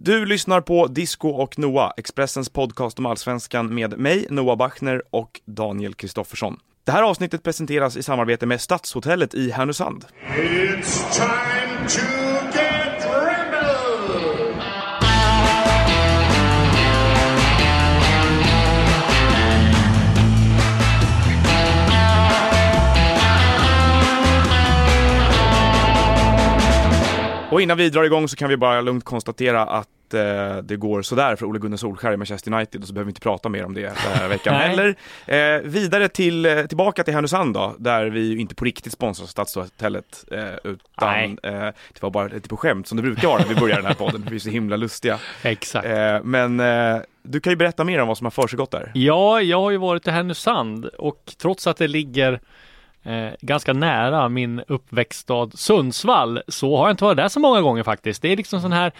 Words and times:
Du 0.00 0.26
lyssnar 0.26 0.60
på 0.60 0.86
Disco 0.86 1.28
och 1.28 1.58
Noah, 1.58 1.92
Expressens 1.96 2.48
podcast 2.48 2.98
om 2.98 3.06
allsvenskan 3.06 3.74
med 3.74 3.98
mig, 3.98 4.26
Noah 4.30 4.56
Bachner 4.56 5.02
och 5.10 5.40
Daniel 5.44 5.94
Kristoffersson. 5.94 6.56
Det 6.84 6.92
här 6.92 7.02
avsnittet 7.02 7.42
presenteras 7.42 7.96
i 7.96 8.02
samarbete 8.02 8.46
med 8.46 8.60
Stadshotellet 8.60 9.34
i 9.34 9.50
Härnösand. 9.50 10.04
It's 10.36 11.12
time 11.12 11.88
to 11.88 12.23
Och 27.54 27.62
innan 27.62 27.76
vi 27.76 27.90
drar 27.90 28.04
igång 28.04 28.28
så 28.28 28.36
kan 28.36 28.48
vi 28.48 28.56
bara 28.56 28.80
lugnt 28.80 29.04
konstatera 29.04 29.62
att 29.62 30.14
eh, 30.14 30.56
det 30.62 30.76
går 30.76 31.02
sådär 31.02 31.36
för 31.36 31.46
Ole 31.46 31.58
Gunnar 31.58 31.76
Solskjaer 31.76 32.14
i 32.14 32.16
Manchester 32.16 32.52
United 32.52 32.80
och 32.80 32.86
så 32.86 32.94
behöver 32.94 33.06
vi 33.06 33.10
inte 33.10 33.20
prata 33.20 33.48
mer 33.48 33.64
om 33.64 33.74
det 33.74 33.80
den 33.80 33.96
här 33.96 34.28
veckan 34.28 34.54
heller. 34.60 34.96
Eh, 35.26 35.60
vidare 35.62 36.08
till, 36.08 36.46
eh, 36.46 36.62
tillbaka 36.66 37.04
till 37.04 37.14
Härnösand 37.14 37.54
då, 37.54 37.74
där 37.78 38.06
vi 38.06 38.20
ju 38.20 38.38
inte 38.38 38.54
på 38.54 38.64
riktigt 38.64 38.92
sponsrar 38.92 39.26
Stadshotellet, 39.26 40.24
eh, 40.30 40.44
utan 40.64 41.38
eh, 41.42 41.52
det 41.92 42.02
var 42.02 42.10
bara 42.10 42.28
lite 42.28 42.48
på 42.48 42.56
skämt 42.56 42.86
som 42.86 42.96
det 42.96 43.02
brukar 43.02 43.28
vara 43.28 43.38
när 43.38 43.48
vi 43.48 43.54
börjar 43.54 43.76
den 43.76 43.86
här 43.86 43.94
podden, 43.94 44.26
vi 44.30 44.36
är 44.36 44.40
så 44.40 44.50
himla 44.50 44.76
lustiga. 44.76 45.18
Exakt. 45.42 45.86
Eh, 45.86 46.22
men 46.22 46.62
du 47.22 47.40
kan 47.40 47.50
ju 47.52 47.56
berätta 47.56 47.84
mer 47.84 48.00
om 48.00 48.08
vad 48.08 48.18
som 48.18 48.24
har 48.24 48.30
försiggått 48.30 48.70
där. 48.70 48.90
Ja, 48.94 49.40
jag 49.42 49.60
har 49.60 49.70
ju 49.70 49.78
varit 49.78 50.06
i 50.06 50.10
Härnösand 50.10 50.84
och 50.86 51.34
trots 51.38 51.66
att 51.66 51.76
det 51.76 51.88
ligger 51.88 52.40
eh, 53.04 53.28
ganska 53.40 53.72
nära 53.72 54.28
min 54.28 54.62
uppväxtstad 54.68 55.50
Sundsvall 55.54 56.42
så 56.48 56.76
har 56.76 56.84
jag 56.86 56.92
inte 56.92 57.04
varit 57.04 57.16
där 57.16 57.28
så 57.28 57.40
många 57.40 57.60
gånger 57.60 57.82
faktiskt. 57.82 58.22
Det 58.22 58.32
är 58.32 58.36
liksom 58.36 58.60
sån 58.60 58.72
här 58.72 58.92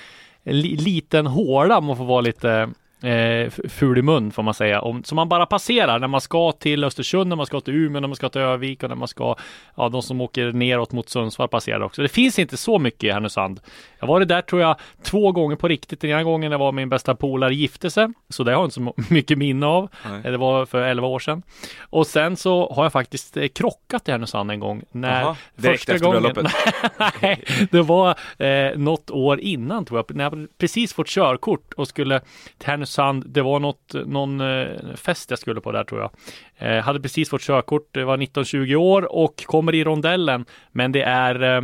li- 0.44 0.76
liten 0.76 1.26
håla 1.26 1.78
om 1.78 1.84
man 1.84 1.96
får 1.96 2.04
vara 2.04 2.20
lite 2.20 2.68
eh, 3.04 3.50
ful 3.68 3.98
i 3.98 4.02
mun 4.02 4.30
får 4.30 4.42
man 4.42 4.54
säga. 4.54 4.80
Om, 4.80 5.04
som 5.04 5.16
man 5.16 5.28
bara 5.28 5.46
passerar 5.46 5.98
när 5.98 6.08
man 6.08 6.20
ska 6.20 6.52
till 6.52 6.84
Östersund, 6.84 7.28
när 7.28 7.36
man 7.36 7.46
ska 7.46 7.60
till 7.60 7.74
Umeå, 7.74 8.00
när 8.00 8.08
man 8.08 8.16
ska 8.16 8.28
till 8.28 8.40
Övik 8.40 8.82
och 8.82 8.88
när 8.88 8.96
man 8.96 9.08
ska, 9.08 9.36
ja 9.76 9.88
de 9.88 10.02
som 10.02 10.20
åker 10.20 10.52
neråt 10.52 10.92
mot 10.92 11.08
Sundsvall 11.08 11.48
passerar 11.48 11.80
också. 11.80 12.02
Det 12.02 12.08
finns 12.08 12.38
inte 12.38 12.56
så 12.56 12.78
mycket 12.78 13.04
i 13.04 13.10
Härnösand. 13.10 13.60
Jag 13.98 14.06
var 14.06 14.24
där 14.24 14.40
tror 14.40 14.62
jag 14.62 14.76
två 15.02 15.32
gånger 15.32 15.56
på 15.56 15.68
riktigt. 15.68 16.00
Den 16.00 16.10
ena 16.10 16.22
gången 16.22 16.50
när 16.50 16.58
var 16.58 16.72
min 16.72 16.88
bästa 16.88 17.14
polare 17.14 17.54
gifte 17.54 17.90
sig, 17.90 18.08
så 18.28 18.44
det 18.44 18.52
har 18.52 18.60
jag 18.60 18.66
inte 18.66 18.74
så 18.74 18.94
mycket 19.14 19.38
minne 19.38 19.66
av. 19.66 19.88
Nej. 20.10 20.22
Det 20.22 20.36
var 20.36 20.66
för 20.66 20.82
11 20.82 21.06
år 21.06 21.18
sedan. 21.18 21.42
Och 21.80 22.06
sen 22.06 22.36
så 22.36 22.72
har 22.72 22.82
jag 22.82 22.92
faktiskt 22.92 23.36
eh, 23.36 23.48
krockat 23.48 24.08
i 24.08 24.12
Härnösand 24.12 24.50
en 24.50 24.60
gång. 24.60 24.82
När 24.92 25.20
Jaha, 25.20 25.36
direkt 25.56 25.88
efter 25.88 26.10
bröllopet. 26.10 26.46
Nej, 27.22 27.44
det 27.70 27.82
var 27.82 28.14
eh, 28.38 28.78
något 28.78 29.10
år 29.10 29.40
innan 29.40 29.84
tror 29.84 30.04
jag, 30.08 30.16
när 30.16 30.24
jag 30.24 30.48
precis 30.58 30.92
fått 30.92 31.08
körkort 31.08 31.72
och 31.72 31.88
skulle 31.88 32.20
till 32.58 32.68
Härnösand. 32.68 32.93
Det 33.26 33.42
var 33.42 33.60
något, 33.60 33.94
någon 34.06 34.40
eh, 34.40 34.94
fest 34.94 35.30
jag 35.30 35.38
skulle 35.38 35.60
på 35.60 35.72
där 35.72 35.84
tror 35.84 36.00
jag. 36.00 36.10
Eh, 36.56 36.84
hade 36.84 37.00
precis 37.00 37.30
fått 37.30 37.42
körkort, 37.42 37.88
det 37.90 38.04
var 38.04 38.16
19-20 38.16 38.74
år 38.74 39.12
och 39.12 39.44
kommer 39.46 39.74
i 39.74 39.84
rondellen. 39.84 40.44
Men 40.72 40.92
det 40.92 41.02
är 41.02 41.56
eh, 41.56 41.62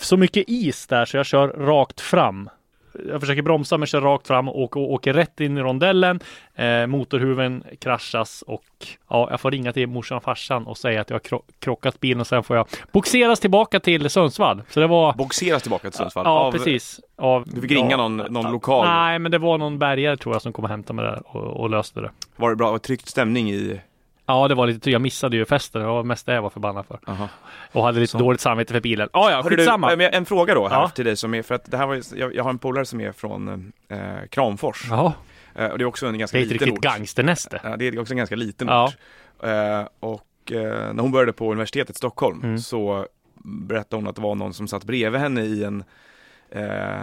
så 0.00 0.16
mycket 0.16 0.44
is 0.48 0.86
där 0.86 1.04
så 1.04 1.16
jag 1.16 1.26
kör 1.26 1.48
rakt 1.48 2.00
fram. 2.00 2.50
Jag 3.08 3.20
försöker 3.20 3.42
bromsa 3.42 3.78
men 3.78 3.86
kör 3.86 4.00
rakt 4.00 4.26
fram 4.26 4.48
och, 4.48 4.76
och 4.76 4.92
åker 4.92 5.12
rätt 5.12 5.40
in 5.40 5.58
i 5.58 5.60
rondellen. 5.60 6.20
Eh, 6.54 6.86
motorhuven 6.86 7.64
kraschas 7.80 8.42
och 8.46 8.64
ja, 9.10 9.28
jag 9.30 9.40
får 9.40 9.50
ringa 9.50 9.72
till 9.72 9.86
morsan 9.86 10.16
och 10.16 10.22
farsan 10.24 10.66
och 10.66 10.78
säga 10.78 11.00
att 11.00 11.10
jag 11.10 11.14
har 11.14 11.20
kro- 11.20 11.42
krockat 11.58 12.00
bilen 12.00 12.20
och 12.20 12.26
sen 12.26 12.42
får 12.42 12.56
jag 12.56 12.66
boxeras 12.92 13.40
tillbaka 13.40 13.80
till 13.80 14.10
Sundsvall. 14.10 14.62
Så 14.70 14.80
det 14.80 14.86
var 14.86 15.12
Boxeras 15.12 15.62
tillbaka 15.62 15.90
till 15.90 15.98
Sundsvall. 15.98 16.24
Ja, 16.26 16.30
av- 16.38 16.52
precis. 16.52 17.00
Av, 17.16 17.44
Du 17.46 17.60
fick 17.60 17.70
ringa 17.70 17.96
någon- 17.96 18.16
någon 18.16 18.52
lokal? 18.52 18.86
Nej, 18.86 19.18
men 19.18 19.30
det 19.32 19.38
var 19.38 19.58
någon 19.58 19.78
bärgare 19.78 20.16
tror 20.16 20.34
jag 20.34 20.42
som 20.42 20.52
kom 20.52 20.64
och 20.64 20.70
hämtade 20.70 20.94
mig 20.96 21.04
där 21.04 21.22
och, 21.26 21.42
och 21.60 21.70
löste 21.70 22.00
det. 22.00 22.10
Var 22.36 22.50
det 22.50 22.56
bra, 22.56 22.66
var 22.66 22.72
det 22.78 22.78
tryckt 22.84 23.08
stämning 23.08 23.50
i? 23.50 23.80
Ja, 24.26 24.48
det 24.48 24.54
var 24.54 24.66
lite 24.66 24.90
Jag 24.90 25.00
missade 25.02 25.36
ju 25.36 25.44
festen. 25.44 25.80
Det 25.80 25.86
var 25.88 26.02
mest 26.02 26.26
det 26.26 26.34
jag 26.34 26.42
var 26.42 26.50
förbannad 26.50 26.86
för. 26.86 26.98
Aha. 27.06 27.28
Och 27.72 27.84
hade 27.84 28.00
lite 28.00 28.10
Så. 28.10 28.18
dåligt 28.18 28.40
samvete 28.40 28.72
för 28.72 28.80
bilen. 28.80 29.08
Ah, 29.12 29.30
ja, 29.30 29.42
du, 29.42 29.56
skitsamma. 29.56 29.90
eh, 29.92 29.96
men 29.98 30.14
en 30.14 30.24
fråga 30.26 30.54
då 30.54 30.68
här 30.68 30.80
Ja. 30.80 30.88
till 30.88 31.04
dig 31.04 31.16
som 31.16 31.34
är, 31.34 31.42
för 31.42 31.54
att 31.54 31.70
det 31.70 31.76
här 31.76 31.86
var 31.86 31.94
ju, 31.94 32.02
jag, 32.16 32.34
jag 32.34 32.42
har 32.44 32.50
en 32.50 32.58
polare 32.58 32.84
som 32.84 33.00
är 33.00 33.12
från 33.12 33.72
eh, 33.88 33.98
Kramfors. 34.30 34.86
Jaha, 34.90 35.12
Eh, 35.58 35.66
och 35.68 35.78
det 35.78 35.84
är 35.84 35.86
också 35.86 36.06
en 36.06 36.18
ganska 36.18 36.36
det 36.38 36.42
är 36.42 36.44
ett 36.46 36.52
liten 36.52 36.66
riktigt 36.66 36.78
ort. 36.78 36.94
gangsternäste. 36.94 37.60
Ja, 37.64 37.76
det 37.76 37.88
är 37.88 38.00
också 38.00 38.12
en 38.12 38.16
ganska 38.18 38.36
liten 38.36 38.68
Ja. 38.68 38.84
ort. 38.84 38.96
Eh, 39.44 39.84
och 40.00 40.52
eh, 40.52 40.92
när 40.94 41.00
hon 41.02 41.12
började 41.12 41.32
på 41.32 41.50
universitetet 41.52 41.96
i 41.96 41.98
Stockholm 41.98 42.40
Mm. 42.42 42.58
så 42.58 43.06
berättade 43.44 43.96
hon 44.02 44.08
att 44.08 44.16
det 44.16 44.22
var 44.22 44.34
någon 44.34 44.54
som 44.54 44.68
satt 44.68 44.84
bredvid 44.84 45.20
henne 45.20 45.42
i 45.42 45.64
en 45.64 45.84
eh, 46.50 47.00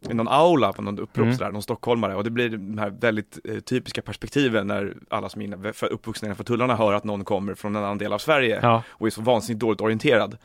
någon 0.00 0.28
aula 0.28 0.72
på 0.72 0.82
någon 0.82 0.98
upprop 0.98 1.24
Mm. 1.24 1.36
sådär, 1.36 1.50
någon 1.52 1.62
stockholmare 1.62 2.14
och 2.14 2.24
det 2.24 2.30
blir 2.30 2.48
de 2.48 2.78
här 2.78 2.90
väldigt 2.90 3.38
eh, 3.44 3.60
typiska 3.60 4.02
perspektiven 4.02 4.66
när 4.66 4.94
alla 5.08 5.28
som 5.28 5.42
är 5.42 5.84
uppvuxna 5.92 6.26
innanför 6.26 6.44
tullarna 6.44 6.76
hör 6.76 6.92
att 6.92 7.04
någon 7.04 7.24
kommer 7.24 7.54
från 7.54 7.76
en 7.76 7.84
annan 7.84 7.98
del 7.98 8.12
av 8.12 8.18
Sverige 8.18 8.58
Ja. 8.62 8.82
och 8.90 9.06
är 9.06 9.10
så 9.10 9.20
vansinnigt 9.22 9.60
dåligt 9.60 9.80
orienterad. 9.80 10.36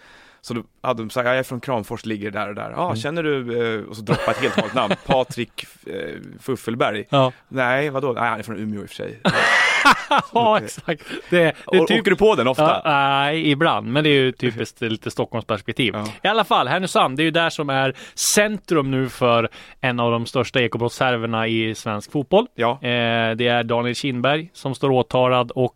Så 0.45 0.53
då 0.53 0.63
hade 0.81 1.01
de 1.03 1.09
sagt, 1.09 1.25
"Ja, 1.25 1.31
jag 1.31 1.39
är 1.39 1.44
från 1.44 1.59
Kramfors, 1.61 2.06
ligger 2.06 2.31
där 2.31 2.50
och 2.50 2.56
där. 2.56 2.72
Ja, 2.75 2.85
Mm. 2.85 2.95
känner 2.95 3.23
du, 3.23 3.63
eh, 3.78 3.83
och 3.83 3.95
så 3.95 4.01
droppa 4.01 4.31
ett 4.31 4.38
helt 4.38 4.57
vanligt 4.57 4.73
namn, 4.75 4.94
Patrik 5.06 5.66
eh, 5.88 5.94
Fuffelberg. 6.41 7.06
Ja. 7.09 7.31
Nej, 7.47 7.89
vadå? 7.89 8.11
Nej, 8.13 8.29
han 8.29 8.39
är 8.39 8.44
från 8.44 8.57
Umeå 8.59 8.81
i 8.81 8.85
och 8.85 8.89
för 8.89 8.95
sig. 8.95 9.19
ja, 10.33 10.59
exakt. 10.59 11.03
Det, 11.29 11.39
det 11.72 11.79
Och, 11.79 11.88
typ... 11.88 12.00
Åker 12.01 12.11
du 12.11 12.16
på 12.17 12.35
den 12.35 12.47
ofta? 12.47 12.63
Ja, 12.63 12.81
nej, 12.85 13.51
ibland, 13.51 13.88
men 13.88 14.03
det 14.03 14.09
är 14.09 14.13
ju 14.22 14.31
typiskt 14.31 14.81
lite 14.81 15.11
Stockholmsperspektiv. 15.11 15.94
Ja. 15.95 16.07
I 16.23 16.28
alla 16.28 16.44
fall, 16.44 16.67
Härnösand, 16.67 17.17
det 17.17 17.23
är 17.23 17.25
ju 17.25 17.31
där 17.31 17.50
som 17.50 17.69
är 17.69 17.94
centrum 18.16 18.91
nu 18.91 19.09
för 19.09 19.50
en 19.81 20.00
av 20.00 20.12
de 20.12 20.25
största 20.25 20.62
ekobrottshärvorna 20.62 21.47
i 21.47 21.75
svensk 21.75 22.12
fotboll. 22.12 22.47
Ja. 22.56 22.72
Eh, 22.72 23.35
det 23.35 23.47
är 23.47 23.63
Daniel 23.63 23.95
Kindberg 23.95 24.50
som 24.53 24.75
står 24.75 24.89
åtalad 24.91 25.51
och 25.51 25.75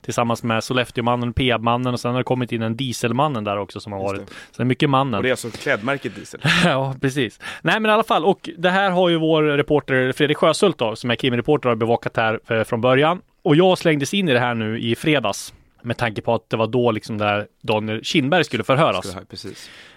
tillsammans 0.00 0.42
med 0.42 0.64
Sollefteåmannen, 0.64 1.32
Peabmannen 1.32 1.94
och 1.94 2.00
sen 2.00 2.10
har 2.10 2.18
det 2.18 2.24
kommit 2.24 2.52
in 2.52 2.62
en 2.62 2.76
Dieselmannen 2.76 3.44
där 3.44 3.58
också 3.58 3.80
som 3.80 3.92
har 3.92 4.00
varit. 4.00 4.28
Så 4.28 4.56
det 4.56 4.62
är 4.62 4.64
mycket 4.64 4.90
mannen. 4.90 5.14
Och 5.14 5.22
det 5.22 5.28
är 5.28 5.30
alltså 5.30 5.50
klädmärket 5.50 6.14
Diesel. 6.14 6.40
ja, 6.64 6.94
precis. 7.00 7.40
Nej, 7.62 7.80
men 7.80 7.90
i 7.90 7.94
alla 7.94 8.04
fall. 8.04 8.24
Och 8.24 8.50
det 8.58 8.70
här 8.70 8.90
har 8.90 9.08
ju 9.08 9.18
vår 9.18 9.42
reporter 9.42 10.12
Fredrik 10.12 10.36
Sjöshult 10.36 10.78
då, 10.78 10.96
som 10.96 11.10
är 11.10 11.16
krimreporter, 11.16 11.68
har 11.68 11.76
bevakat 11.76 12.16
här 12.16 12.40
eh, 12.48 12.64
från 12.64 12.80
början. 12.80 13.20
Och 13.42 13.56
jag 13.56 13.78
slängdes 13.78 14.14
in 14.14 14.28
i 14.28 14.32
det 14.32 14.40
här 14.40 14.54
nu 14.54 14.78
i 14.78 14.96
fredags. 14.96 15.54
Med 15.84 15.96
tanke 15.96 16.22
på 16.22 16.34
att 16.34 16.50
det 16.50 16.56
var 16.56 16.66
då 16.66 16.90
liksom 16.90 17.18
där 17.18 17.46
Daniel 17.62 18.04
Kindberg 18.04 18.44
skulle 18.44 18.64
förhöras. 18.64 19.12
Det 19.12 19.12
här. 19.14 19.24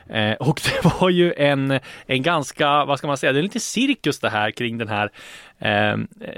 Eh, 0.09 0.35
och 0.35 0.61
det 0.63 0.89
var 1.01 1.09
ju 1.09 1.33
en, 1.33 1.79
en 2.05 2.21
ganska, 2.21 2.85
vad 2.85 2.97
ska 2.97 3.07
man 3.07 3.17
säga, 3.17 3.33
det 3.33 3.39
är 3.39 3.43
lite 3.43 3.59
cirkus 3.59 4.19
det 4.19 4.29
här 4.29 4.51
kring 4.51 4.77
den 4.77 4.87
här 4.87 5.11
eh, 5.59 5.97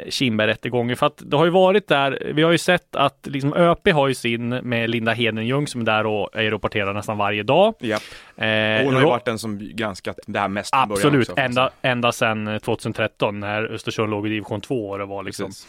Kindberg-rättegången. 0.10 0.96
För 0.96 1.06
att 1.06 1.22
det 1.26 1.38
har 1.38 1.46
ju 1.46 1.52
varit 1.52 1.88
där, 1.88 2.32
vi 2.34 2.44
har 2.44 2.52
ju 2.52 2.58
sett 2.58 2.96
att 2.96 3.28
liksom 3.30 3.54
ÖP 3.54 3.92
har 3.94 4.08
ju 4.08 4.14
sin 4.14 4.50
med 4.50 4.90
Linda 4.90 5.12
Hedenjung 5.12 5.68
som 5.68 5.82
är 5.82 5.86
där 5.86 6.06
och 6.06 6.30
rapporterar 6.36 6.94
nästan 6.94 7.18
varje 7.18 7.44
dag. 7.44 7.74
Ja. 7.80 7.98
Eh, 8.46 8.84
Hon 8.86 8.94
har 8.94 9.02
ju 9.02 9.08
varit 9.08 9.26
den 9.26 9.40
som 9.40 9.60
granskat 9.74 10.20
det 10.28 10.40
här 10.40 10.48
mest 10.48 10.70
Absolut, 10.74 11.30
också, 11.30 11.42
ända, 11.42 11.70
ända 11.82 12.12
sedan 12.12 12.60
2013 12.64 13.40
när 13.40 13.64
Östersund 13.64 14.12
låg 14.12 14.28
i 14.28 14.30
division 14.30 14.62
2 14.62 14.90
och 14.90 14.98
det 14.98 15.06
var 15.06 15.24
liksom 15.24 15.46
Precis. 15.46 15.68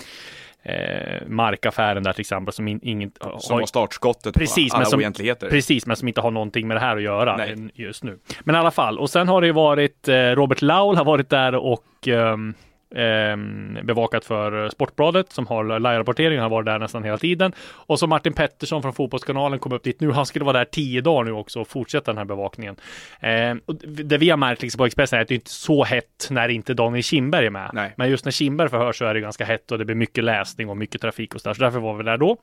Eh, 0.63 1.27
markaffären 1.27 2.03
där 2.03 2.13
till 2.13 2.21
exempel 2.21 2.55
som 2.55 2.69
in, 2.69 2.81
inget 2.83 3.19
Som 3.39 3.59
var 3.59 3.67
startskottet 3.67 4.35
Precis, 4.35 4.71
på 4.71 4.77
alla 4.77 4.83
men 4.83 4.91
som- 4.91 4.99
oegentligheter. 4.99 5.51
Precis, 5.51 5.87
men 5.87 5.97
som 5.97 6.09
inte 6.09 6.21
har 6.21 6.31
någonting 6.31 6.69
med 6.69 6.77
det 6.77 6.81
här 6.81 6.97
att 6.97 7.03
göra 7.03 7.37
Nej. 7.37 7.57
just 7.75 8.05
nu. 8.05 8.19
Men 8.45 8.55
i 8.55 8.59
alla 8.59 8.71
fall, 8.71 8.99
och 8.99 9.11
sen 9.11 9.29
har 9.29 9.41
det 9.41 9.47
ju 9.47 9.53
varit 9.53 10.09
eh, 10.09 10.15
Robert 10.15 10.63
Laul 10.63 10.97
har 10.97 11.05
varit 11.05 11.29
där 11.31 11.55
och 11.55 12.09
ehm, 12.09 12.55
ehm, 12.95 13.79
bevakat 13.83 14.25
för 14.25 14.65
eh, 14.65 14.69
Sportbladet 14.69 15.33
som 15.33 15.47
har 15.47 15.65
live-rapportering, 15.65 16.39
han 16.39 16.43
har 16.43 16.51
varit 16.51 16.67
där 16.67 16.79
nästan 16.79 17.05
hela 17.05 17.19
tiden. 17.19 17.53
Och 17.73 17.99
så 17.99 18.07
Martin 18.07 18.33
Pettersson 18.33 18.83
från 18.83 18.93
Fotbollskanalen 18.93 19.59
kom 19.59 19.73
upp 19.73 19.83
dit 19.83 20.01
nu. 20.01 20.11
Han 20.11 20.27
skulle 20.27 20.45
vara 20.45 20.59
där 20.59 20.65
tio 20.65 21.01
dagar 21.01 21.25
nu 21.25 21.33
också 21.33 21.61
och 21.61 21.69
fortsätta 21.69 22.11
den 22.11 22.19
här 22.19 22.25
bevakningen. 22.25 22.77
Ehm, 23.21 23.61
och 23.67 23.75
det 23.85 24.19
vi 24.19 24.31
har 24.31 24.37
märkt 24.37 24.63
liksom 24.63 24.79
på 24.79 24.87
Expressen 24.87 25.19
är 25.19 25.23
att 25.23 25.29
det 25.29 25.35
inte 25.35 25.49
är 25.49 25.51
så 25.51 25.85
hett 25.85 26.29
när 26.31 26.49
inte 26.49 26.75
Daniel 26.75 27.03
Kindberg 27.03 27.47
är 27.47 27.51
med. 27.51 27.71
Nej. 27.73 27.93
Men 27.97 28.11
just 28.11 28.25
när 28.25 28.33
Kindberg 28.33 28.69
förhör 28.69 28.93
så 28.93 29.05
är 29.05 29.15
det 29.15 29.21
ganska 29.21 29.45
hett 29.45 29.73
och 29.73 29.79
det 29.79 29.85
blir 29.85 29.97
mycket 29.97 30.25
läsning 30.25 30.69
och 30.69 30.77
mycket 30.77 31.01
trafik 31.01 31.35
och 31.35 31.41
så 31.41 31.49
där. 31.49 31.55
Så 31.55 31.63
därför 31.63 31.79
var 31.79 31.95
vi 31.95 32.05
där 32.05 32.17
då. 32.17 32.37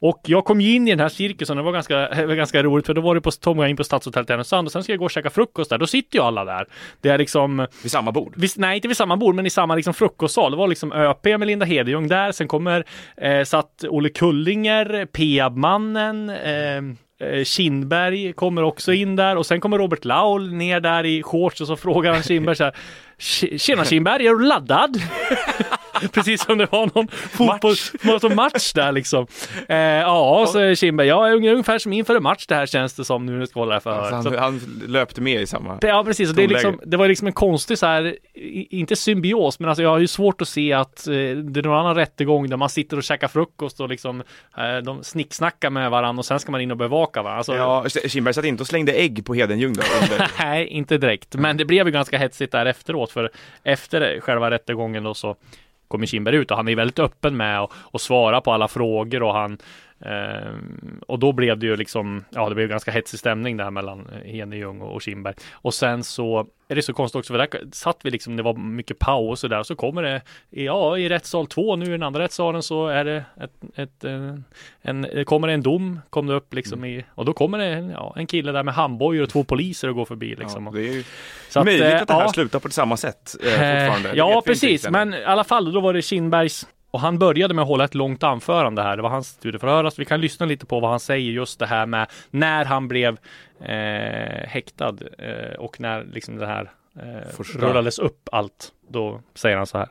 Och 0.00 0.20
jag 0.26 0.44
kom 0.44 0.60
ju 0.60 0.74
in 0.74 0.88
i 0.88 0.90
den 0.90 1.00
här 1.00 1.08
cirkusen, 1.08 1.56
det 1.56 1.62
var 1.62 1.72
ganska, 1.72 1.96
det 1.96 2.26
var 2.26 2.34
ganska 2.34 2.62
roligt 2.62 2.86
för 2.86 2.94
då 2.94 3.00
var 3.00 3.14
det 3.14 3.20
på, 3.20 3.30
Tom 3.30 3.64
in 3.64 3.76
på 3.76 3.84
Stadshotellet 3.84 4.30
i 4.30 4.32
Härnösand 4.32 4.66
och 4.68 4.72
sen 4.72 4.82
ska 4.82 4.92
jag 4.92 4.98
gå 4.98 5.04
och 5.04 5.10
käka 5.10 5.30
frukost 5.30 5.70
där. 5.70 5.78
Då 5.78 5.86
sitter 5.86 6.18
ju 6.18 6.24
alla 6.24 6.44
där. 6.44 6.66
Det 7.00 7.08
är 7.08 7.18
liksom, 7.18 7.66
Vid 7.82 7.92
samma 7.92 8.12
bord. 8.12 8.32
vis, 8.36 8.56
nej 8.56 8.76
inte 8.76 8.88
vid 8.88 8.96
samma 8.96 9.16
bord 9.16 9.34
men 9.34 9.46
i 9.46 9.50
samma 9.50 9.74
liksom 9.74 9.94
frukostsal. 9.94 10.50
Det 10.50 10.56
var 10.56 10.68
liksom 10.68 10.92
ÖP 10.92 11.24
med 11.24 11.46
Linda 11.46 11.66
Hedejung 11.66 12.08
där. 12.08 12.32
Sen 12.32 12.48
kommer, 12.48 12.84
eh, 13.16 13.44
satt 13.44 13.84
Olle 13.88 14.08
Kullinger, 14.08 15.06
Peabmannen, 15.06 16.30
eh, 16.30 16.76
eh, 17.28 17.44
Kindberg 17.44 18.32
kommer 18.32 18.62
också 18.62 18.92
in 18.92 19.16
där 19.16 19.36
och 19.36 19.46
sen 19.46 19.60
kommer 19.60 19.78
Robert 19.78 20.04
Laul 20.04 20.52
ner 20.52 20.80
där 20.80 21.06
i 21.06 21.22
shorts 21.22 21.60
och 21.60 21.66
så 21.66 21.76
frågar 21.76 22.12
han 22.12 22.22
Kindberg 22.22 22.56
så 22.56 22.64
här 22.64 22.74
"Tje- 23.18 23.58
Tjena 23.58 23.84
Kinberg, 23.84 24.26
är 24.26 24.30
du 24.34 24.44
laddad? 24.44 24.96
Precis 26.12 26.44
som 26.44 26.58
det 26.58 26.72
var 26.72 26.90
någon 26.94 27.08
fotbollsmatch 27.08 28.34
match 28.58 28.72
där 28.72 28.92
liksom. 28.92 29.26
Eh, 29.68 29.76
ja, 29.78 30.46
så 30.48 30.74
Kinberg, 30.74 31.06
jag 31.06 31.28
är 31.28 31.34
ungefär- 31.34 31.78
som 31.78 31.92
inför 31.92 32.16
en 32.16 32.22
match 32.22 32.46
det 32.48 32.54
här 32.54 32.66
känns 32.66 32.94
det 32.94 33.04
som 33.04 33.26
nu 33.26 33.32
när 33.32 33.38
jag 33.38 33.48
ska 33.48 33.60
hålla 33.60 33.68
det 33.70 33.74
här 33.74 33.80
förhöret. 33.80 34.24
Så 34.24 34.30
han, 34.30 34.38
han 34.38 34.82
löpte 34.86 35.20
med 35.20 35.42
i 35.42 35.46
samma... 35.46 35.78
Ja 35.80 36.04
precis, 36.04 36.30
det, 36.30 36.46
liksom, 36.46 36.80
det 36.84 36.96
var 36.96 37.08
liksom 37.08 37.26
en 37.26 37.32
konstig 37.32 37.78
så 37.78 37.86
här, 37.86 38.16
inte 38.70 38.96
symbios, 38.96 39.60
men 39.60 39.68
alltså 39.68 39.82
jag 39.82 39.90
har 39.90 39.98
ju 39.98 40.06
svårt 40.06 40.42
att 40.42 40.48
se 40.48 40.72
att 40.72 41.06
eh, 41.06 41.12
det 41.12 41.60
är 41.60 41.62
någon 41.62 41.78
annan 41.78 41.94
rättegång 41.94 42.50
där 42.50 42.56
man 42.56 42.68
sitter 42.68 42.96
och 42.96 43.02
käkar 43.02 43.28
frukost 43.28 43.80
och 43.80 43.88
liksom 43.88 44.22
eh, 44.58 44.76
de 44.84 45.04
snicksnackar 45.04 45.70
med 45.70 45.90
varandra 45.90 46.20
och 46.20 46.26
sen 46.26 46.40
ska 46.40 46.52
man 46.52 46.60
in 46.60 46.70
och 46.70 46.76
bevaka 46.76 47.22
varandra. 47.22 47.38
Alltså, 47.38 47.54
Ja, 47.56 47.84
Kinberg 48.08 48.34
satt 48.34 48.44
inte 48.44 48.62
och 48.62 48.66
slängde 48.66 48.92
ägg 48.92 49.26
på 49.26 49.34
Hedenjung 49.34 49.72
då? 49.72 49.82
Nej, 50.38 50.66
inte 50.66 50.98
direkt. 50.98 51.34
Men 51.34 51.56
det 51.56 51.64
blev 51.64 51.86
ju 51.86 51.92
ganska 51.92 52.18
hetsigt 52.18 52.52
där 52.52 52.66
efteråt, 52.66 53.12
för 53.12 53.30
efter 53.64 54.20
själva 54.20 54.50
rättegången 54.50 55.04
då 55.04 55.14
så 55.14 55.36
kommer 55.88 56.06
Kinberg 56.06 56.36
ut 56.36 56.50
och 56.50 56.56
han 56.56 56.68
är 56.68 56.76
väldigt 56.76 56.98
öppen 56.98 57.36
med 57.36 57.60
att 57.60 57.70
och 57.74 58.00
svara 58.00 58.40
på 58.40 58.52
alla 58.52 58.68
frågor 58.68 59.22
och 59.22 59.34
han 59.34 59.58
eh, 60.00 60.52
och 61.06 61.18
då 61.18 61.32
blev 61.32 61.58
det 61.58 61.66
ju 61.66 61.76
liksom, 61.76 62.24
ja 62.30 62.48
det 62.48 62.54
blev 62.54 62.68
ganska 62.68 62.90
hetsig 62.90 63.18
stämning 63.18 63.56
där 63.56 63.70
mellan 63.70 64.08
eh, 64.08 64.32
Henejung 64.32 64.80
och, 64.80 65.02
Kinberg. 65.02 65.34
Och 65.52 65.74
sen 65.74 66.04
så 66.04 66.46
är 66.68 66.74
det 66.74 66.82
så 66.82 66.92
konstigt 66.92 67.18
också, 67.18 67.32
för 67.32 67.38
där 67.38 67.48
satt 67.72 67.98
vi 68.02 68.10
liksom, 68.10 68.36
det 68.36 68.42
var 68.42 68.54
mycket 68.54 68.98
paus 68.98 69.44
och 69.44 69.50
där, 69.50 69.58
och 69.58 69.66
så 69.66 69.76
kommer 69.76 70.02
det, 70.02 70.22
ja 70.50 70.98
i 70.98 71.08
rättssal 71.08 71.46
2 71.46 71.76
nu 71.76 71.86
i 71.86 71.88
den 71.88 72.02
andra 72.02 72.22
rättssalen 72.22 72.62
så 72.62 72.86
är 72.86 73.04
det 73.04 73.24
ett, 73.40 73.78
ett, 73.78 74.04
eh, 74.04 74.34
en, 74.82 75.02
det 75.02 75.24
kommer 75.24 75.48
en 75.48 75.62
dom, 75.62 76.00
kom 76.10 76.26
det 76.26 76.34
upp 76.34 76.54
liksom 76.54 76.84
i, 76.84 77.04
och 77.14 77.24
då 77.24 77.32
kommer 77.32 77.58
det 77.58 77.92
ja, 77.92 78.14
en 78.16 78.26
kille 78.26 78.52
där 78.52 78.62
med 78.62 78.74
handbojor 78.74 79.22
och 79.22 79.30
två 79.30 79.44
poliser 79.44 79.88
och 79.88 79.94
går 79.94 80.04
förbi 80.04 80.34
liksom. 80.34 80.66
Ja, 80.66 80.72
det 80.72 80.88
är 80.88 80.92
ju 80.92 81.04
så 81.48 81.58
att, 81.58 81.64
möjligt 81.64 81.86
eh, 81.86 82.02
att 82.02 82.08
det 82.08 82.14
här 82.14 82.20
ja. 82.20 82.28
slutar 82.28 82.58
på 82.58 82.70
samma 82.70 82.96
sätt 82.96 83.36
eh, 83.42 83.50
fortfarande. 83.50 84.08
Det 84.08 84.16
Ja, 84.16 84.42
precis. 84.46 84.90
Men 84.90 85.14
i 85.14 85.24
alla 85.24 85.44
fall, 85.44 85.72
då 85.72 85.80
var 85.80 85.92
det 85.92 86.02
Kinbergs 86.02 86.66
och 86.90 87.00
han 87.00 87.18
började 87.18 87.54
med 87.54 87.62
att 87.62 87.68
hålla 87.68 87.84
ett 87.84 87.94
långt 87.94 88.22
anförande 88.22 88.82
här. 88.82 88.96
Det 88.96 89.02
var 89.02 89.10
hans 89.10 89.28
studieförhör. 89.28 89.90
Så 89.90 89.96
vi 89.98 90.04
kan 90.04 90.20
lyssna 90.20 90.46
lite 90.46 90.66
på 90.66 90.80
vad 90.80 90.90
han 90.90 91.00
säger 91.00 91.30
just 91.32 91.58
det 91.58 91.66
här 91.66 91.86
med 91.86 92.06
när 92.30 92.64
han 92.64 92.88
blev 92.88 93.18
eh, 93.60 94.48
häktad 94.48 94.94
eh, 95.18 95.54
och 95.58 95.80
när 95.80 96.04
liksom 96.04 96.36
det 96.36 96.46
här 96.46 96.70
eh, 96.96 97.58
rullades 97.58 97.98
upp 97.98 98.28
allt. 98.32 98.72
Då 98.88 99.20
säger 99.34 99.56
han 99.56 99.66
så 99.66 99.78
här. 99.78 99.88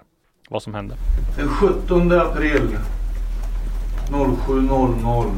Vad 0.50 0.64
som 0.64 0.74
hände. 0.74 0.96
Den 1.38 1.50
17 1.50 2.12
april 2.12 2.78
07.00 4.10 5.32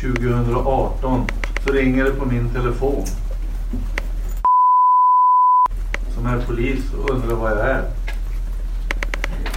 2018 0.00 1.26
så 1.64 1.72
ringer 1.72 2.04
det 2.04 2.10
på 2.10 2.24
min 2.24 2.50
telefon. 2.50 3.04
Som 6.14 6.26
är 6.26 6.40
polis 6.46 6.94
och 6.94 7.10
undrar 7.10 7.36
vad 7.36 7.50
jag 7.50 7.58
är. 7.58 7.82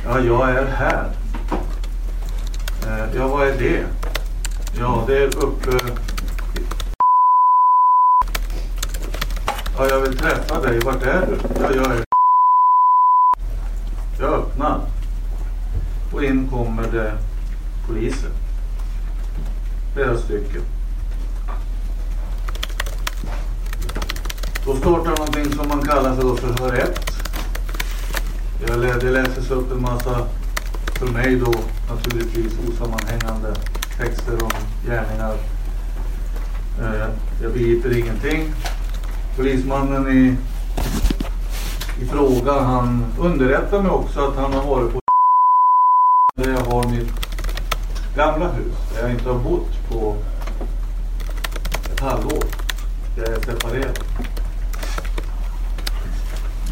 Ja, 0.06 0.20
jag 0.20 0.50
är 0.50 0.66
här. 0.66 1.12
Eh, 2.88 3.16
ja, 3.16 3.28
vad 3.28 3.48
är 3.48 3.58
det? 3.58 3.86
Ja, 4.80 5.04
det 5.08 5.18
är 5.18 5.38
uppe... 5.38 5.72
Eh, 5.72 5.94
ja, 9.78 9.88
jag 9.90 10.02
vill 10.02 10.18
träffa 10.18 10.62
dig. 10.62 10.80
Vart 10.80 11.04
är 11.04 11.26
du? 11.28 11.38
Ja, 11.60 11.72
jag 11.76 11.86
är... 11.86 12.04
Jag 14.20 14.34
öppnar. 14.34 14.80
Och 16.14 16.24
in 16.24 16.50
kommer 16.50 16.84
det 16.92 17.14
poliser. 17.88 18.30
Flera 19.94 20.18
stycken. 20.18 20.62
Då 24.66 24.76
startar 24.76 25.18
någonting 25.18 25.54
som 25.54 25.68
man 25.68 25.82
kallar 25.82 26.16
för 26.16 26.36
förhör 26.36 26.74
1. 26.74 27.21
Det 28.66 29.12
läses 29.12 29.52
upp 29.52 29.72
en 29.72 29.82
massa, 29.82 30.28
för 31.00 31.06
mig 31.08 31.36
då 31.36 31.54
naturligtvis 31.90 32.54
osammanhängande 32.70 33.56
texter 33.98 34.44
om 34.44 34.52
gärningar. 34.86 35.34
Eh, 36.82 37.08
Jag 37.44 37.54
begriper 37.54 37.98
ingenting. 37.98 38.54
Polismannen 39.36 40.08
i, 40.18 40.36
i 42.02 42.06
fråga 42.06 42.60
han 42.62 43.06
underrättar 43.20 43.82
mig 43.82 43.92
också 43.92 44.20
att 44.20 44.36
han 44.36 44.54
har 44.54 44.64
varit 44.66 44.94
på 44.94 45.00
där 46.36 46.52
jag 46.52 46.66
har 46.66 46.84
mitt 46.90 47.12
gamla 48.16 48.48
hus. 48.52 48.76
Där 48.96 49.02
jag 49.02 49.12
inte 49.12 49.30
har 49.30 49.40
bott 49.40 49.90
på 49.90 50.16
ett 51.94 52.00
halvår. 52.00 52.44
Jag 53.18 53.28
är 53.28 53.40
separerad. 53.40 54.00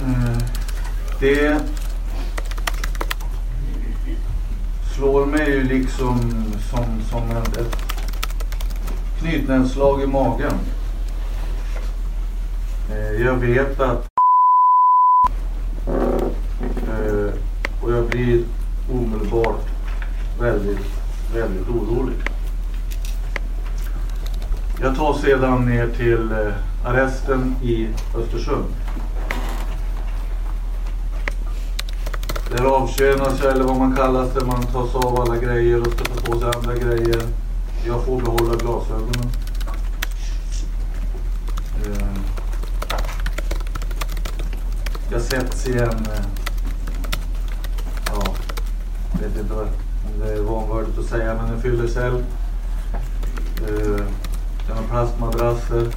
Eh, 0.01 0.37
Det 1.19 1.59
slår 4.99 5.25
mig 5.25 5.49
ju 5.49 5.63
liksom 5.63 6.19
som, 6.69 7.01
som 7.09 7.37
ett, 7.37 7.57
ett 7.57 7.75
knytnävsslag 9.19 10.03
i 10.03 10.07
magen. 10.07 10.53
Eh, 12.91 13.25
jag 13.25 13.33
vet 13.33 13.79
att 13.79 14.09
eh, 16.87 17.33
och 17.81 17.91
jag 17.91 18.05
blir 18.09 18.43
omedelbart 18.91 19.61
väldigt, 20.39 20.87
väldigt 21.33 21.69
orolig. 21.69 22.15
Jag 24.81 24.95
tar 24.95 25.13
sedan 25.13 25.65
ner 25.65 25.87
till 25.87 26.31
eh, 26.31 26.53
arresten 26.85 27.55
i 27.63 27.87
Östersund. 28.17 28.65
Där 32.51 32.63
avtjänas 32.65 33.39
jag, 33.43 33.51
eller 33.51 33.63
vad 33.63 33.77
man 33.77 33.95
kallar 33.95 34.27
det. 34.39 34.45
Man 34.45 34.63
tas 34.63 34.95
av 34.95 35.21
alla 35.21 35.37
grejer 35.37 35.81
och 35.81 35.93
sätter 35.93 36.05
ta 36.05 36.31
på 36.31 36.39
sig 36.39 36.51
andra 36.55 36.75
grejer. 36.75 37.21
Jag 37.87 38.03
får 38.05 38.21
behålla 38.21 38.55
glasögonen. 38.55 39.29
Eh. 41.85 42.07
Jag 45.11 45.21
sätts 45.21 45.67
i 45.67 45.73
en... 45.73 45.89
Eh, 45.89 46.25
ja, 48.05 48.23
jag 49.13 49.19
vet 49.29 49.37
inte 49.39 49.53
vad- 49.53 49.67
om 50.13 50.19
det 50.19 50.31
är 50.33 50.41
vanvördigt 50.41 50.99
att 50.99 51.05
säga, 51.05 51.33
men 51.35 51.53
en 51.53 51.61
fyllecell. 51.61 52.23
Den 53.65 53.75
Det 53.75 53.81
är 53.81 53.99
eh, 54.77 54.89
plastmadrasser. 54.89 55.87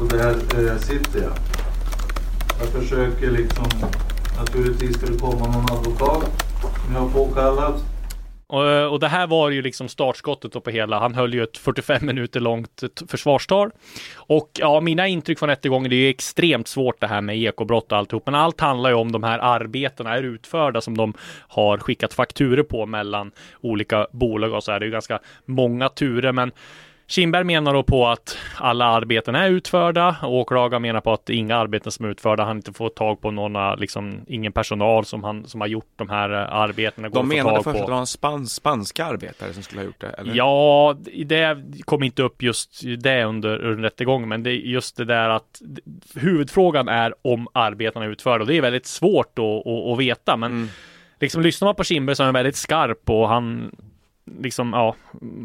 Och 0.00 0.08
där 0.08 0.78
sitter 0.78 1.22
jag. 1.22 1.32
Jag 2.60 2.68
försöker 2.68 3.30
liksom, 3.30 3.66
naturligtvis 4.38 4.96
ska 4.96 5.06
det 5.06 5.18
komma 5.18 5.46
någon 5.46 5.78
advokat 5.78 6.44
som 6.84 6.94
jag 6.94 7.00
har 7.00 7.10
påkallat. 7.10 7.84
Och, 8.46 8.70
eh, 8.70 8.86
och 8.86 9.00
det 9.00 9.08
här 9.08 9.26
var 9.26 9.50
ju 9.50 9.62
liksom 9.62 9.88
startskottet 9.88 10.52
då 10.52 10.60
på 10.60 10.70
hela. 10.70 10.98
Han 10.98 11.14
höll 11.14 11.34
ju 11.34 11.42
ett 11.42 11.56
45 11.56 12.06
minuter 12.06 12.40
långt 12.40 12.82
försvarstal. 13.08 13.70
Och 14.16 14.50
ja, 14.58 14.80
mina 14.80 15.08
intryck 15.08 15.38
från 15.38 15.48
rättegången, 15.48 15.90
det 15.90 15.96
är 15.96 16.00
ju 16.00 16.08
extremt 16.08 16.68
svårt 16.68 17.00
det 17.00 17.06
här 17.06 17.20
med 17.20 17.38
ekobrott 17.38 17.92
och 17.92 17.98
alltihop. 17.98 18.26
Men 18.26 18.34
allt 18.34 18.60
handlar 18.60 18.90
ju 18.90 18.96
om 18.96 19.12
de 19.12 19.22
här 19.22 19.38
arbetena 19.38 20.16
är 20.16 20.22
utförda 20.22 20.80
som 20.80 20.96
de 20.96 21.14
har 21.48 21.78
skickat 21.78 22.14
fakturer 22.14 22.62
på 22.62 22.86
mellan 22.86 23.32
olika 23.60 24.06
bolag 24.12 24.52
och 24.52 24.64
så 24.64 24.72
här, 24.72 24.80
det 24.80 24.84
är 24.84 24.86
ju 24.86 24.92
ganska 24.92 25.18
många 25.44 25.88
turer. 25.88 26.32
Men 26.32 26.52
Kinberg 27.10 27.44
menar 27.44 27.74
då 27.74 27.82
på 27.82 28.08
att 28.08 28.38
alla 28.56 28.84
arbeten 28.84 29.34
är 29.34 29.50
utförda. 29.50 30.16
Åklagaren 30.22 30.82
menar 30.82 31.00
på 31.00 31.12
att 31.12 31.30
inga 31.30 31.56
arbeten 31.56 31.92
som 31.92 32.04
är 32.04 32.08
utförda. 32.10 32.44
Han 32.44 32.56
inte 32.56 32.72
får 32.72 32.88
tag 32.88 33.20
på 33.20 33.30
någon, 33.30 33.78
liksom 33.78 34.20
ingen 34.26 34.52
personal 34.52 35.04
som, 35.04 35.24
han, 35.24 35.48
som 35.48 35.60
har 35.60 35.68
gjort 35.68 35.92
de 35.96 36.08
här 36.08 36.30
eh, 36.30 36.54
arbetena. 36.54 37.08
De 37.08 37.28
menade 37.28 37.56
först 37.56 37.64
på. 37.64 37.70
att 37.70 37.86
det 37.86 37.92
var 37.92 37.98
en 37.98 38.06
span 38.06 38.46
spanska 38.46 39.04
arbetare 39.04 39.52
som 39.52 39.62
skulle 39.62 39.80
ha 39.80 39.86
gjort 39.86 40.00
det, 40.00 40.08
eller? 40.08 40.34
Ja, 40.34 40.96
det 41.26 41.56
kom 41.84 42.02
inte 42.02 42.22
upp 42.22 42.42
just 42.42 42.82
det 42.98 43.24
under, 43.24 43.58
under 43.64 43.82
rättegången, 43.82 44.28
men 44.28 44.42
det 44.42 44.50
är 44.50 44.54
just 44.54 44.96
det 44.96 45.04
där 45.04 45.28
att 45.28 45.62
huvudfrågan 46.14 46.88
är 46.88 47.14
om 47.22 47.48
arbetarna 47.52 48.04
är 48.04 48.08
utförda 48.10 48.42
och 48.42 48.46
det 48.46 48.56
är 48.56 48.62
väldigt 48.62 48.86
svårt 48.86 49.38
att, 49.38 49.66
att, 49.66 49.92
att 49.92 49.98
veta. 49.98 50.36
Men 50.36 50.52
Mm. 50.52 50.68
liksom 51.20 51.42
lyssnar 51.42 51.68
man 51.68 51.74
på 51.74 51.84
Kindberg 51.84 52.16
så 52.16 52.22
är 52.22 52.24
han 52.24 52.34
väldigt 52.34 52.56
skarp 52.56 53.10
och 53.10 53.28
han 53.28 53.70
liksom, 54.40 54.72
ja, 54.72 54.96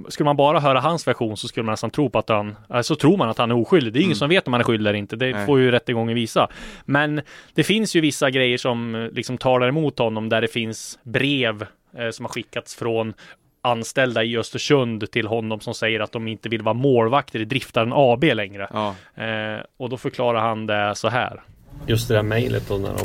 skulle 0.09 0.25
man 0.25 0.35
bara 0.37 0.59
höra 0.59 0.79
hans 0.79 1.07
version 1.07 1.37
så 1.37 1.47
skulle 1.47 1.63
man 1.63 1.73
nästan 1.73 1.89
tro 1.89 2.09
på 2.09 2.19
att 2.19 2.29
han, 2.29 2.55
äh, 2.73 2.81
så 2.81 2.95
tror 2.95 3.17
man 3.17 3.29
att 3.29 3.37
han 3.37 3.51
är 3.51 3.55
oskyldig. 3.57 3.93
Det 3.93 3.99
är 3.99 4.01
ingen 4.01 4.09
Mm. 4.09 4.15
som 4.15 4.29
vet 4.29 4.47
om 4.47 4.53
han 4.53 4.59
är 4.59 4.63
skyldig 4.65 4.89
eller 4.89 4.99
inte. 4.99 5.15
Det 5.15 5.31
Nej. 5.31 5.45
får 5.45 5.59
ju 5.59 5.71
rättegången 5.71 6.15
visa. 6.15 6.47
Men 6.85 7.21
det 7.53 7.63
finns 7.63 7.95
ju 7.95 8.01
vissa 8.01 8.29
grejer 8.29 8.57
som 8.57 8.95
eh, 8.95 9.09
liksom 9.11 9.37
talar 9.37 9.67
emot 9.67 9.99
honom 9.99 10.29
där 10.29 10.41
det 10.41 10.47
finns 10.47 10.99
brev 11.03 11.65
eh, 11.97 12.09
som 12.11 12.25
har 12.25 12.29
skickats 12.31 12.75
från 12.75 13.13
anställda 13.61 14.23
i 14.23 14.37
Östersund 14.37 15.11
till 15.11 15.27
honom 15.27 15.59
som 15.59 15.73
säger 15.73 15.99
att 15.99 16.11
de 16.11 16.27
inte 16.27 16.49
vill 16.49 16.61
vara 16.61 16.73
målvakter 16.73 17.39
i 17.41 17.45
Driftaren 17.45 17.91
AB 17.95 18.23
längre. 18.23 18.67
Ja. 18.73 18.95
Eh, 19.23 19.59
och 19.77 19.89
då 19.89 19.97
förklarar 19.97 20.39
han 20.41 20.67
det 20.67 20.95
så 20.95 21.09
här. 21.09 21.41
Just 21.87 22.07
det 22.07 22.13
där 22.13 22.23
mejlet 22.23 22.67
då 22.69 22.77
när 22.77 22.89
de 22.89 23.03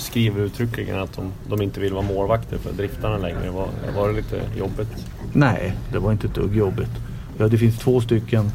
skriver 0.00 0.40
uttryckligen 0.40 0.98
att 0.98 1.12
de, 1.12 1.32
de 1.48 1.62
inte 1.62 1.80
vill 1.80 1.92
vara 1.92 2.02
målvakter 2.02 2.58
för 2.58 2.72
Driftarna 2.72 3.18
längre. 3.18 3.50
Var, 3.50 3.68
var 3.96 4.08
det 4.08 4.14
lite 4.14 4.42
jobbigt? 4.58 5.06
Nej, 5.32 5.76
det 5.92 5.98
var 5.98 6.12
inte 6.12 6.26
ett 6.26 6.34
dugg 6.34 6.56
jobbigt. 6.56 6.90
Ja, 7.38 7.48
det 7.48 7.58
finns 7.58 7.78
två 7.78 8.00
stycken 8.00 8.50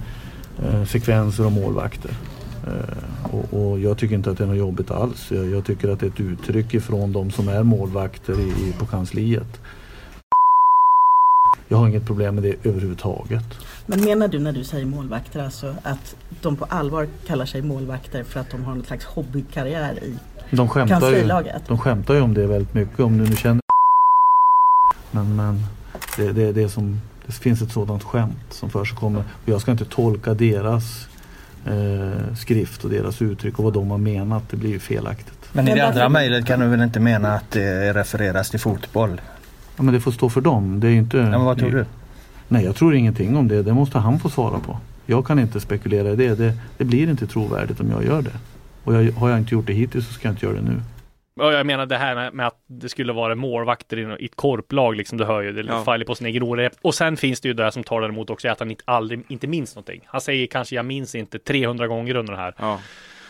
eh, 0.63 0.85
sekvenser 0.85 1.45
och 1.45 1.51
målvakter. 1.51 2.11
Eh, 2.67 3.35
och, 3.35 3.53
och, 3.53 3.79
jag 3.79 3.97
tycker 3.97 4.15
inte 4.15 4.31
att 4.31 4.37
det 4.37 4.43
är 4.43 4.47
något 4.47 4.57
jobbigt 4.57 4.91
alls. 4.91 5.31
Jag, 5.31 5.49
jag, 5.49 5.65
tycker 5.65 5.89
att 5.89 5.99
det 5.99 6.05
är 6.05 6.09
ett 6.09 6.19
uttryck 6.19 6.73
ifrån 6.73 7.13
de 7.13 7.31
som 7.31 7.47
är 7.47 7.63
målvakter 7.63 8.39
i, 8.39 8.69
i, 8.69 8.73
på 8.79 8.85
kansliet. 8.85 9.61
Jag 11.67 11.77
har 11.77 11.87
inget 11.87 12.05
problem 12.05 12.35
med 12.35 12.43
det 12.43 12.69
överhuvudtaget. 12.69 13.45
Men 13.85 14.03
menar 14.03 14.27
du 14.27 14.39
när 14.39 14.51
du 14.51 14.63
säger 14.63 14.85
målvakter 14.85 15.43
alltså 15.43 15.75
att 15.83 16.15
de 16.41 16.55
på 16.55 16.65
allvar 16.65 17.07
kallar 17.27 17.45
sig 17.45 17.61
målvakter 17.61 18.23
för 18.23 18.39
att 18.39 18.51
de 18.51 18.63
har 18.63 18.75
någon 18.75 18.85
slags 18.85 19.05
hobbykarriär 19.05 20.03
i 20.03 20.15
de 20.49 20.69
skämtar 20.69 20.99
kanslilaget? 20.99 21.55
Ju, 21.55 21.67
de 21.67 21.77
skämtar 21.77 22.13
ju 22.13 22.21
om 22.21 22.33
det 22.33 22.47
väldigt 22.47 22.73
mycket 22.73 22.99
om 22.99 23.17
du 23.17 23.29
nu 23.29 23.35
känner 23.35 23.61
Men, 25.11 25.35
men 25.35 25.63
det, 26.17 26.31
det, 26.31 26.51
det, 26.51 26.69
som, 26.69 27.01
det 27.25 27.33
finns 27.33 27.61
ett 27.61 27.71
sådant 27.71 28.03
skämt 28.03 28.45
som 28.49 28.69
förekommer. 28.69 29.19
Och 29.19 29.49
jag 29.49 29.61
ska 29.61 29.71
inte 29.71 29.85
tolka 29.85 30.33
deras 30.33 31.07
eh, 31.65 32.35
skrift 32.35 32.83
och 32.83 32.89
deras 32.89 33.21
uttryck 33.21 33.59
och 33.59 33.63
vad 33.63 33.73
de 33.73 33.91
har 33.91 33.97
menat. 33.97 34.43
Det 34.49 34.57
blir 34.57 34.69
ju 34.69 34.79
felaktigt. 34.79 35.49
Men 35.53 35.67
i 35.67 35.75
det 35.75 35.87
andra 35.87 36.09
mejlet 36.09 36.45
kan 36.45 36.59
du 36.59 36.67
väl 36.67 36.81
inte 36.81 36.99
mena 36.99 37.33
att 37.33 37.51
det 37.51 37.93
refereras 37.93 38.49
till 38.49 38.59
fotboll? 38.59 39.21
Ja, 39.77 39.83
men 39.83 39.93
det 39.93 39.99
får 39.99 40.11
stå 40.11 40.29
för 40.29 40.41
dem. 40.41 40.79
Det 40.79 40.87
är 40.87 40.91
inte... 40.91 41.17
Ja, 41.17 41.29
men 41.29 41.45
vad 41.45 41.57
tror 41.59 41.71
du? 41.71 41.85
Nej, 42.47 42.65
jag 42.65 42.75
tror 42.75 42.95
ingenting 42.95 43.37
om 43.37 43.47
det. 43.47 43.63
Det 43.63 43.73
måste 43.73 43.97
han 43.97 44.19
få 44.19 44.29
svara 44.29 44.59
på. 44.59 44.77
Jag 45.05 45.25
kan 45.27 45.39
inte 45.39 45.59
spekulera 45.59 46.09
i 46.09 46.15
det. 46.15 46.35
Det, 46.35 46.53
det 46.77 46.83
blir 46.83 47.09
inte 47.09 47.27
trovärdigt 47.27 47.79
om 47.79 47.91
jag 47.91 48.05
gör 48.05 48.21
det. 48.21 48.31
Och 48.85 48.93
jag, 48.93 49.11
har 49.11 49.29
jag 49.29 49.39
inte 49.39 49.55
gjort 49.55 49.67
det 49.67 49.73
hittills 49.73 50.07
så 50.07 50.13
ska 50.13 50.27
jag 50.27 50.33
inte 50.33 50.45
göra 50.45 50.55
det 50.55 50.61
nu. 50.61 50.81
Ja, 51.39 51.53
jag 51.53 51.65
menar 51.65 51.85
det 51.85 51.97
här 51.97 52.15
med, 52.15 52.33
med, 52.33 52.47
att 52.47 52.63
det 52.67 52.89
skulle 52.89 53.13
vara 53.13 53.35
målvakter 53.35 54.21
i 54.21 54.25
ett 54.25 54.35
korplag, 54.35 54.95
liksom, 54.95 55.17
du 55.17 55.25
hör 55.25 55.41
ju, 55.41 55.51
det 55.51 55.63
ja. 55.67 55.83
faller 55.83 56.05
på 56.05 56.15
sin 56.15 56.27
egen 56.27 56.43
ord. 56.43 56.59
Och 56.81 56.95
sen 56.95 57.17
finns 57.17 57.41
det 57.41 57.47
ju 57.47 57.53
det 57.53 57.71
som 57.71 57.83
talar 57.83 58.09
emot 58.09 58.29
också, 58.29 58.49
att 58.49 58.59
han 58.59 58.71
inte, 58.71 58.83
aldrig, 58.87 59.23
inte 59.27 59.47
minns 59.47 59.75
någonting. 59.75 60.01
Han 60.05 60.21
säger 60.21 60.47
kanske, 60.47 60.75
jag 60.75 60.85
minns 60.85 61.15
inte 61.15 61.39
300 61.39 61.87
gånger 61.87 62.15
under 62.15 62.33
det 62.33 62.39
här. 62.39 62.53
Ja. 62.57 62.79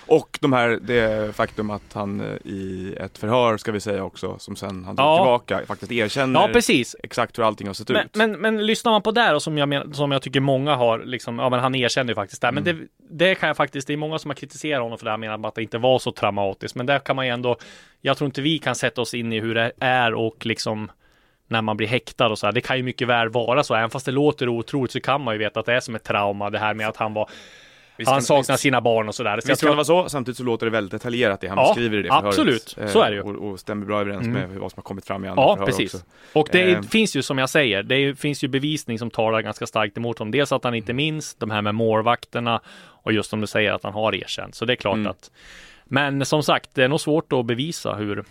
Och 0.08 0.40
de 0.42 0.54
här, 0.54 0.80
det 0.82 1.36
faktum 1.36 1.70
att 1.70 1.94
han 1.94 2.22
eh, 2.22 2.52
i 2.52 2.96
ett 3.00 3.18
förhör 3.18 3.58
ska 3.58 3.72
vi 3.72 3.80
säga 3.80 4.04
också, 4.04 4.40
som 4.40 4.56
sen 4.56 4.86
han 4.86 4.96
tog 4.96 5.06
ja. 5.06 5.18
tillbaka, 5.18 5.66
faktiskt 5.66 5.92
erkänner 5.92 6.40
ja, 6.40 6.50
precis. 6.54 6.96
exakt 7.04 7.38
hur 7.38 7.44
allting 7.44 7.68
har 7.68 7.74
sett 7.74 7.90
men, 7.90 8.06
ut. 8.06 8.16
Men, 8.16 8.32
men 8.32 8.66
lyssnar 8.66 8.92
man 8.92 9.02
på 9.02 9.12
det 9.12 9.34
och 9.34 9.44
som 9.44 9.58
jag, 9.58 9.70
men, 9.70 9.94
som 9.94 10.12
jag 10.12 10.22
tycker 10.22 10.40
många 10.40 10.76
har, 10.76 11.00
liksom, 11.00 11.40
ja 11.40 11.50
men 11.50 11.60
han 11.60 11.76
erkänner 11.76 12.12
ju 12.12 12.16
faktiskt 12.16 12.42
det. 12.42 12.48
Mm. 12.48 12.64
Men 12.64 12.76
det, 12.76 12.88
det 13.10 13.36
kan 13.36 13.48
jag 13.48 13.58
faktiskt, 13.58 13.88
det 13.88 13.94
är 13.94 13.98
många 13.98 14.20
som 14.20 14.30
har 14.30 14.36
kritiserat 14.36 14.82
honom 14.82 14.98
för 14.98 15.06
det 15.06 15.12
här, 15.12 15.18
menar 15.18 15.48
att 15.48 15.56
det 15.56 15.62
inte 15.62 15.78
var 15.78 16.00
så 16.00 16.12
traumatiskt. 16.12 16.76
Men 16.76 16.86
där 16.86 17.00
kan 17.00 17.16
man 17.16 17.26
ju 17.26 17.32
ändå, 17.32 17.58
jag 18.02 18.18
tror 18.18 18.26
inte 18.26 18.42
vi 18.42 18.60
kan 18.60 18.76
sätta 18.76 19.02
oss 19.02 19.14
in 19.14 19.34
i 19.34 19.40
hur 19.40 19.56
det 19.56 19.72
är 19.80 20.14
och 20.14 20.46
liksom 20.46 20.92
när 21.48 21.62
man 21.62 21.78
blir 21.78 21.88
häktad 21.88 22.28
och 22.28 22.40
så 22.40 22.48
här. 22.48 22.54
Det 22.54 22.62
kan 22.62 22.78
ju 22.78 22.84
mycket 22.84 23.08
väl 23.08 23.30
vara 23.30 23.64
så, 23.64 23.76
även 23.76 23.90
fast 23.90 24.06
det 24.06 24.12
låter 24.12 24.50
otroligt 24.50 24.92
så 24.92 25.00
kan 25.00 25.22
man 25.22 25.34
ju 25.34 25.38
veta 25.38 25.60
att 25.60 25.66
det 25.66 25.74
är 25.74 25.80
som 25.80 25.96
ett 25.96 26.04
trauma 26.04 26.50
det 26.50 26.60
här 26.60 26.74
med 26.74 26.88
att 26.88 26.98
han 26.98 27.14
var 27.14 27.30
Visst 27.98 28.12
han 28.12 28.22
saknar 28.22 28.54
visst, 28.54 28.62
sina 28.62 28.82
barn 28.82 29.08
och 29.08 29.16
sådär. 29.16 29.40
Så 29.42 29.48
visst 29.48 29.62
kan 29.62 29.70
det 29.70 29.76
vara 29.76 29.86
så, 29.86 30.10
samtidigt 30.10 30.38
så 30.38 30.44
låter 30.44 30.66
det 30.66 30.72
väldigt 30.72 30.92
detaljerat 30.92 31.42
det 31.42 31.48
han 31.48 31.58
ja, 31.58 31.68
beskriver 31.68 31.98
i 31.98 32.02
det 32.02 32.10
förhöret. 32.10 32.28
absolut, 32.28 32.78
så 32.88 33.02
är 33.02 33.10
det 33.10 33.16
ju. 33.16 33.20
Eh, 33.20 33.26
och, 33.26 33.52
och 33.52 33.60
stämmer 33.60 33.86
bra 33.86 34.02
överens 34.02 34.28
mm. 34.28 34.50
med 34.50 34.60
vad 34.60 34.72
som 34.72 34.78
har 34.78 34.84
kommit 34.84 35.06
fram 35.06 35.26
i 35.26 35.28
andra 35.28 35.44
Ja, 35.44 35.56
förhör 35.56 35.66
precis. 35.66 35.94
Också. 35.94 36.06
Och 36.34 36.50
det 36.52 36.72
eh. 36.72 36.82
finns 36.82 37.16
ju 37.16 37.22
som 37.22 37.38
jag 37.38 37.50
säger, 37.50 37.84
det 37.84 38.20
finns 38.20 38.44
ju 38.44 38.48
bevisning 38.48 39.00
som 39.00 39.12
talar 39.12 39.42
ganska 39.42 39.68
starkt 39.68 39.98
emot 39.98 40.20
honom. 40.20 40.32
Dels 40.32 40.52
att 40.52 40.64
han 40.64 40.76
inte 40.76 40.94
minns 40.94 41.36
de 41.36 41.52
här 41.52 41.62
med 41.62 41.76
målvakterna 41.76 42.62
och 43.04 43.14
just 43.14 43.30
som 43.30 43.42
du 43.42 43.48
säger 43.48 43.74
att 43.74 43.84
han 43.84 43.94
har 43.94 44.16
erkänt. 44.16 44.56
Så 44.56 44.66
det 44.66 44.74
är 44.74 44.78
klart 44.78 44.96
mm. 44.96 45.08
att 45.08 45.32
men 45.86 46.26
som 46.26 46.44
sagt, 46.44 46.70
det 46.74 46.84
är 46.84 46.88
nog 46.88 47.02
svårt 47.02 47.34
att 47.34 47.46
bevisa 47.46 47.96
hur 47.96 48.26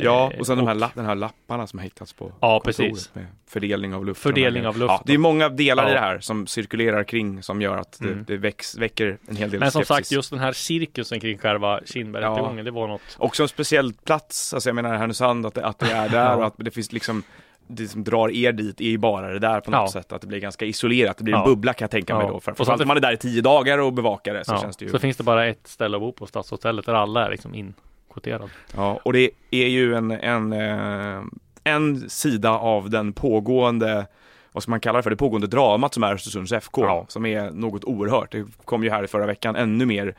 Ja, 0.00 0.32
och 0.38 0.46
sen 0.46 0.58
och, 0.58 0.64
de 0.64 0.68
här, 0.68 0.74
lapp, 0.74 0.94
den 0.94 1.06
här 1.06 1.14
lapparna 1.14 1.66
som 1.66 1.78
har 1.78 1.84
hittats 1.84 2.12
på 2.12 2.32
ja, 2.40 2.60
precis. 2.64 3.14
med 3.14 3.26
fördelning 3.46 3.94
av 3.94 4.06
luft. 4.06 4.20
Fördelning 4.20 4.66
av 4.66 4.78
luft. 4.78 4.88
Ja, 4.88 5.02
det 5.06 5.14
är 5.14 5.18
många 5.18 5.48
delar 5.48 5.84
ja. 5.84 5.90
i 5.90 5.92
det 5.92 6.00
här 6.00 6.20
som 6.20 6.46
cirkulerar 6.46 7.04
kring 7.04 7.42
som 7.42 7.62
gör 7.62 7.76
att 7.76 7.98
det, 8.00 8.08
mm. 8.08 8.24
det 8.26 8.36
väcks, 8.36 8.76
väcker 8.76 9.18
en 9.28 9.36
hel 9.36 9.50
del 9.50 9.60
Men 9.60 9.70
som 9.70 9.80
skepsis. 9.80 9.96
sagt, 9.96 10.12
just 10.12 10.30
den 10.30 10.38
här 10.38 10.52
cirkusen 10.52 11.20
kring 11.20 11.38
själva 11.38 11.80
Kindberg-rättegången, 11.84 12.58
ja. 12.58 12.64
det 12.64 12.70
var 12.70 12.88
något. 12.88 13.16
Också 13.18 13.42
en 13.42 13.48
speciell 13.48 13.92
plats, 13.92 14.54
alltså 14.54 14.68
jag 14.68 14.74
menar 14.74 14.96
Härnösand, 14.96 15.46
att 15.46 15.54
det, 15.54 15.66
att 15.66 15.78
det 15.78 15.92
är 15.92 16.08
där 16.08 16.36
och 16.38 16.46
att 16.46 16.54
det 16.56 16.70
finns 16.70 16.92
liksom 16.92 17.22
det 17.68 17.88
som 17.88 18.04
drar 18.04 18.30
er 18.30 18.52
dit 18.52 18.80
är 18.80 18.84
ju 18.84 18.98
bara 18.98 19.28
det 19.28 19.38
där 19.38 19.60
på 19.60 19.70
något 19.70 19.80
ja. 19.80 19.88
sätt, 20.00 20.12
att 20.12 20.20
det 20.20 20.26
blir 20.26 20.38
ganska 20.38 20.64
isolerat, 20.64 21.18
det 21.18 21.24
blir 21.24 21.34
en 21.34 21.44
bubbla 21.44 21.72
kan 21.72 21.84
jag 21.84 21.90
tänka 21.90 22.18
mig 22.18 22.26
då. 22.28 22.40
För, 22.40 22.52
för 22.52 22.72
att 22.72 22.86
man 22.86 22.96
är 22.96 23.00
där 23.00 23.12
i 23.12 23.16
tio 23.16 23.42
dagar 23.42 23.78
och 23.78 23.92
bevakar 23.92 24.34
det 24.34 24.44
så 24.44 24.56
känns 24.56 24.76
det 24.76 24.84
ju. 24.84 24.90
Så 24.90 24.98
finns 24.98 25.16
det 25.16 25.24
bara 25.24 25.46
ett 25.46 25.66
ställe 25.66 25.96
att 25.96 26.00
bo 26.00 26.12
på, 26.12 26.26
Stadshotellet, 26.26 26.86
där 26.86 26.94
alla 26.94 27.26
är 27.26 27.30
liksom 27.30 27.54
in 27.54 27.74
kvoterad. 28.12 28.50
Ja, 28.76 29.00
och 29.04 29.12
det 29.12 29.30
är 29.50 29.66
ju 29.66 29.94
en, 29.94 30.10
en, 30.10 30.52
eh, 30.52 31.22
en 31.64 32.10
sida 32.10 32.50
av 32.50 32.90
den 32.90 33.12
pågående 33.12 34.06
vad 34.52 34.62
ska 34.62 34.70
man 34.70 34.80
kalla 34.80 34.96
det 34.96 35.02
för, 35.02 35.10
det 35.10 35.16
pågående 35.16 35.46
dramat 35.46 35.94
som 35.94 36.02
är 36.02 36.14
Östersunds 36.14 36.52
FK, 36.52 37.06
som 37.08 37.26
är 37.26 37.50
något 37.50 37.84
oerhört. 37.84 38.32
Det 38.32 38.44
kom 38.64 38.84
ju 38.84 38.90
här 38.90 39.04
i 39.04 39.06
förra 39.06 39.26
veckan 39.26 39.56
ännu 39.56 39.86
mer 39.86 40.14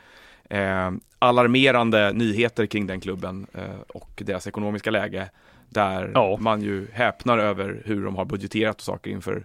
eh, 0.50 0.91
alarmerande 1.20 2.12
nyheter 2.13 2.65
kring 2.65 2.88
den 2.88 3.01
klubben 3.01 3.48
eh, 3.53 3.79
och 3.88 4.24
deras 4.25 4.48
ekonomiska 4.48 4.91
läge. 4.91 5.29
Där 5.69 6.11
ja. 6.13 6.38
man 6.39 6.61
ju 6.61 6.88
häpnar 6.93 7.38
över 7.38 7.81
hur 7.85 8.05
de 8.05 8.15
har 8.15 8.25
budgeterat 8.25 8.75
och 8.75 8.81
saker 8.81 9.11
inför 9.11 9.43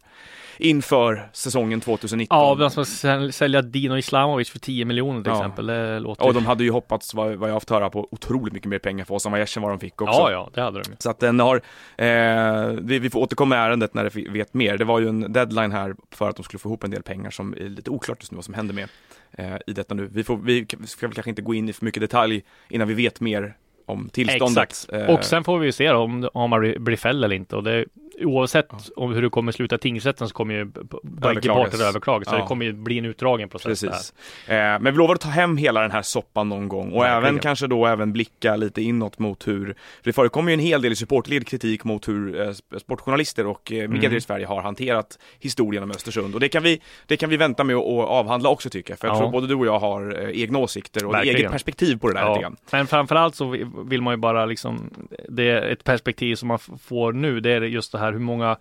inför 0.59 1.29
säsongen 1.33 1.81
2019. 1.81 2.39
Ja, 2.39 2.55
de 2.55 2.71
ska 2.71 2.85
sälja 3.33 3.63
Dino 3.63 3.97
Islamovic 3.97 4.51
för 4.51 4.59
10 4.59 4.85
miljoner 4.85 5.23
till 5.23 5.33
ja. 5.33 5.39
exempel. 5.39 5.67
Det 5.67 6.01
låter... 6.01 6.25
Och 6.25 6.35
de 6.35 6.47
hade 6.47 6.65
ju 6.65 6.71
hoppats, 6.71 7.15
vad, 7.15 7.35
vad 7.35 7.49
jag 7.49 7.55
har 7.55 7.61
fått 7.61 7.71
höra, 7.71 7.91
på 7.91 8.09
otroligt 8.11 8.55
mycket 8.55 8.69
mer 8.69 8.79
pengar 8.79 9.05
för 9.05 9.15
Osama 9.15 9.39
Jessen 9.39 9.63
vad 9.63 9.73
de 9.73 9.81
fick 9.81 10.03
också. 10.03 10.21
Ja, 10.21 10.31
ja, 10.31 10.51
det 10.55 10.61
hade 10.61 10.83
de. 10.83 10.97
Så 10.99 11.11
att 11.11 11.19
den 11.19 11.41
har, 11.41 11.57
eh, 11.97 12.67
vi, 12.83 12.99
vi 12.99 13.11
får 13.11 13.21
återkomma 13.21 13.57
i 13.57 13.59
ärendet 13.59 13.95
när 13.95 14.11
vi 14.11 14.29
vet 14.29 14.55
mer. 14.55 14.79
Det 14.79 14.85
var 14.85 15.01
ju 15.01 15.09
en 15.09 15.33
deadline 15.33 15.73
här 15.73 15.95
för 16.11 16.29
att 16.29 16.37
de 16.37 16.43
skulle 16.43 16.59
få 16.59 16.69
ihop 16.69 16.85
en 16.85 16.91
del 16.91 17.03
pengar 17.03 17.31
som 17.31 17.53
är 17.53 17.69
lite 17.69 17.91
oklart 17.91 18.19
just 18.21 18.33
nu 18.33 18.37
vad 18.37 18.45
som 18.45 18.55
händer 18.55 18.75
med 18.75 18.89
eh, 19.33 19.57
i 19.67 19.73
detta 19.73 19.95
nu. 19.95 20.09
Vi, 20.13 20.25
får, 20.25 20.37
vi 20.37 20.67
ska 20.87 21.07
väl 21.07 21.15
kanske 21.15 21.31
inte 21.31 21.43
gå 21.43 21.55
in 21.55 21.69
i 21.69 21.73
för 21.73 21.85
mycket 21.85 22.01
detalj 22.01 22.43
innan 22.69 22.89
vi 22.89 22.95
vet 22.95 23.21
mer 23.21 23.57
om 23.87 24.09
tillståndet. 24.09 24.63
Exakt. 24.63 24.93
Eh, 24.93 25.15
och 25.15 25.25
sen 25.25 25.45
får 25.45 25.59
vi 25.59 25.73
se 25.73 25.91
om, 25.91 26.29
om 26.35 26.51
man 26.51 26.75
blir 26.79 26.97
fälld 26.97 27.25
eller 27.25 27.37
inte. 27.37 27.57
Och 27.57 27.65
det, 27.65 27.85
oavsett 28.21 28.67
ja. 28.71 28.79
om 28.97 29.13
hur 29.13 29.23
det 29.23 29.31
kommer 29.31 29.53
sluta 29.53 29.79
tingsrätten 29.79 30.29
så 30.29 30.35
kommer 30.35 30.55
ju 30.55 30.65
bägge 31.03 31.49
parter 31.49 31.89
överklaga. 31.89 32.25
Så 32.25 32.35
ja. 32.35 32.41
det 32.41 32.47
kommer 32.47 32.65
ju 32.65 32.73
bli 32.73 32.99
en 32.99 33.05
utdragen 33.05 33.49
process. 33.49 33.81
Precis. 33.81 34.15
Eh, 34.49 34.55
men 34.57 34.85
vi 34.85 34.93
lovar 34.93 35.15
att 35.15 35.21
ta 35.21 35.29
hem 35.29 35.57
hela 35.57 35.81
den 35.81 35.91
här 35.91 36.03
soppan 36.03 36.49
någon 36.49 36.69
gång 36.69 36.93
och 36.93 37.05
ja, 37.05 37.17
även 37.17 37.39
kanske 37.39 37.67
då 37.67 37.87
även 37.87 38.13
blicka 38.13 38.57
lite 38.57 38.83
inåt 38.83 39.19
mot 39.19 39.49
hur, 39.49 39.67
för 39.67 39.75
det 40.03 40.13
förekommer 40.13 40.51
ju 40.51 40.55
en 40.55 40.61
hel 40.61 40.83
del 40.83 40.93
i 40.93 40.97
supportled 40.97 41.47
kritik 41.47 41.85
mot 41.85 42.09
hur 42.09 42.41
eh, 42.41 42.53
sportjournalister 42.79 43.47
och 43.47 43.73
eh, 43.73 43.89
medier 43.89 44.05
mm. 44.05 44.17
i 44.17 44.21
Sverige 44.21 44.47
har 44.47 44.63
hanterat 44.63 45.19
historien 45.39 45.83
om 45.83 45.91
Östersund 45.91 46.35
och 46.35 46.41
det 46.41 46.49
kan 46.49 46.63
vi, 46.63 46.81
det 47.07 47.17
kan 47.17 47.31
vi 47.31 47.37
vänta 47.37 47.65
med 47.65 47.77
att 47.77 47.85
avhandla 47.85 48.49
också 48.49 48.71
tycker 48.71 48.93
jag. 48.93 48.99
För 48.99 49.09
jag 49.09 49.19
tror 49.19 49.31
både 49.31 49.47
du 49.47 49.55
och 49.55 49.67
jag 49.67 49.79
har 49.79 50.23
eh, 50.23 50.43
egna 50.43 50.59
åsikter 50.59 51.07
och 51.07 51.15
Verkligen. 51.15 51.37
eget 51.37 51.51
perspektiv 51.51 51.99
på 51.99 52.09
det 52.09 52.15
där 52.15 52.21
ja. 52.21 52.29
lite 52.29 52.43
grann. 52.43 52.57
Men 52.73 52.87
framförallt 52.87 53.35
så 53.35 53.57
vill 53.87 54.03
man 54.03 54.13
ju 54.13 54.17
bara 54.17 54.47
liksom, 54.47 54.91
det 55.29 55.51
är 55.51 55.63
ett 55.63 55.85
perspektiv 55.85 56.35
som 56.35 56.49
man 56.49 56.59
får 56.59 57.13
nu, 57.13 57.41
det 57.41 57.51
är 57.51 57.61
just 57.61 57.93
det 57.93 57.99
här 57.99 58.04
hur 58.13 58.19
många 58.19 58.57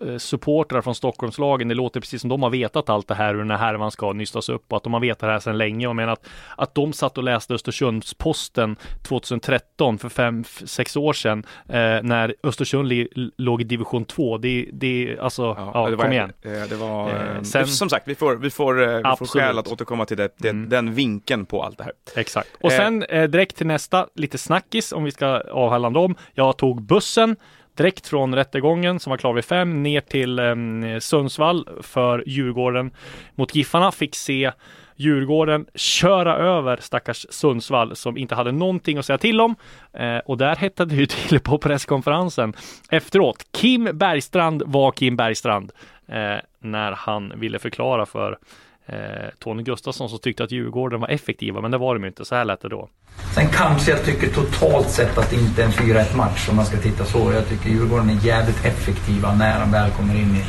Eh, 0.00 0.16
supportrar 0.16 0.82
från 0.82 0.94
Stockholmslagen. 0.94 1.68
Det 1.68 1.74
låter 1.74 2.00
precis 2.00 2.20
som 2.20 2.30
de 2.30 2.42
har 2.42 2.50
vetat 2.50 2.88
allt 2.88 3.08
det 3.08 3.14
här 3.14 3.34
hur 3.34 3.38
den 3.38 3.50
här 3.50 3.58
härvan 3.58 3.90
ska 3.90 4.12
nystas 4.12 4.48
upp 4.48 4.64
och 4.72 4.76
att 4.76 4.82
de 4.82 4.92
har 4.92 5.00
vetat 5.00 5.20
det 5.20 5.32
här 5.32 5.40
sedan 5.40 5.58
länge. 5.58 5.86
Och 5.86 5.96
menar 5.96 6.12
att, 6.12 6.26
att 6.56 6.74
de 6.74 6.92
satt 6.92 7.18
och 7.18 7.24
läste 7.24 7.54
Östersundsposten 7.54 8.76
2013 9.02 9.98
för 9.98 10.08
fem, 10.08 10.44
sex 10.44 10.96
år 10.96 11.12
sedan 11.12 11.46
eh, 11.68 12.02
när 12.02 12.34
Östersund 12.42 12.88
li, 12.88 13.08
låg 13.36 13.60
i 13.60 13.64
division 13.64 14.04
2. 14.04 14.38
Det, 14.38 14.68
det 14.72 15.18
alltså, 15.20 15.42
ja, 15.42 15.70
ja 15.74 15.90
det 15.90 15.96
var, 15.96 16.04
kom 16.04 16.12
igen. 16.12 16.32
Eh, 16.42 16.50
det 16.52 16.76
var, 16.76 17.10
eh, 17.10 17.42
sen, 17.42 17.66
som 17.66 17.88
sagt, 17.88 18.08
vi 18.08 18.14
får, 18.14 18.36
vi 18.36 18.50
får, 18.50 18.74
vi 18.96 19.16
får 19.18 19.26
skäl 19.26 19.58
att 19.58 19.72
återkomma 19.72 20.06
till 20.06 20.16
det, 20.16 20.28
det, 20.38 20.48
mm. 20.48 20.68
den 20.68 20.94
vinkeln 20.94 21.46
på 21.46 21.62
allt 21.62 21.78
det 21.78 21.84
här. 21.84 21.92
Exakt. 22.16 22.48
Och 22.60 22.72
sen 22.72 23.02
eh, 23.02 23.24
direkt 23.24 23.56
till 23.56 23.66
nästa, 23.66 24.06
lite 24.14 24.38
snackis 24.38 24.92
om 24.92 25.04
vi 25.04 25.10
ska 25.10 25.26
avhandla 25.40 25.90
dem. 25.90 26.14
Jag 26.34 26.56
tog 26.56 26.82
bussen 26.82 27.36
direkt 27.76 28.08
från 28.08 28.34
rättegången 28.34 29.00
som 29.00 29.10
var 29.10 29.16
klar 29.16 29.32
vid 29.32 29.44
fem 29.44 29.82
ner 29.82 30.00
till 30.00 30.38
eh, 30.38 30.98
Sundsvall 31.00 31.68
för 31.82 32.24
Djurgården 32.26 32.90
mot 33.34 33.54
Giffarna. 33.54 33.92
Fick 33.92 34.14
se 34.14 34.52
Djurgården 34.96 35.66
köra 35.74 36.36
över 36.36 36.76
stackars 36.76 37.26
Sundsvall 37.30 37.96
som 37.96 38.16
inte 38.16 38.34
hade 38.34 38.52
någonting 38.52 38.98
att 38.98 39.06
säga 39.06 39.18
till 39.18 39.40
om. 39.40 39.54
Eh, 39.92 40.18
och 40.18 40.38
där 40.38 40.56
hettade 40.56 40.94
det 40.94 41.00
ju 41.00 41.06
till 41.06 41.40
på 41.40 41.58
presskonferensen 41.58 42.54
efteråt. 42.90 43.46
Kim 43.52 43.90
Bergstrand 43.92 44.62
var 44.66 44.92
Kim 44.92 45.16
Bergstrand 45.16 45.72
eh, 46.08 46.36
när 46.60 46.92
han 46.92 47.32
ville 47.36 47.58
förklara 47.58 48.06
för 48.06 48.38
eh, 48.86 48.96
Tony 49.38 49.62
Gustafsson 49.62 50.08
som 50.08 50.18
tyckte 50.18 50.44
att 50.44 50.50
Djurgården 50.50 51.00
var 51.00 51.08
effektiva, 51.08 51.60
men 51.60 51.70
det 51.70 51.78
var 51.78 51.94
de 51.94 52.04
inte. 52.04 52.24
Så 52.24 52.34
här 52.34 52.44
lät 52.44 52.60
det 52.60 52.68
då. 52.68 52.88
Sen 53.34 53.48
kanske 53.48 53.90
jag 53.90 54.04
tycker 54.04 54.28
totalt 54.28 54.90
sett 54.90 55.18
att 55.18 55.30
det 55.30 55.36
inte 55.36 55.62
är 55.62 55.66
en 55.66 55.72
4-1 55.72 56.16
match 56.16 56.48
om 56.50 56.56
man 56.56 56.66
ska 56.66 56.76
titta 56.76 57.04
så. 57.04 57.32
Jag 57.32 57.48
tycker 57.48 57.70
Djurgården 57.70 58.10
är 58.10 58.26
jävligt 58.26 58.64
effektiva 58.64 59.34
när 59.34 59.60
de 59.60 59.72
väl 59.72 59.90
kommer 59.90 60.14
in 60.14 60.36
i, 60.36 60.44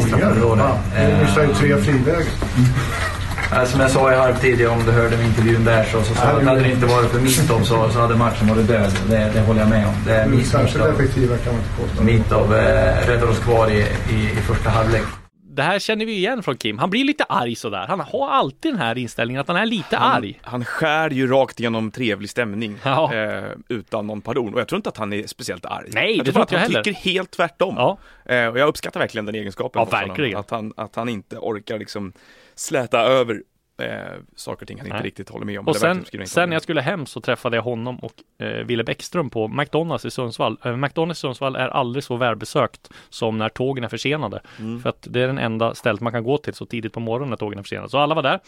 straffområdet. 0.00 0.66
Ni 0.96 1.24
missar 1.24 1.42
ju 1.42 1.54
tre 1.54 1.76
frilägen. 1.76 2.26
Som 3.66 3.80
jag 3.80 3.90
sa 3.90 4.12
i 4.12 4.16
halvtid, 4.16 4.66
om 4.66 4.84
du 4.86 4.92
hörde 4.92 5.24
intervjun 5.24 5.64
där 5.64 5.84
så, 5.84 6.02
så, 6.02 6.14
så 6.14 6.22
att 6.22 6.44
hade 6.44 6.60
det 6.60 6.70
inte 6.70 6.86
varit 6.86 7.10
för 7.10 7.20
Mitov 7.20 7.62
så, 7.64 7.90
så 7.90 8.00
hade 8.00 8.16
matchen 8.16 8.48
varit 8.48 8.68
död. 8.68 8.92
Det, 9.10 9.30
det 9.34 9.40
håller 9.40 9.60
jag 9.60 9.68
med 9.70 9.86
om. 9.86 9.94
Det 10.06 10.14
är 10.14 10.24
mm, 10.24 10.44
Särskilt 10.44 10.84
effektiva 10.84 11.36
kan 11.36 11.52
man 11.52 11.62
inte 11.62 11.82
påstå. 11.82 12.02
Mitov 12.04 12.54
eh, 12.54 13.06
räddade 13.06 13.30
oss 13.30 13.38
kvar 13.38 13.70
i, 13.70 13.78
i, 14.10 14.30
i 14.38 14.42
första 14.46 14.70
halvlek 14.70 15.02
det 15.58 15.64
här 15.64 15.78
känner 15.78 16.06
vi 16.06 16.12
igen 16.12 16.42
från 16.42 16.56
Kim. 16.56 16.78
Han 16.78 16.90
blir 16.90 17.04
lite 17.04 17.24
arg 17.24 17.54
sådär. 17.54 17.86
Han 17.88 18.00
har 18.00 18.30
alltid 18.30 18.72
den 18.72 18.80
här 18.80 18.98
inställningen 18.98 19.40
att 19.40 19.48
han 19.48 19.56
är 19.56 19.66
lite 19.66 19.96
han, 19.96 20.16
arg. 20.22 20.40
Han 20.42 20.64
skär 20.64 21.10
ju 21.10 21.26
rakt 21.26 21.60
igenom 21.60 21.90
trevlig 21.90 22.30
stämning 22.30 22.78
Ja. 22.84 23.14
eh, 23.14 23.44
utan 23.68 24.06
någon 24.06 24.20
pardon. 24.20 24.54
Och 24.54 24.60
jag 24.60 24.68
tror 24.68 24.76
inte 24.76 24.88
att 24.88 24.96
han 24.96 25.12
är 25.12 25.26
speciellt 25.26 25.64
arg. 25.66 25.88
Nej, 25.92 26.16
jag 26.16 26.26
det 26.26 26.32
tror 26.32 26.32
tror 26.32 26.42
att 26.42 26.46
inte 26.48 26.54
jag 26.54 26.60
han 26.60 26.70
heller. 26.70 26.82
tycker 26.84 27.00
helt 27.00 27.30
tvärtom. 27.30 27.74
Ja. 27.78 27.98
Eh, 28.34 28.46
och 28.46 28.58
jag 28.58 28.68
uppskattar 28.68 29.00
verkligen 29.00 29.26
den 29.26 29.34
egenskapen. 29.34 29.80
Ja, 29.80 29.84
hos 29.84 29.92
honom. 29.92 30.08
verkligen. 30.08 30.38
Att 30.38 30.50
han, 30.50 30.72
att 30.76 30.96
han 30.96 31.08
inte 31.08 31.36
orkar 31.38 31.78
liksom 31.78 32.12
släta 32.54 33.00
över 33.00 33.42
eh, 33.78 33.88
saker 34.36 34.62
och 34.62 34.68
ting 34.68 34.78
han 34.78 34.86
inte 34.86 34.96
Nej. 34.96 35.06
riktigt 35.06 35.28
håller 35.28 35.46
med 35.46 35.58
om. 35.58 35.68
Och 35.68 35.76
sen, 35.76 36.04
sen 36.26 36.48
när 36.48 36.56
jag 36.56 36.62
skulle 36.62 36.80
hem 36.80 37.06
så 37.06 37.20
träffade 37.20 37.56
jag 37.56 37.62
honom 37.62 37.98
och 37.98 38.12
eh, 38.46 38.64
Ville 38.64 38.84
Bäckström 38.84 39.30
på 39.30 39.48
McDonalds 39.48 40.04
i 40.04 40.10
Sundsvall. 40.10 40.56
Eh, 40.64 40.76
McDonalds 40.76 41.18
i 41.18 41.20
Sundsvall 41.20 41.56
är 41.56 41.68
aldrig 41.68 42.04
så 42.04 42.16
välbesökt 42.16 42.90
som 43.08 43.38
när 43.38 43.48
tågen 43.48 43.84
är 43.84 43.88
försenade. 43.88 44.40
Mm. 44.58 44.80
För 44.80 44.88
att 44.88 45.06
det 45.10 45.20
är 45.20 45.26
den 45.26 45.38
enda 45.38 45.74
stället 45.74 46.00
man 46.00 46.12
kan 46.12 46.24
gå 46.24 46.38
till 46.38 46.54
så 46.54 46.66
tidigt 46.66 46.92
på 46.92 47.00
morgonen 47.00 47.30
när 47.30 47.36
tågen 47.36 47.58
är 47.58 47.62
försenade. 47.62 47.88
Så 47.88 47.98
alla 47.98 48.14
var 48.14 48.22
där. 48.22 48.40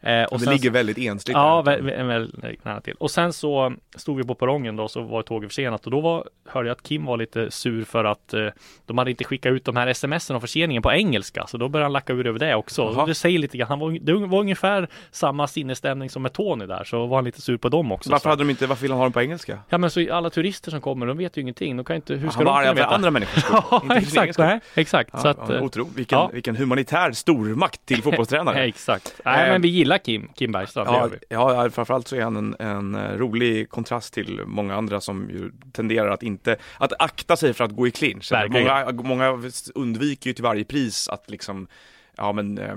Eh, 0.00 0.24
och 0.24 0.38
det 0.38 0.44
sen- 0.44 0.52
ligger 0.52 0.70
väldigt 0.70 0.98
ensligt 0.98 1.34
Ja, 1.36 1.62
väldigt 1.62 2.64
nära 2.64 2.80
till. 2.80 2.94
Och 2.94 3.10
sen 3.10 3.32
så 3.32 3.74
stod 3.96 4.16
vi 4.16 4.24
på 4.24 4.34
perrongen 4.34 4.76
då, 4.76 4.88
så 4.88 5.02
var 5.02 5.22
tåget 5.22 5.50
försenat 5.50 5.84
och 5.84 5.90
då 5.90 6.00
var, 6.00 6.24
hörde 6.48 6.68
jag 6.68 6.74
att 6.74 6.82
Kim 6.82 7.04
var 7.04 7.16
lite 7.16 7.50
sur 7.50 7.84
för 7.84 8.04
att 8.04 8.34
eh, 8.34 8.46
de 8.86 8.98
hade 8.98 9.10
inte 9.10 9.24
skickat 9.24 9.52
ut 9.52 9.64
de 9.64 9.76
här 9.76 9.92
smsen 9.92 10.36
om 10.36 10.40
förseningen 10.40 10.82
på 10.82 10.92
engelska. 10.92 11.46
Så 11.46 11.56
då 11.58 11.68
började 11.68 11.84
han 11.84 11.92
lacka 11.92 12.12
ur 12.12 12.26
över 12.26 12.38
det 12.38 12.54
också. 12.54 13.04
Det 13.06 13.14
säger 13.14 13.38
lite 13.38 13.58
grann, 13.58 13.68
han 13.68 13.78
var, 13.78 13.98
det 14.00 14.12
var 14.12 14.40
ungefär 14.40 14.77
samma 15.10 15.46
sinnesstämning 15.46 16.10
som 16.10 16.22
med 16.22 16.32
Tony 16.32 16.66
där, 16.66 16.84
så 16.84 17.06
var 17.06 17.16
han 17.16 17.24
lite 17.24 17.42
sur 17.42 17.56
på 17.56 17.68
dem 17.68 17.92
också. 17.92 18.10
Varför 18.10 18.22
så. 18.22 18.28
hade 18.28 18.44
de 18.44 18.50
inte, 18.50 18.66
varför 18.66 18.82
vill 18.82 18.90
han 18.90 18.98
ha 18.98 19.04
den 19.04 19.12
på 19.12 19.20
engelska? 19.20 19.58
Ja 19.68 19.78
men 19.78 19.90
så 19.90 20.14
alla 20.14 20.30
turister 20.30 20.70
som 20.70 20.80
kommer, 20.80 21.06
de 21.06 21.18
vet 21.18 21.36
ju 21.36 21.40
ingenting. 21.42 21.76
De 21.76 21.84
kan 21.84 21.96
inte, 21.96 22.14
hur 22.14 22.30
ska 22.30 22.38
Han 22.38 22.44
var 22.44 22.52
de 22.52 22.58
arg 22.58 22.76
kunna 22.76 22.86
veta? 22.86 22.94
andra 22.94 23.10
människors 23.10 23.44
Ja, 23.52 23.80
inte 23.82 23.94
exakt, 23.94 24.38
nej, 24.38 24.60
exakt. 24.74 25.10
Ja, 25.12 25.18
så 25.18 25.28
att, 25.28 25.38
ja, 25.48 25.60
otro, 25.60 25.88
vilken, 25.94 26.18
ja. 26.18 26.30
vilken 26.32 26.56
humanitär 26.56 27.12
stormakt 27.12 27.86
till 27.86 28.02
fotbollstränare. 28.08 28.64
exakt. 28.64 29.20
Nej 29.24 29.48
Eh, 29.48 29.52
men 29.52 29.62
vi 29.62 29.68
gillar 29.68 29.98
Kim, 29.98 30.28
Kim 30.34 30.52
Bergstrand, 30.52 31.10
det 31.10 31.18
Ja, 31.28 31.64
ja, 31.64 31.70
framförallt 31.70 32.08
så 32.08 32.16
är 32.16 32.22
han 32.22 32.36
en, 32.36 32.56
en 32.58 32.94
eh, 32.94 33.16
rolig 33.16 33.70
kontrast 33.70 34.14
till 34.14 34.40
många 34.46 34.76
andra 34.76 35.00
som 35.00 35.30
ju 35.30 35.52
tenderar 35.72 36.08
att 36.08 36.22
inte, 36.22 36.56
att 36.78 36.92
akta 36.98 37.36
sig 37.36 37.54
för 37.54 37.64
att 37.64 37.72
gå 37.72 37.86
i 37.86 37.90
clinch. 37.90 38.32
Många, 38.50 38.92
många 38.92 39.42
undviker 39.74 40.30
ju 40.30 40.34
till 40.34 40.44
varje 40.44 40.64
pris 40.64 41.08
att 41.08 41.30
liksom, 41.30 41.68
ja 42.16 42.32
men 42.32 42.58
eh, 42.58 42.70
eh, 42.70 42.76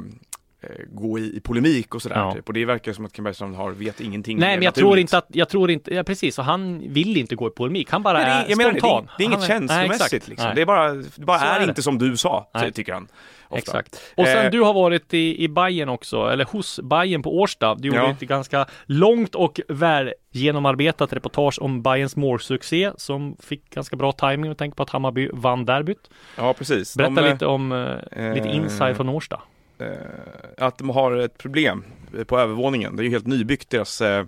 gå 0.91 1.19
i, 1.19 1.37
i 1.37 1.39
polemik 1.39 1.95
och 1.95 2.01
sådär. 2.01 2.15
Ja. 2.15 2.33
Typ. 2.33 2.47
Och 2.47 2.53
det 2.53 2.65
verkar 2.65 2.93
som 2.93 3.05
att 3.05 3.13
Kim 3.13 3.23
Bergström 3.23 3.53
har, 3.55 3.71
vet 3.71 4.01
ingenting 4.01 4.37
Nej 4.37 4.47
men 4.57 4.63
jag 4.63 4.69
naturligt. 4.71 4.87
tror 4.89 4.99
inte 4.99 5.17
att, 5.17 5.27
jag 5.29 5.49
tror 5.49 5.71
inte, 5.71 5.93
ja 5.93 6.03
precis, 6.03 6.39
och 6.39 6.45
han 6.45 6.93
vill 6.93 7.17
inte 7.17 7.35
gå 7.35 7.47
i 7.47 7.51
polemik. 7.51 7.91
Han 7.91 8.03
bara 8.03 8.17
Nej, 8.17 8.25
det 8.25 8.31
är 8.31 8.49
jag 8.49 8.57
menar 8.57 8.71
det, 8.71 8.79
det, 8.79 8.87
är, 8.87 8.89
spontan. 8.89 9.15
inget 9.19 9.39
Han 9.39 9.47
känslomässigt 9.47 10.11
nej, 10.11 10.29
liksom. 10.29 10.45
Nej. 10.47 10.55
Det 10.55 10.61
är 10.61 10.65
bara, 10.65 10.93
det 10.93 11.25
bara 11.25 11.39
är, 11.39 11.55
är 11.55 11.59
det. 11.59 11.69
inte 11.69 11.81
som 11.81 11.97
du 11.97 12.17
sa, 12.17 12.49
Nej. 12.53 12.71
tycker 12.71 12.93
han. 12.93 13.07
Ofta. 13.47 13.57
Exakt. 13.57 14.01
Och 14.17 14.25
sen 14.27 14.45
Eh, 14.45 14.51
du 14.51 14.61
har 14.61 14.73
varit 14.73 15.13
i, 15.13 15.43
i 15.43 15.47
Bayern 15.47 15.89
också, 15.89 16.29
eller 16.29 16.45
hos 16.45 16.79
Bayern 16.83 17.23
på 17.23 17.39
Årsta. 17.39 17.75
Du 17.75 17.87
gjorde 17.87 17.99
Ja. 17.99 18.11
ett 18.11 18.19
ganska 18.19 18.65
långt 18.85 19.35
och 19.35 19.59
väl 19.67 20.13
genomarbetat 20.31 21.13
reportage 21.13 21.57
om 21.61 21.81
Bayerns 21.81 22.15
målsuccé 22.15 22.91
som 22.97 23.35
fick 23.39 23.69
ganska 23.69 23.95
bra 23.95 24.11
timing 24.11 24.47
med 24.47 24.57
tanke 24.57 24.75
på 24.75 24.83
att 24.83 24.89
Hammarby 24.89 25.29
vann 25.33 25.65
derbyt. 25.65 26.09
Ja, 26.37 26.53
precis. 26.53 26.97
Berätta 26.97 27.13
De, 27.15 27.25
eh, 27.25 27.33
lite 27.33 27.45
om 27.45 27.71
eh, 27.71 28.33
lite 28.33 28.47
eh, 28.49 28.55
inside 28.55 28.95
från 28.95 29.09
Årsta 29.09 29.41
eh, 29.81 30.65
att 30.65 30.77
de 30.77 30.89
har 30.89 31.17
ett 31.17 31.37
problem 31.37 31.83
på 32.25 32.39
övervåningen. 32.39 32.95
Det 32.95 33.01
är 33.01 33.05
ju 33.05 33.09
helt 33.09 33.27
nybyggt 33.27 33.69
deras 33.69 34.01
eh, 34.01 34.25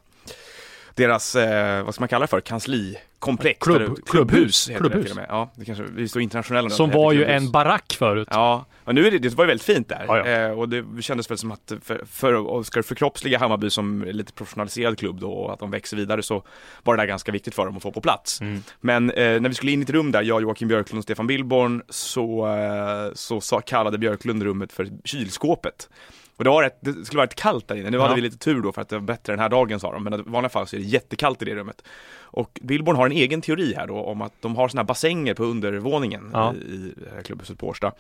deras, 0.96 1.36
eh, 1.36 1.84
vad 1.84 1.94
ska 1.96 2.02
man 2.02 2.10
kalla 2.10 2.24
det 2.24 2.28
för, 2.28 2.42
kanslikomplex. 2.42 3.60
Klubb- 3.60 3.78
klubbhus. 3.78 4.10
klubbhus. 4.10 4.70
heter 4.70 4.80
Klubbhus. 4.80 5.02
Det 5.04 5.10
till 5.10 5.12
och 5.12 5.16
med. 5.18 5.26
Ja, 5.30 5.52
det 5.56 5.66
kanske, 5.66 5.84
vi 5.96 6.08
står 6.08 6.22
internationella 6.22 6.68
nu, 6.68 6.76
Som 6.76 6.90
var 6.92 7.12
ju 7.12 7.18
klubbhus. 7.26 7.42
en 7.44 7.52
barack 7.52 7.96
förut. 8.00 8.28
Ja, 8.32 8.66
men 8.86 8.96
nu 8.96 9.08
är 9.08 9.12
det, 9.12 9.20
det 9.20 9.30
var 9.36 9.44
ju 9.44 9.48
väldigt 9.48 9.66
fint 9.66 9.90
där. 9.90 10.06
Ja, 10.08 10.18
ja. 10.18 10.26
Eh, 10.28 10.60
och 10.60 10.70
det 10.70 10.86
kändes 11.02 11.32
väl 11.32 11.38
som 11.38 11.52
att 11.52 11.72
för, 11.82 12.02
för 12.06 12.64
ska 12.64 12.80
du 12.80 12.84
förkroppsliga 12.84 13.40
Hammarby 13.40 13.70
som 13.70 14.04
lite 14.04 14.34
professionaliserad 14.34 15.00
klubb 15.00 15.20
då 15.20 15.32
och 15.32 15.54
att 15.54 15.60
de 15.60 15.72
växer 15.72 15.98
vidare 15.98 16.24
så 16.24 16.44
var 16.84 16.96
det 16.96 17.02
där 17.02 17.08
ganska 17.08 17.32
viktigt 17.32 17.56
för 17.56 17.66
dem 17.66 17.78
att 17.78 17.84
få 17.84 17.92
på 17.92 18.02
plats. 18.02 18.42
Mm. 18.42 18.64
Men 18.82 19.12
eh, 19.12 19.42
när 19.42 19.50
vi 19.50 19.56
skulle 19.56 19.72
in 19.72 19.80
i 19.80 19.84
ett 19.84 19.90
rum 19.90 20.12
där, 20.12 20.22
jag, 20.22 20.42
Joakim 20.42 20.68
Björklund 20.68 20.98
och 20.98 21.04
Stefan 21.04 21.28
Billborn, 21.28 21.82
så, 21.90 22.48
eh, 22.48 23.14
så 23.14 23.42
sa, 23.42 23.62
kallade 23.62 23.98
Björklund 23.98 24.44
rummet 24.44 24.74
för 24.74 24.88
kylskåpet. 25.04 25.90
Och 26.36 26.44
det, 26.44 26.50
var 26.50 26.63
rätt, 26.63 26.78
det 26.82 27.06
skulle 27.06 27.18
vara 27.18 27.25
rätt 27.28 27.36
kallt 27.36 27.68
där 27.68 27.75
inne. 27.75 27.90
Nu 27.90 27.98
Ja. 27.98 28.04
hade 28.04 28.16
vi 28.16 28.22
lite 28.22 28.38
tur 28.38 28.62
då 28.62 28.72
för 28.72 28.82
att 28.82 28.90
det 28.90 28.96
var 28.96 29.02
bättre 29.06 29.34
den 29.34 29.40
här 29.40 29.50
dagen 29.50 29.80
sa 29.80 29.92
de, 29.92 30.04
men 30.04 30.13
i 30.13 30.24
vanliga 30.25 30.50
fall 30.50 30.68
så 30.68 30.75
är 30.75 30.80
det 30.80 30.86
jättekallt 30.86 31.42
i 31.42 31.46
det 31.46 31.56
rummet. 31.56 31.84
Och 32.34 32.60
Billborn 32.62 32.96
har 32.96 33.06
en 33.06 33.12
egen 33.12 33.42
teori 33.42 33.74
här 33.78 33.88
då 33.88 33.96
om 33.96 34.22
att 34.22 34.34
de 34.42 34.55
har 34.55 34.68
såna 34.68 34.81
här 34.81 34.88
bassänger 34.88 35.34
på 35.34 35.44
undervåningen 35.44 36.29
Ja. 36.34 36.53
i, 36.53 36.94
klubbhuset 37.24 37.60
på 37.60 37.68
Årsta. 37.68 37.92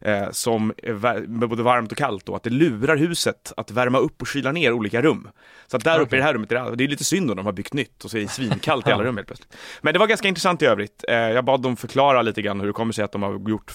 Eh, 0.00 0.30
som 0.30 0.72
är 0.76 1.26
både 1.46 1.62
varmt 1.62 1.92
och 1.92 1.98
kallt 1.98 2.26
då, 2.26 2.34
att 2.34 2.42
det 2.42 2.50
lurar 2.50 2.96
huset 2.96 3.52
att 3.56 3.70
värma 3.70 3.98
upp 3.98 4.20
och 4.22 4.26
kyla 4.26 4.52
ner 4.52 4.72
olika 4.72 5.02
rum. 5.02 5.28
Så 5.66 5.76
att 5.76 5.84
där 5.84 6.00
uppe 6.00 6.16
i 6.16 6.18
det 6.18 6.24
här 6.24 6.34
rummet, 6.34 6.52
är 6.52 6.76
det, 6.76 6.84
är 6.84 6.88
lite 6.88 7.04
synd 7.04 7.30
om 7.30 7.36
de 7.36 7.46
har 7.46 7.52
byggt 7.52 7.72
nytt 7.72 8.04
och 8.04 8.10
så 8.10 8.16
är 8.16 8.20
det 8.20 8.28
svinkallt 8.28 8.88
i 8.88 8.90
alla 8.92 9.04
rum 9.04 9.16
helt 9.16 9.26
plötsligt. 9.26 9.56
Men 9.80 9.92
det 9.92 9.98
var 9.98 10.06
ganska 10.06 10.28
intressant 10.28 10.62
i 10.62 10.66
övrigt. 10.66 11.04
Eh, 11.08 11.14
jag 11.14 11.44
bad 11.44 11.62
dem 11.62 11.76
förklara 11.76 12.22
lite 12.22 12.42
grann 12.42 12.60
hur 12.60 12.66
det 12.66 12.72
kommer 12.72 12.92
sig 12.92 13.04
att 13.04 13.12
de 13.12 13.22
har 13.22 13.48
gjort, 13.50 13.72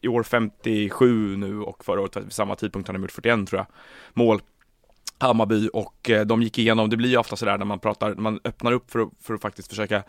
i 0.00 0.08
år 0.08 0.22
57 0.22 1.36
nu 1.36 1.60
och 1.60 1.84
förra 1.84 2.00
året 2.00 2.16
vid 2.16 2.32
samma 2.32 2.54
tidpunkt 2.56 2.88
har 2.88 2.92
de 2.92 3.02
gjort 3.02 3.12
41 3.12 3.48
tror 3.48 3.58
jag, 3.58 3.66
mål. 4.14 4.40
Hammarby 5.20 5.68
och 5.72 6.10
eh, 6.10 6.26
de 6.26 6.42
gick 6.42 6.58
igenom, 6.58 6.90
det 6.90 6.96
blir 6.96 7.10
ju 7.10 7.16
ofta 7.16 7.36
sådär 7.36 7.58
när 7.58 7.64
man 7.64 7.78
pratar, 7.78 8.14
man 8.14 8.40
öppnar 8.44 8.72
upp 8.72 8.90
för 8.90 8.98
att, 8.98 9.08
för 9.22 9.34
att 9.34 9.40
faktiskt 9.40 9.68
försöka 9.68 10.02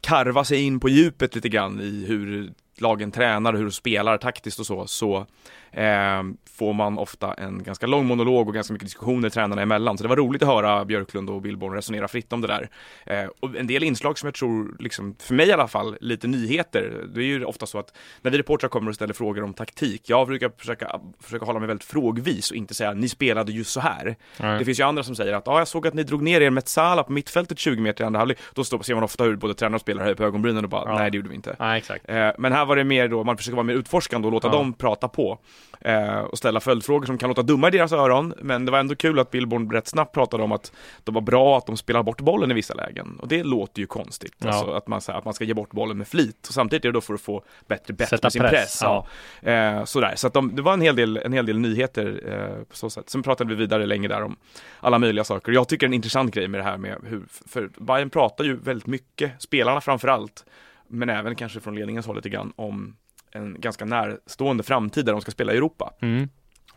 karva 0.00 0.44
sig 0.44 0.62
in 0.62 0.80
på 0.80 0.88
djupet 0.88 1.34
lite 1.34 1.48
grann 1.48 1.80
i 1.80 2.04
hur 2.08 2.52
lagen 2.78 3.10
tränar 3.10 3.52
och 3.52 3.58
hur 3.58 3.66
de 3.66 3.72
spelar 3.72 4.18
taktiskt 4.18 4.60
och 4.60 4.66
så, 4.66 4.86
så 4.86 5.26
eh, 5.72 6.22
får 6.58 6.72
man 6.72 6.98
ofta 6.98 7.34
en 7.34 7.62
ganska 7.62 7.86
lång 7.86 8.06
monolog 8.06 8.48
och 8.48 8.54
ganska 8.54 8.72
mycket 8.72 8.86
diskussioner 8.86 9.30
tränarna 9.30 9.62
emellan. 9.62 9.98
Så 9.98 10.02
det 10.04 10.08
var 10.08 10.16
roligt 10.16 10.42
att 10.42 10.48
höra 10.48 10.84
Björklund 10.84 11.30
och 11.30 11.42
Billborn 11.42 11.74
resonera 11.74 12.08
fritt 12.08 12.32
om 12.32 12.40
det 12.40 12.46
där. 12.48 12.68
Eh, 13.06 13.28
och 13.40 13.56
en 13.56 13.66
del 13.66 13.82
inslag 13.82 14.18
som 14.18 14.26
jag 14.26 14.34
tror, 14.34 14.76
liksom, 14.78 15.16
för 15.18 15.34
mig 15.34 15.48
i 15.48 15.52
alla 15.52 15.68
fall, 15.68 15.96
lite 16.00 16.26
nyheter. 16.26 17.04
Det 17.14 17.20
är 17.20 17.24
ju 17.24 17.44
ofta 17.44 17.66
så 17.66 17.78
att 17.78 17.96
när 18.22 18.30
vi 18.30 18.38
reportrar 18.38 18.68
kommer 18.68 18.88
och 18.88 18.94
ställer 18.94 19.14
frågor 19.14 19.42
om 19.42 19.54
taktik, 19.54 20.02
jag 20.10 20.26
brukar 20.26 20.52
försöka, 20.58 21.00
försöka 21.20 21.44
hålla 21.44 21.58
mig 21.58 21.68
väldigt 21.68 21.84
frågvis 21.88 22.50
och 22.50 22.56
inte 22.56 22.74
säga 22.74 22.92
ni 22.92 23.08
spelade 23.08 23.52
just 23.52 23.70
så 23.70 23.80
här. 23.80 24.16
Nej. 24.40 24.58
Det 24.58 24.64
finns 24.64 24.80
ju 24.80 24.84
andra 24.84 25.02
som 25.02 25.14
säger 25.16 25.32
att 25.32 25.48
ah, 25.48 25.58
jag 25.58 25.68
såg 25.68 25.86
att 25.86 25.94
ni 25.94 26.02
drog 26.02 26.22
ner 26.22 26.40
er 26.40 26.50
med 26.50 26.68
Sala 26.68 27.02
på 27.02 27.12
mittfältet 27.12 27.58
20 27.58 27.80
meter 27.80 28.04
i 28.04 28.06
andra 28.06 28.18
halvlek. 28.18 28.38
Då 28.54 28.64
står, 28.64 28.82
ser 28.82 28.94
man 28.94 29.02
ofta 29.04 29.24
hur 29.24 29.36
både 29.36 29.54
tränare 29.54 29.74
och 29.74 29.80
spelare 29.80 30.02
höjer 30.02 30.14
på 30.16 30.24
ögonbrynen 30.24 30.64
och 30.64 30.70
bara 30.70 30.90
Ja. 30.90 30.98
nej 30.98 31.10
det 31.10 31.16
gjorde 31.16 31.28
vi 31.28 31.34
inte. 31.34 31.56
Exakt. 31.76 32.04
Eh, 32.08 32.30
men 32.38 32.52
här 32.52 32.61
var 32.64 32.76
det 32.76 32.84
mer 32.84 33.08
då, 33.08 33.24
man 33.24 33.36
försöker 33.36 33.56
vara 33.56 33.64
mer 33.64 33.74
utforskande 33.74 34.26
och 34.26 34.32
låta 34.32 34.48
Ja. 34.48 34.52
dem 34.52 34.72
prata 34.72 35.08
på. 35.08 35.38
Eh, 35.80 36.18
och 36.18 36.38
ställa 36.38 36.60
följdfrågor 36.60 37.06
som 37.06 37.18
kan 37.18 37.28
låta 37.28 37.42
dumma 37.42 37.68
i 37.68 37.70
deras 37.70 37.92
öron. 37.92 38.34
Men 38.42 38.64
det 38.64 38.72
var 38.72 38.78
ändå 38.78 38.94
kul 38.94 39.18
att 39.18 39.30
Billborn 39.30 39.70
rätt 39.70 39.88
snabbt 39.88 40.14
pratade 40.14 40.42
om 40.42 40.52
att 40.52 40.72
det 41.04 41.12
var 41.12 41.20
bra 41.20 41.58
att 41.58 41.66
de 41.66 41.76
spelar 41.76 42.02
bort 42.02 42.20
bollen 42.20 42.50
i 42.50 42.54
vissa 42.54 42.74
lägen. 42.74 43.16
Och 43.20 43.28
det 43.28 43.42
låter 43.44 43.80
ju 43.80 43.86
konstigt. 43.86 44.34
Ja. 44.38 44.48
Alltså 44.48 44.70
att 44.70 44.86
man, 44.88 45.00
här, 45.08 45.14
att 45.18 45.24
man 45.24 45.34
ska 45.34 45.44
ge 45.44 45.54
bort 45.54 45.70
bollen 45.70 45.98
med 45.98 46.08
flit. 46.08 46.46
Och 46.48 46.54
samtidigt 46.54 46.84
är 46.84 46.88
det 46.88 46.92
då 46.92 47.00
för 47.00 47.14
att 47.14 47.20
få 47.20 47.42
bättre 47.68 47.94
bett 47.94 48.22
med 48.22 48.32
sin 48.32 48.42
press, 48.42 48.50
press. 48.50 48.78
ja. 48.82 49.06
Eh, 49.50 49.84
sådär. 49.84 50.12
Så 50.16 50.26
att 50.26 50.32
de, 50.34 50.56
det 50.56 50.62
var 50.62 50.72
en 50.72 50.80
hel 50.80 50.96
del, 50.96 51.16
en 51.16 51.32
hel 51.32 51.46
del 51.46 51.58
nyheter 51.58 52.20
eh, 52.26 52.64
på 52.64 52.76
så 52.76 52.90
sätt. 52.90 53.10
Sen 53.10 53.22
pratade 53.22 53.50
vi 53.50 53.56
vidare 53.56 53.86
länge 53.86 54.08
där 54.08 54.22
om 54.22 54.36
alla 54.80 54.98
möjliga 54.98 55.24
saker. 55.24 55.52
Jag 55.52 55.68
tycker 55.68 55.86
en 55.86 55.94
intressant 55.94 56.34
grej 56.34 56.48
med 56.48 56.60
det 56.60 56.64
här 56.64 56.76
med 56.76 56.96
hur, 57.04 57.22
för 57.48 57.70
Bayern 57.78 58.10
pratar 58.10 58.44
ju 58.44 58.56
väldigt 58.56 58.86
mycket, 58.86 59.42
spelarna 59.42 59.80
framför 59.80 60.08
allt, 60.08 60.44
men 60.92 61.08
även 61.08 61.34
kanske 61.34 61.60
från 61.60 61.74
ledningens 61.74 62.06
håll 62.06 62.16
lite 62.16 62.28
grann 62.28 62.52
om 62.56 62.96
en 63.30 63.60
ganska 63.60 63.84
närstående 63.84 64.62
framtid 64.62 65.06
där 65.06 65.12
de 65.12 65.20
ska 65.20 65.30
spela 65.30 65.52
i 65.52 65.56
Europa. 65.56 65.92
Mm. 66.00 66.28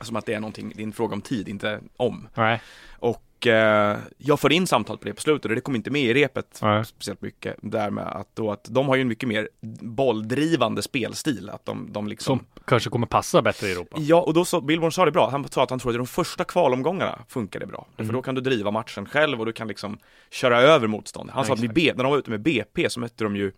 Som 0.02 0.16
att 0.16 0.26
det 0.26 0.34
är 0.34 0.40
någonting, 0.40 0.74
det 0.76 0.82
är 0.82 0.86
en 0.86 0.94
fråga 0.94 1.14
om 1.14 1.22
tid, 1.22 1.50
inte 1.50 1.80
om. 1.98 2.28
Nej. 2.34 2.62
Och 3.00 3.48
eh, 3.48 3.98
jag 4.18 4.40
förde 4.40 4.56
in 4.56 4.68
samtal 4.68 4.98
på 4.98 5.06
det 5.06 5.14
på 5.14 5.22
slutet 5.22 5.50
och 5.50 5.56
det 5.56 5.62
kom 5.62 5.76
inte 5.76 5.92
med 5.92 6.02
i 6.02 6.14
repet 6.14 6.60
Nej. 6.62 6.86
speciellt 6.86 7.22
mycket. 7.22 7.56
Där 7.62 7.90
med 7.90 8.08
att, 8.08 8.36
då 8.36 8.52
att 8.52 8.68
de 8.70 8.88
har 8.88 8.96
ju 8.96 9.02
en 9.02 9.08
mycket 9.08 9.30
mer 9.30 9.50
bolldrivande 9.82 10.82
spelstil. 10.82 11.50
Att 11.50 11.66
de, 11.66 11.88
de 11.92 12.08
liksom 12.08 12.38
Som 12.38 12.48
kanske 12.66 12.90
kommer 12.90 13.08
passa 13.08 13.42
bättre 13.42 13.68
i 13.68 13.72
Europa. 13.72 13.98
Ja, 14.00 14.22
och 14.22 14.34
då 14.34 14.46
sa, 14.46 14.62
Billborn 14.62 14.92
sa 14.92 15.06
det 15.06 15.12
bra. 15.12 15.30
Han 15.30 15.48
sa 15.48 15.64
att 15.64 15.70
han 15.70 15.80
tror 15.80 15.92
att 15.92 15.96
i 15.96 15.98
de 15.98 16.08
första 16.08 16.44
kvalomgångarna 16.44 17.20
funkar 17.28 17.60
det 17.60 17.68
bra. 17.68 17.88
Mm. 17.98 18.08
För 18.08 18.14
då 18.14 18.22
kan 18.22 18.36
du 18.36 18.42
driva 18.42 18.72
matchen 18.72 19.06
själv 19.06 19.40
och 19.40 19.46
du 19.46 19.54
kan 19.54 19.68
liksom 19.68 19.98
köra 20.32 20.62
över 20.62 20.88
motstånd. 20.88 21.30
Han 21.30 21.42
Ja, 21.42 21.48
sa 21.48 21.54
att 21.54 21.76
när 21.76 22.04
de 22.04 22.12
var 22.12 22.18
ute 22.18 22.30
med 22.30 22.42
BP 22.42 22.90
så 22.90 23.00
mötte 23.00 23.24
de 23.24 23.36
ju 23.36 23.52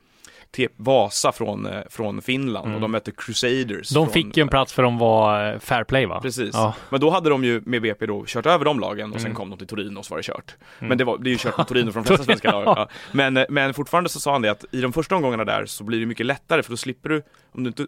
Vasa 0.76 1.32
från, 1.32 1.66
eh, 1.66 1.82
från 1.90 2.22
Finland 2.22 2.66
Mm. 2.66 2.76
och 2.76 2.82
de 2.82 2.92
mötte 2.92 3.12
Crusaders. 3.12 3.90
De 3.90 4.06
från, 4.06 4.14
fick 4.14 4.38
ju 4.38 4.42
en 4.42 4.48
plats 4.48 4.74
för 4.74 4.84
de 4.84 4.98
var 4.98 5.54
eh, 5.54 5.60
fair 5.60 5.84
play 5.84 6.06
va? 6.06 6.20
Precis. 6.22 6.50
Ja. 6.54 6.74
Men 6.90 7.00
då 7.00 7.10
hade 7.10 7.30
de 7.30 7.44
ju 7.44 7.62
med 7.66 7.82
BP 7.82 8.06
då 8.06 8.24
kört 8.28 8.46
över 8.46 8.66
de 8.66 8.80
lagen 8.80 9.14
och 9.14 9.20
sen 9.22 9.26
Mm. 9.28 9.36
kom 9.36 9.50
de 9.50 9.58
till 9.60 9.68
Torino 9.68 10.00
och 10.00 10.06
så 10.06 10.14
var 10.14 10.18
det 10.18 10.24
kört. 10.24 10.56
Mm. 10.80 10.90
Men 10.90 10.98
det, 10.98 11.04
var, 11.04 11.18
det 11.18 11.30
är 11.30 11.32
ju 11.32 11.38
kört 11.38 11.58
mot 11.58 11.68
Torino 11.68 11.92
från 11.92 12.04
de 12.04 12.08
flesta 12.08 12.24
svenska 12.26 12.52
lag. 12.52 12.64
Ja. 12.66 12.90
Men, 13.12 13.38
eh, 13.38 13.46
men 13.50 13.74
fortfarande 13.74 14.10
så 14.10 14.20
sa 14.20 14.32
han 14.32 14.42
det 14.42 14.50
att 14.52 14.66
i 14.72 14.82
de 14.82 14.94
första 14.94 15.16
omgångarna 15.16 15.46
där 15.46 15.66
så 15.66 15.84
blir 15.84 16.00
det 16.00 16.06
mycket 16.06 16.26
lättare 16.26 16.64
för 16.64 16.70
då 16.72 16.78
slipper 16.78 17.10
du, 17.10 17.24
om 17.58 17.64
du 17.64 17.68
inte, 17.68 17.86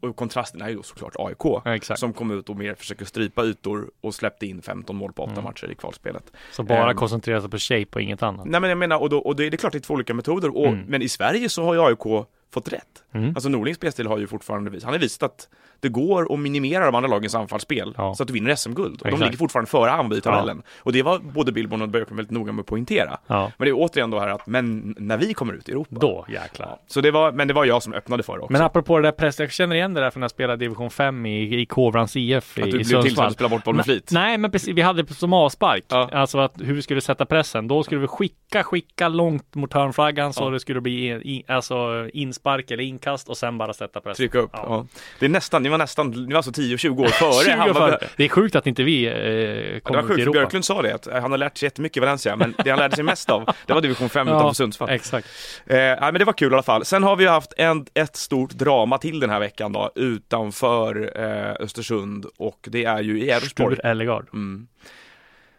och 0.00 0.16
kontrasten 0.16 0.62
är 0.62 0.68
ju 0.68 0.74
då 0.74 0.82
såklart 0.82 1.12
AIK. 1.18 1.62
Ja. 1.88 1.96
Som 1.96 2.12
kom 2.12 2.30
ut 2.30 2.48
och 2.48 2.56
mer 2.56 2.74
försöker 2.74 3.04
strypa 3.04 3.44
ytor 3.44 3.90
och 4.00 4.14
släppte 4.14 4.46
in 4.46 4.62
15 4.62 4.96
mål 4.96 5.12
på 5.12 5.22
8 5.22 5.32
Mm. 5.32 5.44
matcher 5.44 5.70
i 5.70 5.74
kvalspelet. 5.74 6.32
Så 6.52 6.62
bara 6.62 6.90
Ehm. 6.90 6.96
koncentrera 6.96 7.40
sig 7.40 7.50
på 7.50 7.58
shape 7.58 7.86
och 7.94 8.00
inget 8.00 8.22
annat. 8.22 8.46
Nej 8.46 8.60
men 8.60 8.70
jag 8.70 8.78
menar, 8.78 8.98
och, 9.02 9.10
då, 9.10 9.18
och 9.18 9.36
det, 9.36 9.50
det 9.50 9.54
är 9.54 9.58
klart 9.58 9.72
det 9.72 9.78
är 9.78 9.80
två 9.80 9.94
olika 9.94 10.14
metoder, 10.14 10.56
och, 10.56 10.66
Mm. 10.66 10.84
men 10.88 11.02
i 11.02 11.08
Sverige 11.08 11.48
så 11.48 11.64
har 11.64 11.74
ju 11.74 11.80
AIK 11.80 12.26
fått 12.54 12.72
rätt. 12.72 13.02
Mm. 13.14 13.28
Alltså 13.28 13.48
Norlings 13.48 13.76
spelstil 13.76 14.06
har 14.06 14.18
ju 14.18 14.26
fortfarande 14.26 14.70
visat, 14.70 14.84
han 14.84 14.94
har 14.94 15.00
visat 15.00 15.22
att 15.22 15.48
det 15.80 15.88
går 15.88 16.32
att 16.34 16.38
minimera 16.40 16.84
de 16.86 16.94
andra 16.94 17.08
lagens 17.08 17.34
anfallsspel 17.34 17.94
Ja. 17.96 18.14
så 18.14 18.22
att 18.22 18.26
du 18.26 18.32
vinner 18.32 18.54
SM-guld. 18.54 19.02
Och 19.02 19.10
de 19.10 19.20
ligger 19.20 19.36
fortfarande 19.36 19.70
före 19.70 19.90
Hammarby 19.90 20.16
i 20.16 20.20
tabellen. 20.20 20.62
Och 20.78 20.92
det 20.92 21.02
var 21.02 21.18
både 21.18 21.52
Billborn 21.52 21.82
och 21.82 21.88
Björklund 21.88 22.16
väldigt 22.16 22.30
noga 22.32 22.52
med 22.52 22.60
att 22.62 22.66
poängtera. 22.66 23.18
Ja. 23.26 23.52
Men 23.58 23.64
det 23.66 23.70
är 23.70 23.74
återigen 23.76 24.10
då 24.10 24.18
här 24.20 24.28
att, 24.28 24.46
men 24.46 24.94
när 24.98 25.16
vi 25.18 25.34
kommer 25.34 25.54
ut 25.54 25.68
i 25.68 25.72
Europa. 25.72 25.96
Då 26.00 26.26
jäklar. 26.28 26.66
Ja. 26.66 26.80
Så 26.86 27.00
det 27.00 27.10
var, 27.10 27.32
men 27.32 27.48
det 27.48 27.54
var 27.54 27.64
jag 27.64 27.82
som 27.82 27.92
öppnade 27.92 28.22
för 28.22 28.32
det 28.32 28.38
också. 28.40 28.52
Men 28.52 28.62
apropå 28.62 28.98
det 28.98 29.06
där 29.06 29.12
press, 29.12 29.40
jag 29.40 29.52
känner 29.52 29.76
igen 29.76 29.94
det 29.94 30.00
där 30.00 30.10
från 30.10 30.20
när 30.20 30.24
jag 30.24 30.30
spelade 30.30 30.56
division 30.64 30.90
5 30.90 31.26
i, 31.26 31.60
i 31.60 31.66
Kovrans 31.66 32.16
IF 32.16 32.58
i, 32.58 32.62
att 32.62 32.66
du 32.66 32.70
blev 32.70 32.78
tillsagd 32.84 33.02
Sundsvall. 33.04 33.26
att 33.26 33.32
spela 33.32 33.48
bort 33.48 33.64
bollen 33.64 33.76
med 33.76 33.84
flit. 33.84 34.08
Nej, 34.12 34.38
men 34.38 34.50
precis, 34.50 34.74
vi 34.74 34.82
hade 34.82 35.02
det 35.02 35.14
som 35.14 35.32
avspark. 35.32 35.84
Ja. 35.88 36.08
Alltså 36.12 36.38
att 36.38 36.54
hur 36.60 36.74
vi 36.74 36.82
skulle 36.82 37.00
sätta 37.00 37.26
pressen. 37.26 37.68
Då 37.68 37.82
skulle 37.82 38.00
vi 38.00 38.06
skicka, 38.06 38.62
skicka 38.62 39.08
långt 39.08 39.54
mot 39.54 39.72
hörnflaggan 39.72 40.32
så 40.32 40.44
Ja. 40.44 40.50
det 40.50 40.60
skulle 40.60 40.80
bli 40.80 41.06
i, 41.10 41.44
alltså 41.48 42.08
inspark 42.44 42.70
eller 42.70 42.84
inkast 42.84 43.28
och 43.28 43.36
sen 43.36 43.58
bara 43.58 43.72
sätta 43.72 44.00
pressen. 44.00 44.16
Trycka 44.16 44.38
upp. 44.38 44.50
Ja. 44.52 44.64
Ja. 44.68 44.86
Det 45.18 45.24
är 45.24 45.30
nästan, 45.30 45.62
ni 45.62 45.68
var 45.68 45.78
nästan, 45.78 46.10
ni 46.10 46.32
var 46.32 46.36
alltså 46.36 46.50
10-20 46.50 47.00
år 47.00 47.06
före 47.08 47.44
20 47.44 47.70
år 47.70 47.74
före. 47.74 47.98
Det 48.16 48.24
är 48.24 48.28
sjukt 48.28 48.56
att 48.56 48.66
inte 48.66 48.82
vi 48.82 49.06
eh, 49.06 49.12
Ja, 49.12 49.80
kom 49.80 49.96
det 49.96 50.02
var 50.02 50.08
sjukt. 50.08 50.32
Björklund 50.32 50.64
sa 50.64 50.82
det, 50.82 50.94
att 50.94 51.08
han 51.12 51.30
har 51.30 51.38
lärt 51.38 51.58
sig 51.58 51.66
jättemycket 51.66 51.96
i 51.96 52.00
Valencia, 52.00 52.36
men 52.36 52.54
det 52.64 52.70
han 52.70 52.78
lärde 52.78 52.94
sig 52.96 53.04
mest 53.04 53.30
av, 53.30 53.44
det 53.66 53.72
var 53.72 53.80
division 53.80 54.08
5 54.08 54.28
Ja, 54.34 54.36
utanför 54.36 54.54
Sundsvall. 54.54 54.90
Exakt. 54.90 55.28
Eh, 55.66 55.76
nej, 55.76 55.98
men 56.00 56.14
det 56.14 56.24
var 56.24 56.32
kul 56.32 56.52
i 56.52 56.54
alla 56.54 56.62
fall. 56.62 56.84
Sen 56.84 57.02
har 57.02 57.16
vi 57.16 57.26
haft 57.26 57.52
en, 57.56 57.86
ett 57.94 58.16
stort 58.16 58.50
drama 58.50 58.98
till 58.98 59.20
den 59.20 59.30
här 59.30 59.40
veckan 59.40 59.72
då, 59.72 59.90
utanför 59.94 61.12
eh, 61.20 61.64
Östersund 61.64 62.26
och 62.38 62.68
det 62.70 62.84
är 62.84 63.02
ju 63.02 63.20
i 63.20 63.30
Elfsborg. 63.30 63.76
Stur 63.76 63.86
Ellegard. 63.86 64.28
Mm. 64.32 64.66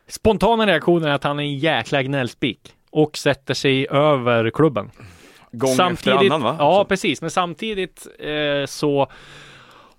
Spontana 0.08 0.68
reaktionen 0.68 1.10
är 1.10 1.14
att 1.14 1.24
han 1.24 1.40
är 1.40 1.44
en 1.44 1.58
jäkla 1.58 2.04
gnällspik 2.04 2.74
och 2.90 3.18
sätter 3.18 3.54
sig 3.54 3.88
över 3.90 4.50
klubben. 4.50 4.92
Gång 5.58 5.92
efter 5.92 6.12
annan 6.12 6.42
va? 6.42 6.56
Ja, 6.60 6.86
precis. 6.90 7.22
Men 7.22 7.32
samtidigt 7.32 8.08
eh, 8.20 8.66
så 8.66 9.08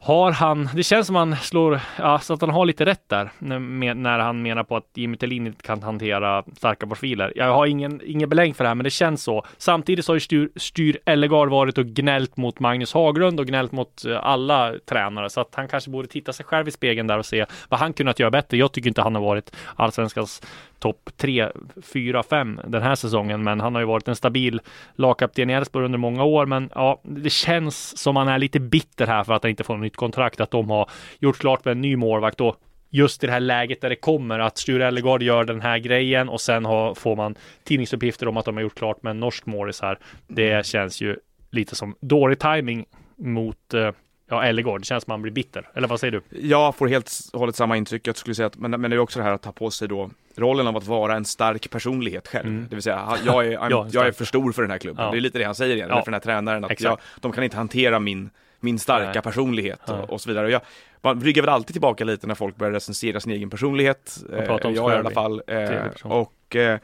har 0.07 0.33
han, 0.33 0.69
det 0.75 0.83
känns 0.83 1.07
som 1.07 1.17
han 1.17 1.37
slår, 1.37 1.81
ja, 1.99 2.19
så 2.19 2.35
att 2.35 2.41
han 2.41 2.51
har 2.51 2.67
lite 2.67 2.85
rätt 2.85 3.09
där 3.09 3.31
när, 3.39 3.95
när 3.95 4.19
han 4.19 4.43
menar 4.43 4.65
på 4.65 4.77
att 4.77 4.91
Jimmy 4.95 5.17
Tillin 5.17 5.47
inte 5.47 5.63
kan 5.63 5.83
hantera 5.83 6.45
starka 6.57 6.87
profiler. 6.87 7.33
Jag 7.37 7.55
har 7.55 7.67
ingen, 7.67 8.01
ingen 8.05 8.29
belägg 8.29 8.57
för 8.57 8.65
det 8.65 8.69
här, 8.69 8.75
men 8.75 8.85
det 8.85 8.91
känns 8.91 9.23
så. 9.23 9.45
Samtidigt 9.59 10.05
så 10.05 10.13
har 10.13 10.17
ju 10.17 10.21
Styr, 10.21 10.49
Styr 10.57 10.99
Ellegard 11.05 11.49
varit 11.49 11.79
och 11.79 11.87
gnällt 11.87 12.37
mot 12.37 12.61
Magnus 12.61 12.95
Haglund 12.95 13.41
och 13.41 13.47
gnällt 13.47 13.73
mot 13.73 14.05
eh, 14.05 14.27
alla 14.27 14.75
tränare, 14.89 15.31
så 15.31 15.41
att 15.41 15.55
han 15.55 15.69
kanske 15.69 15.91
borde 15.91 16.09
titta 16.09 16.33
sig 16.33 16.47
själv 16.47 16.69
i 16.69 16.71
spegeln 16.71 17.07
där 17.07 17.19
och 17.19 17.27
se 17.27 17.47
vad 17.69 17.81
han 17.81 17.93
kunnat 17.93 18.19
göra 18.19 18.31
bättre. 18.31 18.57
Jag 18.57 18.73
tycker 18.73 18.89
inte 18.89 19.03
han 19.03 19.15
har 19.15 19.23
varit 19.23 19.57
allsvenskans 19.77 20.43
topp 20.79 21.11
3, 21.17 21.49
4, 21.83 22.23
5 22.23 22.61
den 22.67 22.83
här 22.83 22.95
säsongen, 22.95 23.45
men 23.45 23.61
han 23.61 23.75
har 23.75 23.83
ju 23.83 23.87
varit 23.87 24.09
en 24.09 24.17
stabil 24.17 24.61
lagkapten 24.95 25.51
i 25.51 25.53
Elfsborg 25.53 25.85
under 25.85 25.99
många 25.99 26.25
år. 26.25 26.47
Men 26.47 26.71
ja, 26.75 27.01
det 27.03 27.31
känns 27.31 27.99
som 27.99 28.17
han 28.17 28.29
är 28.29 28.39
lite 28.39 28.61
bitter 28.61 29.07
här 29.07 29.25
för 29.25 29.33
att 29.33 29.43
han 29.43 29.51
inte 29.51 29.65
får 29.65 29.77
nytt 29.77 29.97
kontrakt, 29.97 30.41
att 30.41 30.51
de 30.51 30.71
har 30.71 30.91
gjort 31.19 31.39
klart 31.39 31.65
med 31.65 31.73
en 31.73 31.81
ny 31.81 31.97
målvakt 31.97 32.39
då. 32.39 32.57
Just 32.91 33.25
i 33.25 33.27
det 33.27 33.33
här 33.33 33.41
läget 33.41 33.81
där 33.81 33.89
det 33.89 33.97
kommer 33.97 34.39
att 34.39 34.59
Sture 34.59 34.87
Ellegard 34.87 35.23
gör 35.23 35.45
den 35.45 35.61
här 35.61 35.79
grejen 35.79 36.29
och 36.29 36.41
sen 36.41 36.65
har, 36.65 36.95
får 36.95 37.17
man 37.17 37.35
tidningsuppgifter 37.65 38.29
om 38.29 38.37
att 38.37 38.45
de 38.45 38.57
har 38.57 38.63
gjort 38.63 38.79
klart 38.79 39.03
med 39.03 39.11
en 39.11 39.21
norsk 39.21 39.47
målis 39.47 39.81
här. 39.81 39.99
Det 40.29 40.67
känns 40.67 41.01
ju 41.01 41.17
lite 41.51 41.77
som 41.77 41.97
dålig 42.01 42.39
timing 42.39 42.85
mot 43.17 43.75
eh, 43.75 43.91
ja, 44.29 44.43
Ellegard. 44.45 44.81
Det 44.81 44.85
känns 44.85 45.05
som 45.05 45.13
man 45.13 45.23
blir 45.23 45.33
bitter. 45.33 45.69
Eller 45.75 45.89
vad 45.89 46.01
säger 46.01 46.13
du? 46.31 46.39
Jag 46.49 46.75
får 46.77 46.89
helt 46.89 47.11
och 47.33 47.41
hållet 47.41 47.57
samma 47.57 47.77
intryck. 47.77 48.07
Jag 48.07 48.17
skulle 48.17 48.35
säga 48.35 48.47
att, 48.47 48.57
men, 48.57 48.71
men 48.71 48.91
det 48.91 48.97
är 48.97 48.99
också 48.99 49.19
det 49.19 49.25
här 49.25 49.33
att 49.33 49.43
ta 49.43 49.53
på 49.53 49.71
sig 49.71 49.89
då 49.89 50.11
rollen 50.37 50.67
av 50.67 50.77
att 50.77 50.87
vara 50.87 51.15
en 51.17 51.25
stark 51.25 51.71
personlighet 51.71 52.29
själv. 52.29 52.47
Mm. 52.49 52.67
Det 52.71 52.77
vill 52.77 52.83
säga, 52.83 52.97
han- 52.97 53.19
jag 53.27 53.47
är, 53.47 53.51
Ja, 53.71 53.89
jag 53.93 54.07
är 54.07 54.13
för 54.13 54.25
stor 54.25 54.53
för 54.53 54.63
den 54.63 54.71
här 54.71 54.79
klubben. 54.79 55.05
Ja. 55.05 55.11
Det 55.11 55.17
är 55.17 55.21
lite 55.21 55.39
det 55.39 55.45
han 55.45 55.55
säger 55.55 55.77
igen, 55.77 55.89
Ja. 55.91 55.97
för 55.99 56.05
den 56.05 56.15
här 56.15 56.21
tränaren, 56.21 56.65
att 56.65 56.81
jag, 56.81 56.99
de 57.21 57.33
kan 57.33 57.45
inte 57.45 57.57
hantera 57.57 57.99
min, 58.01 58.31
min 58.61 58.79
starka 58.79 59.11
Nej. 59.15 59.23
personlighet 59.23 59.91
och, 59.91 60.11
och 60.11 60.21
så 60.21 60.29
vidare. 60.29 60.47
Och 60.47 60.53
jag, 60.53 60.61
man 61.03 61.21
ryggar 61.21 61.43
väl 61.43 61.49
alltid 61.49 61.75
tillbaka 61.75 62.05
lite 62.05 62.27
när 62.27 62.35
folk 62.35 62.57
börjar 62.57 62.73
recensera 62.73 63.21
sin 63.21 63.33
egen 63.33 63.51
personlighet. 63.51 64.17
Om 64.63 64.75
jag 64.75 64.93
i 64.93 64.97
alla 64.97 65.11
fall. 65.11 65.43
Eh, 65.47 65.87
och 66.05 66.57
eh, 66.57 66.79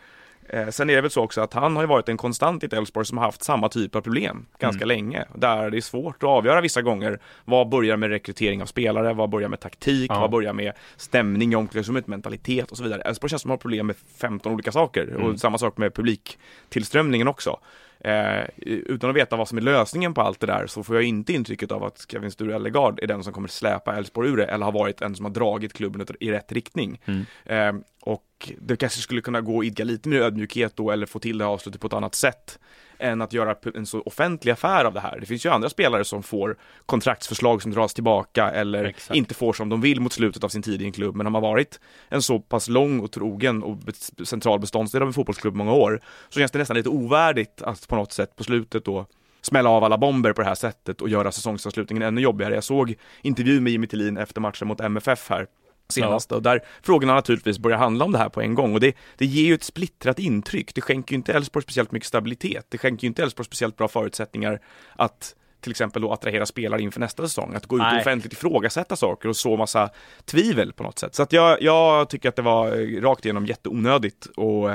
Eh, 0.49 0.69
sen 0.69 0.91
är 0.91 0.95
det 0.95 1.01
väl 1.01 1.11
så 1.11 1.23
också 1.23 1.41
att 1.41 1.55
han 1.55 1.77
har 1.77 1.83
ju 1.83 1.87
varit 1.87 2.09
en 2.09 2.17
konstant 2.17 2.63
i 2.63 2.67
ett 2.67 2.73
Elfsborg 2.73 3.07
som 3.07 3.19
har 3.19 3.25
haft 3.25 3.43
samma 3.43 3.69
typ 3.69 3.97
av 3.97 4.01
problem 4.01 4.47
ganska 4.59 4.85
Mm. 4.85 4.89
länge. 4.89 5.25
Där 5.35 5.71
det 5.71 5.77
är 5.77 5.81
svårt 5.81 6.17
att 6.23 6.29
avgöra 6.29 6.61
vissa 6.61 6.83
gånger 6.83 7.19
vad 7.45 7.69
börjar 7.69 7.97
med 7.97 8.11
rekrytering 8.11 8.63
av 8.63 8.67
spelare, 8.67 9.13
vad 9.15 9.31
börjar 9.31 9.49
med 9.49 9.61
taktik, 9.61 10.11
Ja. 10.11 10.21
vad 10.21 10.31
börjar 10.31 10.53
med 10.53 10.73
stämning 10.97 11.53
i 11.53 11.57
omklädningsrummet, 11.57 12.07
mentalitet 12.07 12.71
och 12.71 12.77
så 12.77 12.83
vidare. 12.83 13.03
Elfsborg 13.03 13.31
känns 13.31 13.43
som 13.43 13.51
att 13.51 13.61
de 13.61 13.63
har 13.67 13.71
problem 13.71 13.87
med 13.87 13.97
15 14.17 14.53
olika 14.53 14.73
saker 14.73 15.03
Mm. 15.09 15.23
och 15.23 15.41
samma 15.41 15.59
sak 15.59 15.77
med 15.77 15.95
publiktillströmningen 15.95 17.29
också. 17.29 17.59
Eh, 18.05 18.45
utan 18.57 19.11
att 19.11 19.17
veta 19.17 19.37
vad 19.37 19.49
som 19.49 19.59
är 19.59 19.63
lösningen 19.63 20.15
på 20.15 20.21
allt 20.21 20.41
det 20.41 20.47
där 20.47 20.67
så 20.67 20.83
får 20.83 20.97
jag 20.97 21.05
inte 21.05 21.33
intrycket 21.33 21.73
av 21.73 21.85
att 21.85 22.07
Kevin 22.09 22.31
Sture 22.31 22.55
Ellegard 22.55 22.99
är 23.03 23.07
den 23.07 23.25
som 23.25 23.33
kommer 23.33 23.49
släpa 23.49 23.97
Elfsborg 23.97 24.29
ur 24.29 24.37
det 24.37 24.45
eller 24.45 24.65
har 24.65 24.73
varit 24.73 25.03
en 25.03 25.17
som 25.17 25.25
har 25.25 25.33
dragit 25.33 25.73
klubben 25.73 26.07
i 26.21 26.31
rätt 26.31 26.53
riktning. 26.53 27.01
Mm. 27.05 27.25
Eh, 27.45 27.83
och 28.01 28.53
det 28.59 28.77
kanske 28.77 29.01
skulle 29.01 29.21
kunna 29.21 29.41
gå 29.41 29.61
att 29.61 29.65
idka 29.65 29.85
lite 29.85 30.09
mer 30.09 30.21
ödmjukhet 30.21 30.77
då 30.77 30.91
eller 30.91 31.07
få 31.07 31.19
till 31.19 31.39
det 31.39 31.45
här 31.45 31.53
avslutet 31.53 31.81
på 31.81 31.87
ett 31.87 31.93
annat 31.93 32.15
sätt 32.15 32.59
än 32.99 33.23
att 33.23 33.33
göra 33.33 33.57
en 33.75 33.87
så 33.87 34.01
offentlig 34.01 34.53
affär 34.53 34.85
av 34.85 34.95
det 34.95 35.01
här. 35.01 35.21
Det 35.21 35.27
finns 35.27 35.47
ju 35.47 35.51
andra 35.51 35.69
spelare 35.69 36.05
som 36.05 36.23
får 36.23 36.57
kontraktsförslag 36.87 37.63
som 37.63 37.71
dras 37.71 37.95
tillbaka 37.95 38.51
eller 38.51 38.85
Exakt. 38.85 39.17
inte 39.17 39.35
får 39.35 39.53
som 39.53 39.69
de 39.69 39.81
vill 39.81 40.01
mot 40.01 40.13
slutet 40.13 40.45
av 40.45 40.49
sin 40.49 40.63
tid 40.63 40.83
i 40.83 40.85
en 40.85 40.93
klubb, 40.93 41.17
men 41.17 41.27
har 41.27 41.31
man 41.31 41.43
varit 41.43 41.81
en 42.09 42.23
så 42.23 42.41
pass 42.41 42.69
lång 42.69 43.01
och 43.01 43.13
trogen 43.13 43.63
och 43.63 43.79
central 44.25 44.61
beståndsdel 44.61 45.03
av 45.03 45.09
en 45.09 45.15
fotbollsklubb 45.15 45.55
många 45.55 45.73
år, 45.73 46.01
så 46.29 46.39
känns 46.41 46.53
det 46.53 46.59
nästan 46.59 46.77
lite 46.77 46.89
ovärdigt 46.89 47.63
att 47.63 47.89
på 47.89 47.97
något 47.97 48.13
sätt 48.13 48.37
på 48.37 48.45
slutet 48.45 48.85
då 48.85 49.07
smälla 49.43 49.71
av 49.71 49.85
alla 49.85 49.99
bomber 49.99 50.33
på 50.33 50.43
det 50.43 50.49
här 50.49 50.55
sättet 50.55 51.01
och 51.01 51.09
göra 51.09 51.33
säsongsavslutningen 51.33 52.03
ännu 52.03 52.21
jobbigare. 52.21 52.55
Jag 52.55 52.65
såg 52.65 52.95
intervju 53.23 53.61
med 53.61 53.73
Jimmy 53.73 53.87
Tillin 53.87 54.17
efter 54.17 54.41
matchen 54.41 54.69
mot 54.69 54.81
MFF 54.81 55.31
här 55.31 55.47
senast 55.93 56.33
och 56.33 56.43
där 56.43 56.61
frågorna 56.83 57.15
naturligtvis 57.15 57.59
börjar 57.59 57.79
handla 57.79 58.05
om 58.05 58.13
det 58.13 58.19
här 58.19 58.29
på 58.29 58.41
en 58.41 58.55
gång 58.55 58.75
och 58.75 58.81
det, 58.81 58.97
det 59.17 59.27
ger 59.27 59.45
ju 59.45 59.55
ett 59.55 59.63
splittrat 59.63 60.19
intryck. 60.19 60.75
Det 60.75 60.81
skänker 60.81 61.13
ju 61.13 61.17
inte 61.17 61.33
Elfsborg 61.33 61.63
speciellt 61.63 61.93
mycket 61.93 62.09
stabilitet. 62.09 62.67
Det 62.69 62.79
skänker 62.79 63.05
ju 63.05 63.09
inte 63.09 63.23
Elfsborg 63.23 63.47
speciellt 63.47 63.77
bra 63.77 63.89
förutsättningar 63.89 64.61
att 64.97 65.35
till 65.63 65.71
exempel 65.71 66.03
då 66.03 66.13
attrahera 66.13 66.47
spelare 66.47 66.83
inför 66.83 67.01
nästa 67.01 67.23
säsong, 67.23 67.55
att 67.55 67.67
gå 67.67 67.77
ut 67.77 67.83
och 67.83 68.01
offentligt 68.01 68.33
ifrågasätta 68.33 68.97
saker 68.97 69.29
och 69.29 69.37
så 69.37 69.57
massa 69.57 69.91
tvivel 70.25 70.73
på 70.73 70.83
något 70.83 70.99
sätt. 70.99 71.15
Så 71.15 71.23
att 71.23 71.33
jag, 71.33 71.63
jag 71.63 72.09
tycker 72.09 72.29
att 72.29 72.37
det 72.37 72.43
var 72.43 72.67
eh, 72.67 73.01
rakt 73.01 73.25
igenom 73.25 73.47
jätteonödigt 73.47 74.27
och 74.27 74.71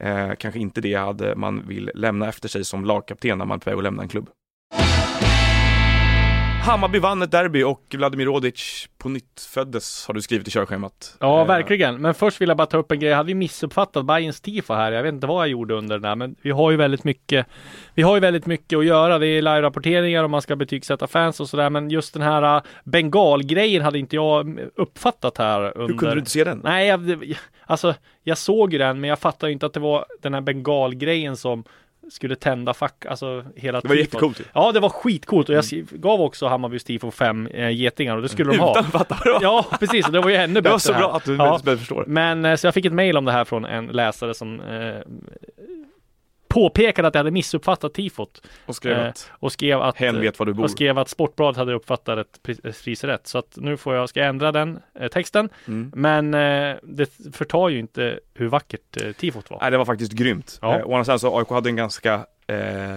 eh, 0.00 0.34
kanske 0.38 0.60
inte 0.60 0.80
det 0.80 0.94
hade 0.94 1.36
man 1.36 1.66
vill 1.66 1.90
lämna 1.94 2.28
efter 2.28 2.48
sig 2.48 2.64
som 2.64 2.84
lagkapten 2.84 3.38
när 3.38 3.44
man 3.44 3.56
är 3.56 3.60
på 3.60 3.70
väg 3.70 3.76
att 3.76 3.82
lämna 3.82 4.02
en 4.02 4.08
klubb. 4.08 4.28
Hammarby 6.66 6.98
vann 6.98 7.22
ett 7.22 7.30
derby 7.30 7.62
och 7.62 7.82
Vladimir 7.94 8.26
Rodic 8.26 8.88
på 8.98 9.08
nytt 9.08 9.48
föddes 9.50 10.06
har 10.06 10.14
du 10.14 10.22
skrivit 10.22 10.48
i 10.48 10.50
körschemat. 10.50 11.16
Ja, 11.20 11.40
Eh, 11.40 11.46
verkligen. 11.46 12.00
Men 12.00 12.14
först 12.14 12.40
vill 12.40 12.48
jag 12.48 12.56
bara 12.56 12.66
ta 12.66 12.76
upp 12.76 12.92
en 12.92 13.00
grej. 13.00 13.10
Jag 13.10 13.16
hade 13.16 13.28
ju 13.28 13.34
missuppfattat 13.34 14.04
Bayerns 14.04 14.40
tifo 14.40 14.74
här. 14.74 14.92
Jag 14.92 15.02
vet 15.02 15.14
inte 15.14 15.26
vad 15.26 15.42
jag 15.42 15.48
gjorde 15.48 15.74
under 15.74 15.98
den 15.98 16.04
här, 16.04 16.16
men 16.16 16.36
vi 16.42 16.50
har 16.50 16.70
ju 16.70 16.76
väldigt 16.76 17.04
mycket. 17.04 17.46
Vi 17.94 18.02
har 18.02 18.16
ju 18.16 18.20
väldigt 18.20 18.46
mycket 18.46 18.78
att 18.78 18.84
göra. 18.84 19.18
Det 19.18 19.26
är 19.26 19.42
live-rapporteringar 19.42 20.24
och 20.24 20.30
man 20.30 20.42
ska 20.42 20.56
betygsätta 20.56 21.06
fans 21.06 21.40
och 21.40 21.48
sådär. 21.48 21.70
Men 21.70 21.90
just 21.90 22.14
den 22.14 22.22
här 22.22 22.56
äh, 22.56 22.62
bengalgrejen 22.84 23.82
hade 23.82 23.98
inte 23.98 24.16
jag 24.16 24.58
uppfattat 24.74 25.38
här 25.38 25.78
under. 25.78 25.92
Hur 25.92 25.98
kunde 25.98 26.14
du 26.14 26.18
inte 26.18 26.30
se 26.30 26.44
den? 26.44 26.60
Nej, 26.64 26.88
jag, 26.88 27.34
alltså 27.66 27.94
jag 28.22 28.38
såg 28.38 28.72
ju 28.72 28.78
den, 28.78 29.00
men 29.00 29.10
jag 29.10 29.18
fattar 29.18 29.46
ju 29.46 29.52
inte 29.52 29.66
att 29.66 29.72
det 29.72 29.80
var 29.80 30.06
den 30.22 30.34
här 30.34 30.40
bengalgrejen 30.40 31.36
som 31.36 31.64
skulle 32.10 32.36
tända 32.36 32.74
fack, 32.74 33.06
alltså 33.06 33.44
hela 33.56 33.80
Det 33.80 33.88
var 33.88 33.94
jättecoolt. 33.94 34.40
Ja, 34.52 34.72
det 34.72 34.80
var 34.80 34.88
skitcoolt 34.88 35.48
och 35.48 35.54
jag 35.54 35.62
sk- 35.62 35.96
gav 35.98 36.20
också 36.20 36.46
Hammarbys 36.46 36.84
tifo 36.84 37.10
fem 37.10 37.46
eh, 37.46 37.70
getingar 37.70 38.16
och 38.16 38.22
det 38.22 38.28
skulle 38.28 38.50
de 38.52 38.58
ha. 38.58 38.70
Utan 38.70 38.84
att 38.84 38.92
fatta 38.92 39.14
vad 39.24 39.26
det 39.26 39.32
var. 39.32 39.42
Ja, 39.42 39.66
precis. 39.80 40.06
och 40.06 40.12
Det 40.12 40.20
var 40.20 40.30
ju 40.30 40.36
ännu 40.36 40.60
bättre. 40.60 40.62
Det 40.68 40.72
var 40.72 40.78
så 40.78 40.92
här. 40.92 41.00
bra 41.00 41.16
att 41.16 41.24
du 41.24 41.34
Ja. 41.36 41.58
förstår. 41.76 42.04
Men 42.06 42.44
eh, 42.44 42.56
så 42.56 42.66
jag 42.66 42.74
fick 42.74 42.84
ett 42.84 42.92
mejl 42.92 43.16
om 43.16 43.24
det 43.24 43.32
här 43.32 43.44
från 43.44 43.64
en 43.64 43.86
läsare 43.86 44.34
som 44.34 44.60
eh, 44.60 44.94
påpekade 46.48 47.08
att 47.08 47.14
jag 47.14 47.18
hade 47.18 47.30
missuppfattat 47.30 47.94
tifot 47.94 48.46
Och 48.66 48.76
skrev 48.76 48.96
Eh, 48.98 49.08
att 49.08 49.30
och 49.32 49.52
skrev 49.52 49.80
att 49.82 49.96
hen 49.96 50.20
vet 50.20 50.38
var 50.38 50.46
du 50.46 50.52
bor. 50.54 50.64
och 50.64 50.70
skrev 50.70 50.98
att 50.98 51.08
Sportbladet 51.08 51.56
hade 51.56 51.72
uppfattat 51.74 52.18
ett 52.18 52.40
pri- 52.42 52.68
ett 52.68 52.84
pris 52.84 53.04
rätt. 53.04 53.26
Så 53.26 53.38
att 53.38 53.52
nu 53.56 53.76
får 53.76 53.94
jag, 53.94 54.08
ska 54.08 54.20
jag 54.20 54.28
ändra 54.28 54.52
den 54.52 54.78
eh, 55.00 55.08
texten. 55.08 55.48
Mm. 55.66 55.92
Men 55.94 56.34
eh, 56.34 56.76
det 56.82 57.10
förtar 57.32 57.68
ju 57.68 57.78
inte 57.78 58.20
hur 58.34 58.46
vackert 58.48 59.02
eh, 59.02 59.12
tifot 59.12 59.50
var. 59.50 59.58
Nej, 59.60 59.70
det 59.70 59.78
var 59.78 59.84
faktiskt 59.84 60.12
grymt. 60.12 60.58
Ja. 60.62 60.78
Eh, 60.78 60.86
å 60.86 60.92
andra 60.94 61.04
sidan 61.04 61.18
så 61.18 61.38
AIK 61.38 61.48
hade 61.48 61.68
en 61.68 61.76
ganska 61.76 62.14
eh, 62.46 62.96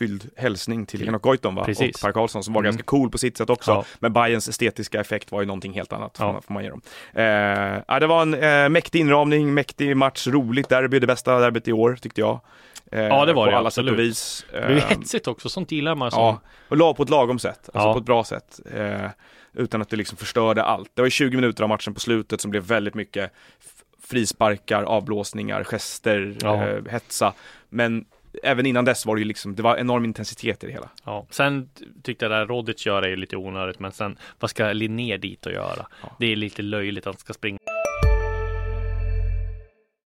hjärtfylld 0.00 0.30
hälsning 0.36 0.86
till 0.86 1.04
Henok 1.04 1.22
Goitom 1.22 1.58
och 1.58 1.66
Per 1.66 2.12
Karlsson 2.12 2.44
som 2.44 2.54
var 2.54 2.60
Mm. 2.60 2.64
ganska 2.70 2.82
cool 2.82 3.10
på 3.10 3.18
sitt 3.18 3.36
sätt 3.36 3.50
också. 3.50 3.70
Ja. 3.70 3.84
Men 3.98 4.12
Bayerns 4.12 4.48
estetiska 4.48 5.00
effekt 5.00 5.32
var 5.32 5.40
ju 5.40 5.46
någonting 5.46 5.72
helt 5.72 5.92
annat, 5.92 6.16
Ja. 6.20 6.40
får, 6.46 6.54
man 6.54 6.64
ge 6.64 6.70
dem. 6.70 6.80
Eh, 7.14 7.98
det 8.00 8.06
var 8.06 8.22
en 8.22 8.34
eh, 8.34 8.68
mäktig 8.68 9.00
inramning, 9.00 9.54
mäktig 9.54 9.96
match, 9.96 10.26
roligt 10.26 10.68
derby, 10.68 10.98
det 10.98 11.06
bästa 11.06 11.38
derbyt 11.38 11.68
i 11.68 11.72
år 11.72 11.96
tyckte 12.02 12.20
jag. 12.20 12.40
Eh, 12.92 13.00
Ja, 13.00 13.24
det 13.24 13.32
var 13.32 13.50
det, 13.50 13.56
alla 13.56 13.70
sätt 13.70 13.84
och 13.84 13.88
absolut. 13.90 14.10
vis. 14.10 14.46
Det 14.52 14.60
blev 14.66 14.70
ju 14.70 14.82
Eh, 14.82 14.88
hetsigt 14.88 15.26
också, 15.28 15.48
sånt 15.48 15.72
gillar 15.72 15.94
man 15.94 16.10
som. 16.10 16.38
Ja, 16.70 16.86
och 16.88 16.96
på 16.96 17.02
ett 17.02 17.10
lagom 17.10 17.38
sätt, 17.38 17.70
alltså 17.74 17.88
Ja. 17.88 17.92
på 17.92 17.98
ett 17.98 18.04
bra 18.04 18.24
sätt. 18.24 18.60
Eh, 18.74 19.10
utan 19.54 19.82
att 19.82 19.88
det 19.88 19.96
liksom 19.96 20.18
förstörde 20.18 20.62
allt. 20.62 20.90
Det 20.94 21.02
var 21.02 21.06
ju 21.06 21.10
20 21.10 21.36
minuter 21.36 21.62
av 21.62 21.68
matchen 21.68 21.94
på 21.94 22.00
slutet 22.00 22.40
som 22.40 22.50
blev 22.50 22.62
väldigt 22.62 22.94
mycket 22.94 23.32
frisparkar, 24.02 24.82
avblåsningar, 24.82 25.64
gester, 25.64 26.36
Ja. 26.42 26.64
eh, 26.66 26.84
hetsa. 26.90 27.32
Men 27.68 28.04
även 28.42 28.66
innan 28.66 28.84
dess 28.84 29.06
var 29.06 29.16
det 29.16 29.20
ju 29.20 29.24
liksom, 29.24 29.54
det 29.54 29.62
var 29.62 29.76
enorm 29.76 30.04
intensitet 30.04 30.64
i 30.64 30.66
det 30.66 30.72
hela. 30.72 30.88
Ja, 31.04 31.26
sen 31.30 31.68
tyckte 32.02 32.24
jag 32.24 32.32
det 32.32 32.44
Rodic 32.44 32.86
gör 32.86 33.02
är 33.02 33.08
ju 33.08 33.16
lite 33.16 33.36
onödigt, 33.36 33.80
men 33.80 33.92
sen 33.92 34.18
vad 34.40 34.50
ska 34.50 34.72
Linné 34.72 35.16
dit 35.16 35.46
och 35.46 35.52
göra? 35.52 35.86
Det 36.18 36.32
är 36.32 36.36
lite 36.36 36.62
löjligt 36.62 37.06
att 37.06 37.14
han 37.14 37.20
ska 37.20 37.32
springa. 37.32 37.58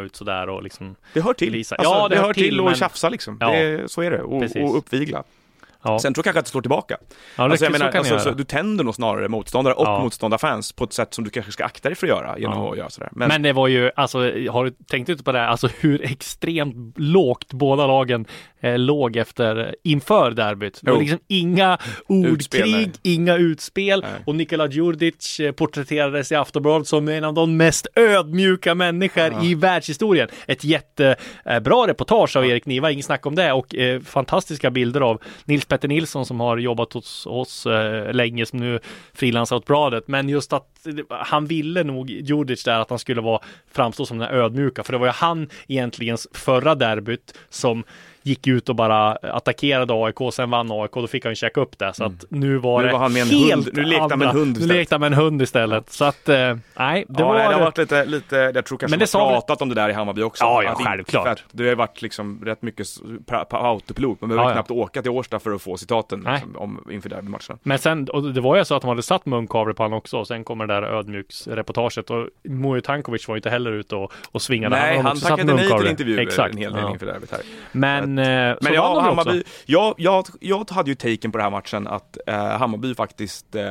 ut 0.00 0.16
sådär 0.16 0.48
och 0.48 0.62
liksom 0.62 0.96
Det 1.12 1.20
hör 1.20 1.34
till. 1.34 1.54
Alltså, 1.54 1.74
Ja, 1.78 2.08
det, 2.08 2.16
hör 2.18 2.32
till 2.32 2.58
att 2.60 2.64
men- 2.64 2.74
tjafsa 2.74 3.08
liksom. 3.08 3.36
Ja. 3.40 3.52
Det, 3.52 3.90
så 3.90 4.02
är 4.02 4.10
det. 4.10 4.22
Och, 4.22 4.42
och 4.56 4.76
uppvigla. 4.78 5.24
Ja, 5.84 5.98
Sen 5.98 6.14
tror 6.14 6.20
jag 6.20 6.24
kanske 6.24 6.38
att 6.38 6.44
det 6.44 6.50
slår 6.50 6.62
tillbaka. 6.62 6.96
ja 7.36 7.44
alltså, 7.44 7.64
jag 7.64 7.72
så 7.74 7.78
menar, 7.78 7.92
kan 7.92 7.98
alltså, 7.98 8.18
så, 8.18 8.30
du 8.30 8.44
tänder 8.44 8.84
nog 8.84 8.94
snarare 8.94 9.28
motståndare 9.28 9.74
och 9.74 9.86
Ja. 9.86 10.02
motståndarfans 10.02 10.72
på 10.72 10.84
ett 10.84 10.92
sätt 10.92 11.14
som 11.14 11.24
du 11.24 11.30
kanske 11.30 11.52
ska 11.52 11.64
akta 11.64 11.88
dig 11.88 11.96
för 11.96 12.06
att 12.06 12.10
göra 12.10 12.38
genom 12.38 12.58
Ja. 12.64 12.72
att 12.72 12.78
göra 12.78 12.90
sådär. 12.90 13.08
Men, 13.12 13.42
det 13.42 13.52
var 13.52 13.68
ju, 13.68 13.90
alltså, 13.96 14.18
har 14.50 14.64
du 14.64 14.70
tänkt 14.70 15.08
ut 15.08 15.24
på 15.24 15.32
det, 15.32 15.38
här? 15.38 15.46
alltså 15.46 15.68
hur 15.80 16.02
extremt 16.04 16.94
lågt 16.98 17.52
båda 17.52 17.86
lagen 17.86 18.26
eh, 18.60 18.78
låg 18.78 19.16
efter, 19.16 19.74
inför 19.84 20.30
derbyt. 20.30 20.78
Det 20.82 20.90
var 20.90 20.98
liksom 20.98 21.18
inga 21.28 21.78
Utspel, 22.08 22.32
ordkrig, 22.32 22.72
nej. 22.72 22.90
inga 23.02 23.36
utspel 23.36 24.00
Nej. 24.00 24.10
och 24.26 24.34
Nikola 24.36 24.66
Djurdjic 24.68 25.40
eh, 25.40 25.52
porträtterades 25.52 26.32
i 26.32 26.34
Aftonbladet 26.34 26.88
som 26.88 27.08
en 27.08 27.24
av 27.24 27.34
de 27.34 27.56
mest 27.56 27.86
ödmjuka 27.96 28.74
människor 28.74 29.44
i 29.44 29.54
världshistorien. 29.54 30.28
Ett 30.46 30.64
jättebra 30.64 31.86
reportage 31.86 32.36
av 32.36 32.46
Erik 32.46 32.66
Niva, 32.66 32.90
inget 32.90 33.04
snack 33.04 33.26
om 33.26 33.34
det 33.34 33.52
och 33.52 33.74
eh, 33.74 34.00
fantastiska 34.00 34.70
bilder 34.70 35.00
av 35.00 35.22
Nils 35.44 35.64
Petter 35.72 35.88
Nilsson 35.88 36.26
som 36.26 36.40
har 36.40 36.56
jobbat 36.56 36.92
hos 36.92 37.26
oss 37.26 37.66
eh, 37.66 38.12
länge 38.12 38.46
som 38.46 38.58
nu 38.58 38.78
frilansar 39.12 39.56
åt 39.56 39.66
bladet. 39.66 40.08
Men 40.08 40.28
just 40.28 40.52
att 40.52 40.86
han 41.10 41.46
ville 41.46 41.84
nog 41.84 42.10
Djurdjic 42.10 42.64
där 42.64 42.80
att 42.80 42.90
han 42.90 42.98
skulle 42.98 43.20
vara 43.20 43.42
framstå 43.72 44.06
som 44.06 44.18
den 44.18 44.28
här 44.28 44.34
ödmjuka 44.34 44.82
för 44.82 44.92
det 44.92 44.98
var 44.98 45.06
ju 45.06 45.12
han 45.12 45.48
egentligen 45.68 46.16
förra 46.32 46.74
derbyt 46.74 47.38
som 47.48 47.84
gick 48.22 48.46
ut 48.46 48.68
och 48.68 48.74
bara 48.76 49.12
attackerade 49.12 49.94
AIK, 49.94 50.32
sen 50.32 50.50
vann 50.50 50.72
AIK, 50.72 50.92
då 50.92 51.06
fick 51.06 51.24
han 51.24 51.30
ju 51.32 51.36
käka 51.36 51.60
upp 51.60 51.78
det. 51.78 51.92
Så 51.94 52.04
att 52.04 52.24
nu 52.28 52.56
var 52.58 52.80
Nu 52.80 52.86
det 52.86 52.92
var 52.92 53.00
han 53.00 53.12
med 53.12 53.22
en 53.22 53.28
helt 53.28 53.54
hund. 53.54 53.70
Nu 53.72 53.82
lekte 53.82 54.06
han 54.10 54.18
med 54.18 54.28
en 54.28 54.36
hund 54.36 54.46
Nu 54.46 54.52
istället. 54.52 54.76
lekte 54.76 54.94
han 54.94 55.00
med 55.00 55.06
en 55.06 55.18
hund 55.18 55.42
istället. 55.42 55.90
Så 55.90 56.04
att, 56.04 56.28
eh, 56.28 56.36
nej, 56.78 57.04
det 57.08 57.20
ja, 57.20 57.28
var... 57.28 57.34
nej, 57.34 57.48
det 57.48 57.54
har 57.54 57.60
varit 57.60 57.78
lite, 57.78 58.04
lite, 58.04 58.36
jag 58.36 58.64
tror 58.64 58.78
kanske 58.78 58.98
Men 58.98 58.98
man 58.98 59.06
det 59.12 59.18
har 59.18 59.32
pratat 59.32 59.62
om 59.62 59.68
det 59.68 59.74
där 59.74 59.88
i 59.88 59.92
Hammarby 59.92 60.22
också. 60.22 60.44
Ja, 60.44 60.62
ja, 60.62 60.74
självklart. 60.74 61.26
Att 61.26 61.42
det 61.52 61.68
har 61.68 61.74
varit 61.74 62.02
liksom 62.02 62.42
rätt 62.44 62.62
mycket 62.62 62.86
autopilot. 63.50 64.20
Man 64.20 64.28
behöver 64.30 64.44
Ja, 64.44 64.50
ja. 64.50 64.54
knappt 64.54 64.70
åka 64.70 65.02
till 65.02 65.10
Årsta 65.10 65.38
för 65.38 65.50
att 65.50 65.62
få 65.62 65.76
citaten 65.76 66.26
liksom, 66.32 66.56
om, 66.56 66.86
inför 66.90 67.08
derbymatchen. 67.08 67.58
Men 67.62 67.78
sen, 67.78 68.08
och 68.08 68.22
det 68.32 68.40
var 68.40 68.56
ju 68.56 68.64
så 68.64 68.74
att 68.74 68.82
de 68.82 68.88
hade 68.88 69.02
satt 69.02 69.26
munkavle 69.26 69.74
på 69.74 69.82
honom 69.82 69.98
också 69.98 70.18
och 70.18 70.26
sen 70.26 70.44
kommer 70.44 70.66
det 70.66 70.74
där 70.74 70.82
ödmjuksreportaget 70.82 72.10
och 72.10 72.28
Mujo 72.44 72.80
Tankovic 72.80 73.28
var 73.28 73.34
ju 73.34 73.38
inte 73.38 73.50
heller 73.50 73.72
ute 73.72 73.96
och, 73.96 74.12
och 74.32 74.42
svingade. 74.42 74.76
Nej, 74.76 74.98
han 74.98 75.16
satt 75.16 75.28
tackade 75.28 75.54
nej 75.54 75.78
till 75.78 75.86
intervjuer 75.90 76.20
Exakt. 76.22 76.52
en 76.54 76.58
hel 76.58 76.72
del 76.72 76.88
inför 76.90 77.06
derbyt 77.06 77.30
här. 77.30 77.40
Men, 77.72 78.11
eh, 78.18 78.24
så 78.24 78.58
Men 78.60 78.72
vann 78.72 78.74
jag, 78.74 78.96
de 78.96 79.04
ju 79.04 79.08
Hammarby, 79.08 79.40
också. 79.40 79.52
jag, 79.66 79.94
jag, 79.98 80.26
jag 80.40 80.70
hade 80.70 80.90
ju 80.90 80.94
taken 80.94 81.32
på 81.32 81.38
den 81.38 81.44
här 81.44 81.50
matchen 81.50 81.86
att 81.86 82.18
eh, 82.26 82.34
Hammarby 82.34 82.94
faktiskt 82.94 83.54
eh, 83.54 83.64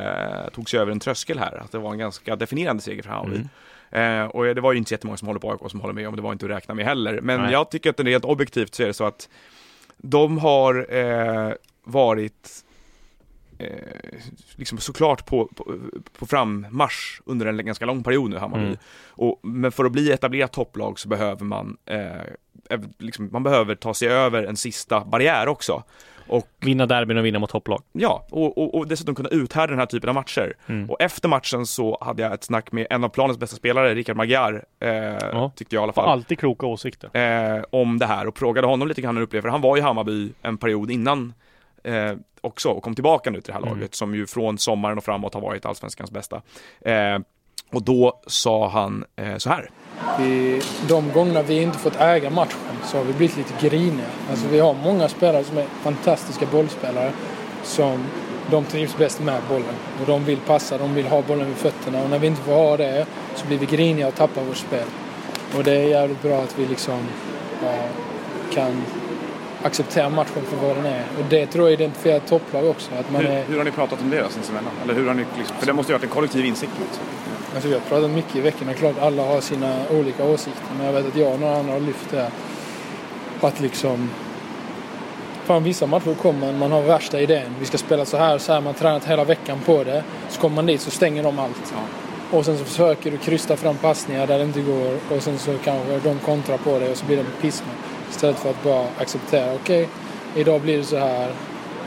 tog 0.53 0.69
sig 0.69 0.79
över 0.79 0.91
en 0.91 0.99
tröskel 0.99 1.39
här. 1.39 1.61
Att 1.65 1.71
det 1.71 1.77
var 1.77 1.91
en 1.91 1.97
ganska 1.97 2.35
definierande 2.35 2.83
seger 2.83 3.03
för 3.03 3.09
Hammarby. 3.09 3.35
Mm. 3.35 3.47
Eh, 3.91 4.25
och 4.25 4.55
det 4.55 4.61
var 4.61 4.71
ju 4.71 4.77
inte 4.77 4.89
så 4.89 4.93
jättemånga 4.93 5.17
som 5.17 5.27
håller 5.27 5.39
på 5.39 5.51
AIK 5.51 5.71
som 5.71 5.81
håller 5.81 5.93
med 5.93 6.07
om 6.07 6.15
det 6.15 6.21
var 6.21 6.31
inte 6.31 6.45
att 6.45 6.51
räkna 6.51 6.73
med 6.73 6.85
heller. 6.85 7.21
Men 7.21 7.41
Nej. 7.41 7.51
jag 7.51 7.71
tycker 7.71 7.89
att 7.89 7.97
det 7.97 8.03
är 8.03 8.07
helt 8.07 8.25
objektivt 8.25 8.75
så 8.75 8.83
är 8.83 8.87
det 8.87 8.93
så 8.93 9.05
att 9.05 9.29
de 9.97 10.37
har 10.37 10.95
eh, 10.95 11.53
varit 11.83 12.49
eh, 13.61 14.19
liksom 14.55 14.77
såklart 14.77 15.25
på, 15.25 15.47
på, 15.55 15.75
på 16.19 16.25
frammarsch 16.25 17.21
under 17.25 17.45
en 17.45 17.65
ganska 17.65 17.85
lång 17.85 18.03
period 18.03 18.29
nu, 18.29 18.37
Hammarby. 18.37 18.65
Mm. 18.65 18.77
Och, 19.09 19.39
men 19.43 19.71
för 19.71 19.85
att 19.85 19.91
bli 19.91 20.11
etablerat 20.11 20.53
topplag 20.53 20.99
så 20.99 21.07
behöver 21.09 21.45
man 21.45 21.77
eh, 21.85 22.77
liksom, 22.97 23.29
man 23.31 23.43
behöver 23.43 23.75
ta 23.75 23.93
sig 23.93 24.07
över 24.07 24.43
en 24.43 24.55
sista 24.57 25.05
barriär 25.05 25.47
också. 25.47 25.83
Och 26.27 26.47
Vinna 26.59 26.85
derbyn 26.85 27.17
och 27.17 27.25
vinna 27.25 27.39
mot 27.39 27.49
topplag. 27.49 27.81
ja, 27.91 28.27
och, 28.29 28.57
och, 28.57 28.75
och 28.75 28.87
dessutom 28.87 29.15
kunna 29.15 29.29
uthärda 29.29 29.67
den 29.67 29.79
här 29.79 29.85
typen 29.85 30.09
av 30.09 30.15
matcher. 30.15 30.53
Mm. 30.67 30.89
Och 30.89 31.01
efter 31.01 31.29
matchen 31.29 31.65
så 31.65 31.97
hade 32.01 32.21
jag 32.21 32.33
ett 32.33 32.43
snack 32.43 32.71
med 32.71 32.87
en 32.89 33.03
av 33.03 33.09
planens 33.09 33.37
bästa 33.37 33.55
spelare, 33.55 33.95
Rickard 33.95 34.17
Magyar, 34.17 34.63
eh, 34.79 35.49
tyckte 35.55 35.75
jag 35.75 35.81
i 35.81 35.83
alla 35.83 35.93
fall 35.93 36.09
alltid 36.09 36.39
kloka 36.39 36.65
åsikter. 36.65 37.09
eh, 37.17 37.63
om 37.69 37.99
det 37.99 38.05
här 38.05 38.27
och 38.27 38.37
frågade 38.37 38.67
honom 38.67 38.87
lite 38.87 39.01
grann 39.01 39.15
hur 39.15 39.21
han 39.21 39.23
upplevde 39.23 39.41
för 39.41 39.49
han 39.49 39.61
var 39.61 39.77
i 39.77 39.81
Hammarby 39.81 40.31
en 40.41 40.57
period 40.57 40.91
innan 40.91 41.33
eh, 41.83 42.13
också 42.41 42.69
och 42.69 42.83
kom 42.83 42.95
tillbaka 42.95 43.29
nu 43.29 43.41
till 43.41 43.47
det 43.47 43.53
här 43.53 43.61
Mm. 43.61 43.73
laget 43.73 43.95
som 43.95 44.15
ju 44.15 44.27
från 44.27 44.57
sommaren 44.57 44.97
och 44.97 45.03
framåt 45.03 45.33
har 45.33 45.41
varit 45.41 45.65
allsvenskans 45.65 46.11
bästa. 46.11 46.41
Eh, 46.81 47.19
och 47.71 47.83
då 47.83 48.21
sa 48.27 48.67
han 48.69 49.05
eh, 49.15 49.37
så 49.37 49.49
här. 49.49 49.69
Vi, 50.19 50.61
de 50.87 51.11
gångerna 51.11 51.41
vi 51.41 51.61
inte 51.61 51.77
fått 51.77 51.95
äga 51.99 52.29
matchen 52.29 52.57
så 52.83 52.97
har 52.97 53.03
vi 53.03 53.13
blivit 53.13 53.37
lite 53.37 53.67
griniga. 53.69 54.05
Alltså 54.29 54.47
vi 54.47 54.59
har 54.59 54.73
många 54.73 55.09
spelare 55.09 55.43
som 55.43 55.57
är 55.57 55.65
fantastiska 55.65 56.45
bollspelare 56.45 57.11
som 57.63 58.05
de 58.51 58.65
trivs 58.65 58.97
bäst 58.97 59.19
med 59.21 59.41
bollen. 59.49 59.75
Och 60.01 60.07
de 60.07 60.23
vill 60.25 60.39
passa, 60.39 60.77
de 60.77 60.93
vill 60.95 61.07
ha 61.07 61.21
bollen 61.21 61.47
vid 61.47 61.55
fötterna 61.55 62.03
och 62.03 62.09
när 62.09 62.19
vi 62.19 62.27
inte 62.27 62.41
får 62.41 62.53
ha 62.53 62.77
det 62.77 63.05
så 63.35 63.47
blir 63.47 63.57
vi 63.57 63.65
griniga 63.65 64.07
och 64.07 64.15
tappar 64.15 64.43
vårt 64.43 64.57
spel. 64.57 64.85
Och 65.57 65.63
det 65.63 65.71
är 65.71 65.87
jävligt 65.87 66.21
bra 66.21 66.41
att 66.41 66.59
vi 66.59 66.65
liksom 66.65 66.99
ja, 67.63 67.73
kan 68.53 68.83
acceptera 69.63 70.09
matchen 70.09 70.41
för 70.49 70.67
vad 70.67 70.75
den 70.75 70.85
är. 70.85 71.03
Och 71.19 71.25
det 71.29 71.45
tror 71.45 71.65
jag 71.65 71.73
identifierar 71.73 72.19
topplag 72.19 72.65
också. 72.65 72.91
Att 72.99 73.11
man 73.11 73.25
är, 73.25 73.43
hur 73.43 73.57
har 73.57 73.63
ni 73.63 73.71
pratat 73.71 74.01
om 74.01 74.09
det 74.09 74.21
då 74.21 74.29
sinsemellan? 74.29 74.71
Eller 74.83 74.93
hur 74.93 75.07
har 75.07 75.13
ni 75.13 75.25
liksom, 75.37 75.57
för 75.57 75.65
det 75.65 75.73
måste 75.73 75.91
ju 75.91 75.93
ha 75.93 75.97
varit 75.97 76.03
en 76.03 76.15
kollektiv 76.15 76.45
insikt 76.45 76.71
sätt. 76.77 76.99
Alltså 77.53 77.67
vi 77.67 77.73
har 77.73 77.81
pratat 77.81 78.11
mycket 78.11 78.35
i 78.35 78.47
är 78.47 78.73
klart 78.73 78.95
alla 79.01 79.23
har 79.25 79.41
sina 79.41 79.75
olika 79.89 80.25
åsikter. 80.25 80.73
Men 80.77 80.85
jag 80.85 80.93
vet 80.93 81.07
att 81.07 81.15
jag 81.15 81.33
och 81.33 81.39
några 81.39 81.57
andra 81.57 81.73
har 81.73 81.79
lyft 81.79 82.09
det. 82.11 82.17
här. 82.17 82.31
Att 83.41 83.59
liksom... 83.59 84.09
Fan 85.43 85.63
vissa 85.63 85.85
matcher 85.85 86.15
kommer 86.21 86.39
man, 86.39 86.57
man 86.57 86.71
har 86.71 86.81
värsta 86.81 87.21
idén. 87.21 87.55
Vi 87.59 87.65
ska 87.65 87.77
spela 87.77 88.05
så 88.05 88.17
här, 88.17 88.37
så 88.37 88.53
här. 88.53 88.61
Man 88.61 88.67
har 88.67 88.79
tränat 88.79 89.05
hela 89.05 89.23
veckan 89.23 89.59
på 89.65 89.83
det. 89.83 90.03
Så 90.29 90.41
kommer 90.41 90.55
man 90.55 90.65
dit 90.65 90.81
så 90.81 90.91
stänger 90.91 91.23
de 91.23 91.39
allt. 91.39 91.73
Och 92.31 92.45
sen 92.45 92.57
så 92.57 92.65
försöker 92.65 93.11
du 93.11 93.17
krysta 93.17 93.55
fram 93.57 93.77
passningar 93.77 94.27
där 94.27 94.37
det 94.37 94.43
inte 94.43 94.61
går. 94.61 94.97
Och 95.15 95.23
sen 95.23 95.39
så 95.39 95.57
kanske 95.63 95.99
de 95.99 96.19
kontrar 96.19 96.57
på 96.57 96.79
det 96.79 96.91
och 96.91 96.97
så 96.97 97.05
blir 97.05 97.17
det 97.17 97.23
pisma. 97.41 97.71
Istället 98.11 98.39
för 98.39 98.49
att 98.49 98.63
bara 98.63 98.85
acceptera. 98.97 99.53
Okej, 99.53 99.89
idag 100.35 100.61
blir 100.61 100.77
det 100.77 100.83
så 100.83 100.97
här. 100.97 101.31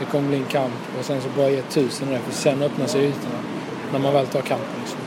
Det 0.00 0.04
kommer 0.04 0.28
bli 0.28 0.36
en 0.36 0.44
kamp. 0.44 0.74
Och 0.98 1.04
sen 1.04 1.20
så 1.20 1.28
bara 1.36 1.50
ge 1.50 1.62
tusen 1.62 2.08
i 2.08 2.12
det. 2.12 2.18
För 2.18 2.32
sen 2.32 2.62
öppnar 2.62 2.86
sig 2.86 3.04
ytorna. 3.04 3.38
När 3.92 3.98
man 3.98 4.12
väl 4.12 4.26
tar 4.26 4.40
kampen 4.40 4.80
liksom. 4.80 4.98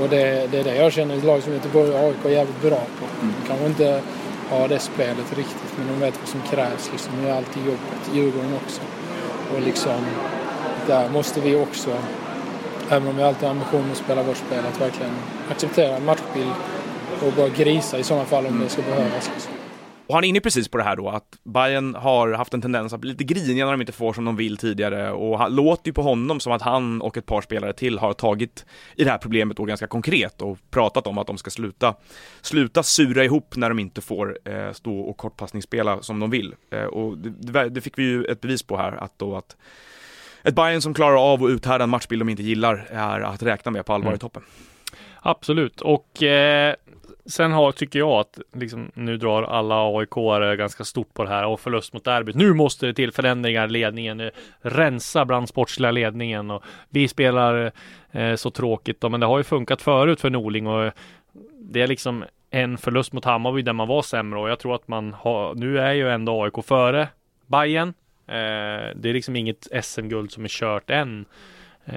Och 0.00 0.08
det, 0.08 0.50
det 0.50 0.58
är 0.58 0.64
det 0.64 0.76
jag 0.76 0.92
känner 0.92 1.16
ett 1.16 1.24
lag 1.24 1.42
som 1.42 1.52
Göteborg 1.52 1.90
och 1.90 1.98
AIK 1.98 2.24
är 2.24 2.30
jävligt 2.30 2.62
bra 2.62 2.80
på. 2.98 3.06
De 3.20 3.48
kanske 3.48 3.66
inte 3.66 4.02
har 4.50 4.68
det 4.68 4.78
spelet 4.78 5.36
riktigt 5.36 5.72
men 5.78 5.86
de 5.86 6.06
vet 6.06 6.18
vad 6.20 6.28
som 6.28 6.40
krävs. 6.40 6.90
Liksom. 6.92 7.12
De 7.16 7.28
gör 7.28 7.36
alltid 7.36 7.66
jobbet. 7.66 8.10
Djurgården 8.14 8.58
också. 8.64 8.80
Och 9.54 9.60
liksom, 9.60 10.06
där 10.86 11.08
måste 11.08 11.40
vi 11.40 11.56
också, 11.56 11.90
även 12.90 13.08
om 13.08 13.16
vi 13.16 13.22
alltid 13.22 13.42
har 13.42 13.50
ambitionen 13.50 13.90
att 13.92 13.98
spela 13.98 14.22
vårt 14.22 14.36
spel, 14.36 14.64
att 14.72 14.80
verkligen 14.80 15.12
acceptera 15.50 15.96
en 15.96 16.04
matchbild 16.04 16.52
och 17.26 17.32
bara 17.32 17.48
grisa 17.48 17.98
i 17.98 18.02
sådana 18.02 18.24
fall 18.24 18.46
om 18.46 18.60
det 18.60 18.68
ska 18.68 18.82
behövas. 18.82 19.30
Liksom. 19.34 19.53
Och 20.06 20.14
han 20.14 20.24
är 20.24 20.28
inne 20.28 20.40
precis 20.40 20.68
på 20.68 20.78
det 20.78 20.84
här 20.84 20.96
då 20.96 21.08
att 21.08 21.38
Bayern 21.44 21.94
har 21.94 22.32
haft 22.32 22.54
en 22.54 22.62
tendens 22.62 22.92
att 22.92 23.00
bli 23.00 23.10
lite 23.10 23.24
griniga 23.24 23.64
när 23.64 23.72
de 23.72 23.80
inte 23.80 23.92
får 23.92 24.12
som 24.12 24.24
de 24.24 24.36
vill 24.36 24.56
tidigare 24.56 25.12
och 25.12 25.38
han 25.38 25.54
låter 25.54 25.88
ju 25.88 25.92
på 25.92 26.02
honom 26.02 26.40
som 26.40 26.52
att 26.52 26.62
han 26.62 27.02
och 27.02 27.16
ett 27.16 27.26
par 27.26 27.40
spelare 27.40 27.72
till 27.72 27.98
har 27.98 28.12
tagit 28.12 28.66
i 28.96 29.04
det 29.04 29.10
här 29.10 29.18
problemet 29.18 29.56
då 29.56 29.64
ganska 29.64 29.86
konkret 29.86 30.42
och 30.42 30.58
pratat 30.70 31.06
om 31.06 31.18
att 31.18 31.26
de 31.26 31.38
ska 31.38 31.50
sluta 31.50 31.94
sluta 32.42 32.82
sura 32.82 33.24
ihop 33.24 33.56
när 33.56 33.68
de 33.68 33.78
inte 33.78 34.00
får 34.00 34.38
eh, 34.44 34.72
stå 34.72 35.00
och 35.00 35.16
kortpassningsspela 35.16 36.02
som 36.02 36.20
de 36.20 36.30
vill. 36.30 36.54
Eh, 36.70 36.84
och 36.84 37.18
det, 37.18 37.68
det, 37.68 37.80
fick 37.80 37.98
vi 37.98 38.02
ju 38.02 38.24
ett 38.24 38.40
bevis 38.40 38.62
på 38.62 38.76
här 38.76 38.92
att 38.92 39.18
då 39.18 39.36
att 39.36 39.56
ett 40.42 40.54
Bayern 40.54 40.80
som 40.80 40.94
klarar 40.94 41.32
av 41.32 41.44
att 41.44 41.50
uthärda 41.50 41.84
en 41.84 41.90
matchbild 41.90 42.20
de 42.20 42.28
inte 42.28 42.42
gillar 42.42 42.86
är 42.90 43.20
att 43.20 43.42
räkna 43.42 43.70
med 43.70 43.86
på 43.86 43.92
allvar 43.92 44.08
Mm. 44.08 44.16
i 44.16 44.18
toppen. 44.18 44.42
Absolut, 45.26 45.80
och 45.80 46.22
eh, 46.22 46.74
sen 47.26 47.52
har, 47.52 47.72
tycker 47.72 47.98
jag 47.98 48.10
att 48.10 48.38
liksom, 48.52 48.90
nu 48.94 49.16
drar 49.16 49.42
alla 49.42 49.98
aik 49.98 50.58
ganska 50.58 50.84
stort 50.84 51.14
på 51.14 51.22
det 51.24 51.28
här 51.28 51.46
och 51.46 51.60
förlust 51.60 51.92
mot 51.92 52.04
derbyt. 52.04 52.36
Nu 52.36 52.54
måste 52.54 52.86
det 52.86 52.94
till 52.94 53.12
förändringar, 53.12 53.68
ledningen, 53.68 54.20
eh, 54.20 54.30
rensa 54.60 55.24
bland 55.24 55.48
sportsliga 55.48 55.90
ledningen 55.90 56.50
och 56.50 56.62
vi 56.88 57.08
spelar 57.08 57.72
eh, 58.10 58.34
så 58.34 58.50
tråkigt 58.50 59.00
då, 59.00 59.08
men 59.08 59.20
det 59.20 59.26
har 59.26 59.38
ju 59.38 59.44
funkat 59.44 59.82
förut 59.82 60.20
för 60.20 60.30
Norling 60.30 60.66
och 60.66 60.84
eh, 60.84 60.92
det 61.58 61.82
är 61.82 61.86
liksom 61.86 62.24
en 62.50 62.78
förlust 62.78 63.12
mot 63.12 63.24
Hammarby 63.24 63.62
där 63.62 63.72
man 63.72 63.88
var 63.88 64.02
sämre 64.02 64.40
och 64.40 64.50
jag 64.50 64.58
tror 64.58 64.74
att 64.74 64.88
man 64.88 65.12
har, 65.12 65.54
nu 65.54 65.78
är 65.78 65.92
ju 65.92 66.10
ändå 66.10 66.44
AIK 66.44 66.64
före 66.64 67.08
Bayern 67.46 67.94
Eh, 68.26 68.94
det 68.96 69.08
är 69.08 69.12
liksom 69.12 69.36
inget 69.36 69.84
SM-guld 69.84 70.32
som 70.32 70.44
är 70.44 70.48
kört 70.48 70.90
än. 70.90 71.24
Eh, 71.86 71.94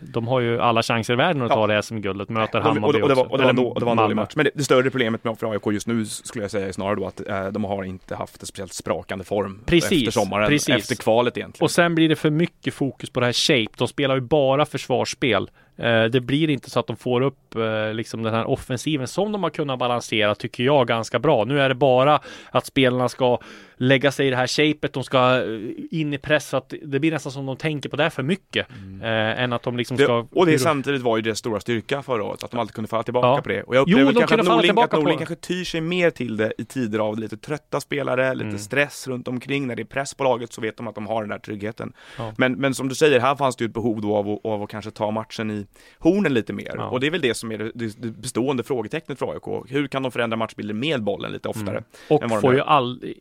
de 0.00 0.28
har 0.28 0.40
ju 0.40 0.60
alla 0.60 0.82
chanser 0.82 1.12
i 1.12 1.16
världen 1.16 1.42
att 1.42 1.48
Ja. 1.50 1.54
ta 1.54 1.66
det 1.66 1.82
SM-guldet, 1.82 2.28
möter 2.28 2.58
Och 2.58 2.64
Hammarby 2.64 3.00
och, 3.00 3.10
och, 3.10 3.16
var, 3.16 3.22
också. 3.24 3.32
och, 3.32 3.38
det 3.38 3.44
var, 3.44 3.52
då- 3.52 3.68
och 3.68 3.80
det 3.80 3.84
var 3.86 3.92
en 3.92 3.98
dålig 3.98 4.16
match. 4.16 4.32
Men 4.36 4.44
det, 4.44 4.50
det 4.54 4.64
större 4.64 4.90
problemet 4.90 5.24
med 5.24 5.38
för 5.38 5.50
AIK 5.52 5.66
just 5.72 5.86
nu 5.86 6.04
skulle 6.06 6.44
jag 6.44 6.50
säga 6.50 6.68
är 6.68 6.72
snarare 6.72 6.94
då 6.96 7.06
att 7.06 7.28
eh, 7.28 7.46
de 7.46 7.64
har 7.64 7.84
inte 7.84 8.14
haft 8.16 8.40
en 8.42 8.46
speciellt 8.46 8.72
sprakande 8.72 9.24
form 9.24 9.60
Precis, 9.66 9.92
efter 10.08 10.10
sommaren, 10.20 10.48
precis. 10.48 10.68
efter 10.76 10.94
kvalet 10.94 11.36
egentligen. 11.36 11.64
Och 11.64 11.70
sen 11.70 11.94
blir 11.94 12.08
det 12.08 12.16
för 12.16 12.30
mycket 12.30 12.74
fokus 12.74 13.10
på 13.10 13.20
det 13.20 13.26
här 13.26 13.32
shape. 13.32 13.76
De 13.78 13.88
spelar 13.88 14.14
ju 14.14 14.20
bara 14.20 14.66
försvarsspel. 14.66 15.50
Eh, 15.76 16.04
det 16.04 16.20
blir 16.20 16.50
inte 16.50 16.70
så 16.70 16.80
att 16.80 16.86
de 16.86 16.96
får 16.96 17.20
upp 17.20 17.54
eh, 17.56 17.94
liksom 17.94 18.22
den 18.22 18.34
här 18.34 18.48
offensiven 18.50 19.08
som 19.08 19.32
de 19.32 19.42
har 19.42 19.50
kunnat 19.50 19.78
balansera 19.78 20.34
tycker 20.34 20.64
jag 20.64 20.86
ganska 20.86 21.18
bra. 21.18 21.44
Nu 21.44 21.60
är 21.60 21.68
det 21.68 21.74
bara 21.74 22.20
att 22.50 22.66
spelarna 22.66 23.08
ska 23.08 23.38
lägga 23.76 24.12
sig 24.12 24.26
i 24.26 24.30
det 24.30 24.36
här 24.36 24.46
shapet. 24.46 24.92
De 24.92 25.04
ska 25.04 25.18
eh, 25.36 25.70
in 26.00 26.14
i 26.14 26.18
press 26.18 26.48
så 26.48 26.56
att 26.56 26.74
det 26.82 27.00
blir 27.00 27.10
nästan 27.10 27.32
som 27.32 27.46
de 27.46 27.56
tänker 27.56 27.88
på 27.88 27.96
det 27.96 28.10
för 28.10 28.22
mycket. 28.22 28.66
Eh, 29.02 29.42
än 29.42 29.52
att 29.52 29.62
de 29.62 29.76
liksom 29.76 29.96
Det, 29.96 30.04
ska... 30.04 30.26
och 30.32 30.46
det 30.46 30.58
samtidigt 30.58 31.02
var 31.02 31.16
ju 31.16 31.22
deras 31.22 31.38
stora 31.38 31.60
styrka 31.60 32.02
förra 32.02 32.24
året, 32.24 32.44
att 32.44 32.50
de 32.50 32.60
alltid 32.60 32.74
kunde 32.74 32.88
falla 32.88 33.02
tillbaka 33.02 33.26
Ja. 33.28 33.40
på 33.42 33.48
det. 33.48 33.62
Och 33.62 33.76
jag 33.76 33.84
Jo, 33.88 33.92
upplever 33.98 34.12
de 34.12 34.18
kanske 34.20 34.40
att 34.40 34.46
Norling, 34.46 34.78
att 34.78 34.92
Norling 34.92 35.06
det. 35.08 35.16
kanske 35.26 35.34
tyr 35.34 35.64
sig 35.64 35.80
mer 35.80 36.10
till 36.10 36.36
det 36.36 36.52
i 36.58 36.64
tider 36.64 36.98
av 36.98 37.18
lite 37.18 37.36
trötta 37.36 37.80
spelare, 37.80 38.34
lite 38.34 38.46
Mm. 38.48 38.58
stress 38.58 39.08
runt 39.08 39.28
omkring. 39.28 39.66
När 39.66 39.76
det 39.76 39.82
är 39.82 39.84
press 39.84 40.14
på 40.14 40.24
laget 40.24 40.52
så 40.52 40.60
vet 40.60 40.76
de 40.76 40.88
att 40.88 40.94
de 40.94 41.06
har 41.06 41.20
den 41.22 41.28
där 41.30 41.38
tryggheten. 41.38 41.92
Ja. 42.18 42.32
Men, 42.36 42.52
men 42.52 42.74
som 42.74 42.88
du 42.88 42.94
säger, 42.94 43.20
här 43.20 43.36
fanns 43.36 43.56
det 43.56 43.64
ju 43.64 43.66
ett 43.68 43.74
behov 43.74 44.00
då 44.00 44.16
av, 44.16 44.40
av 44.44 44.62
att 44.62 44.70
kanske 44.70 44.90
ta 44.90 45.10
matchen 45.10 45.50
i 45.50 45.66
hornen 45.98 46.34
lite 46.34 46.52
mer. 46.52 46.72
Ja. 46.74 46.88
Och 46.88 47.00
det 47.00 47.06
är 47.06 47.10
väl 47.10 47.20
det 47.20 47.34
som 47.34 47.52
är 47.52 47.58
det, 47.58 47.70
det, 47.74 48.10
bestående 48.10 48.62
frågetecknet 48.62 49.18
för 49.18 49.32
AIK. 49.32 49.70
Hur 49.70 49.88
kan 49.88 50.02
de 50.02 50.12
förändra 50.12 50.36
matchbilden 50.36 50.78
med 50.78 51.02
bollen 51.02 51.32
lite 51.32 51.48
oftare? 51.48 51.84
Mm. 52.08 52.34
Och 52.34 52.40
får 52.40 52.54
ju 52.54 52.60
all, 52.60 53.14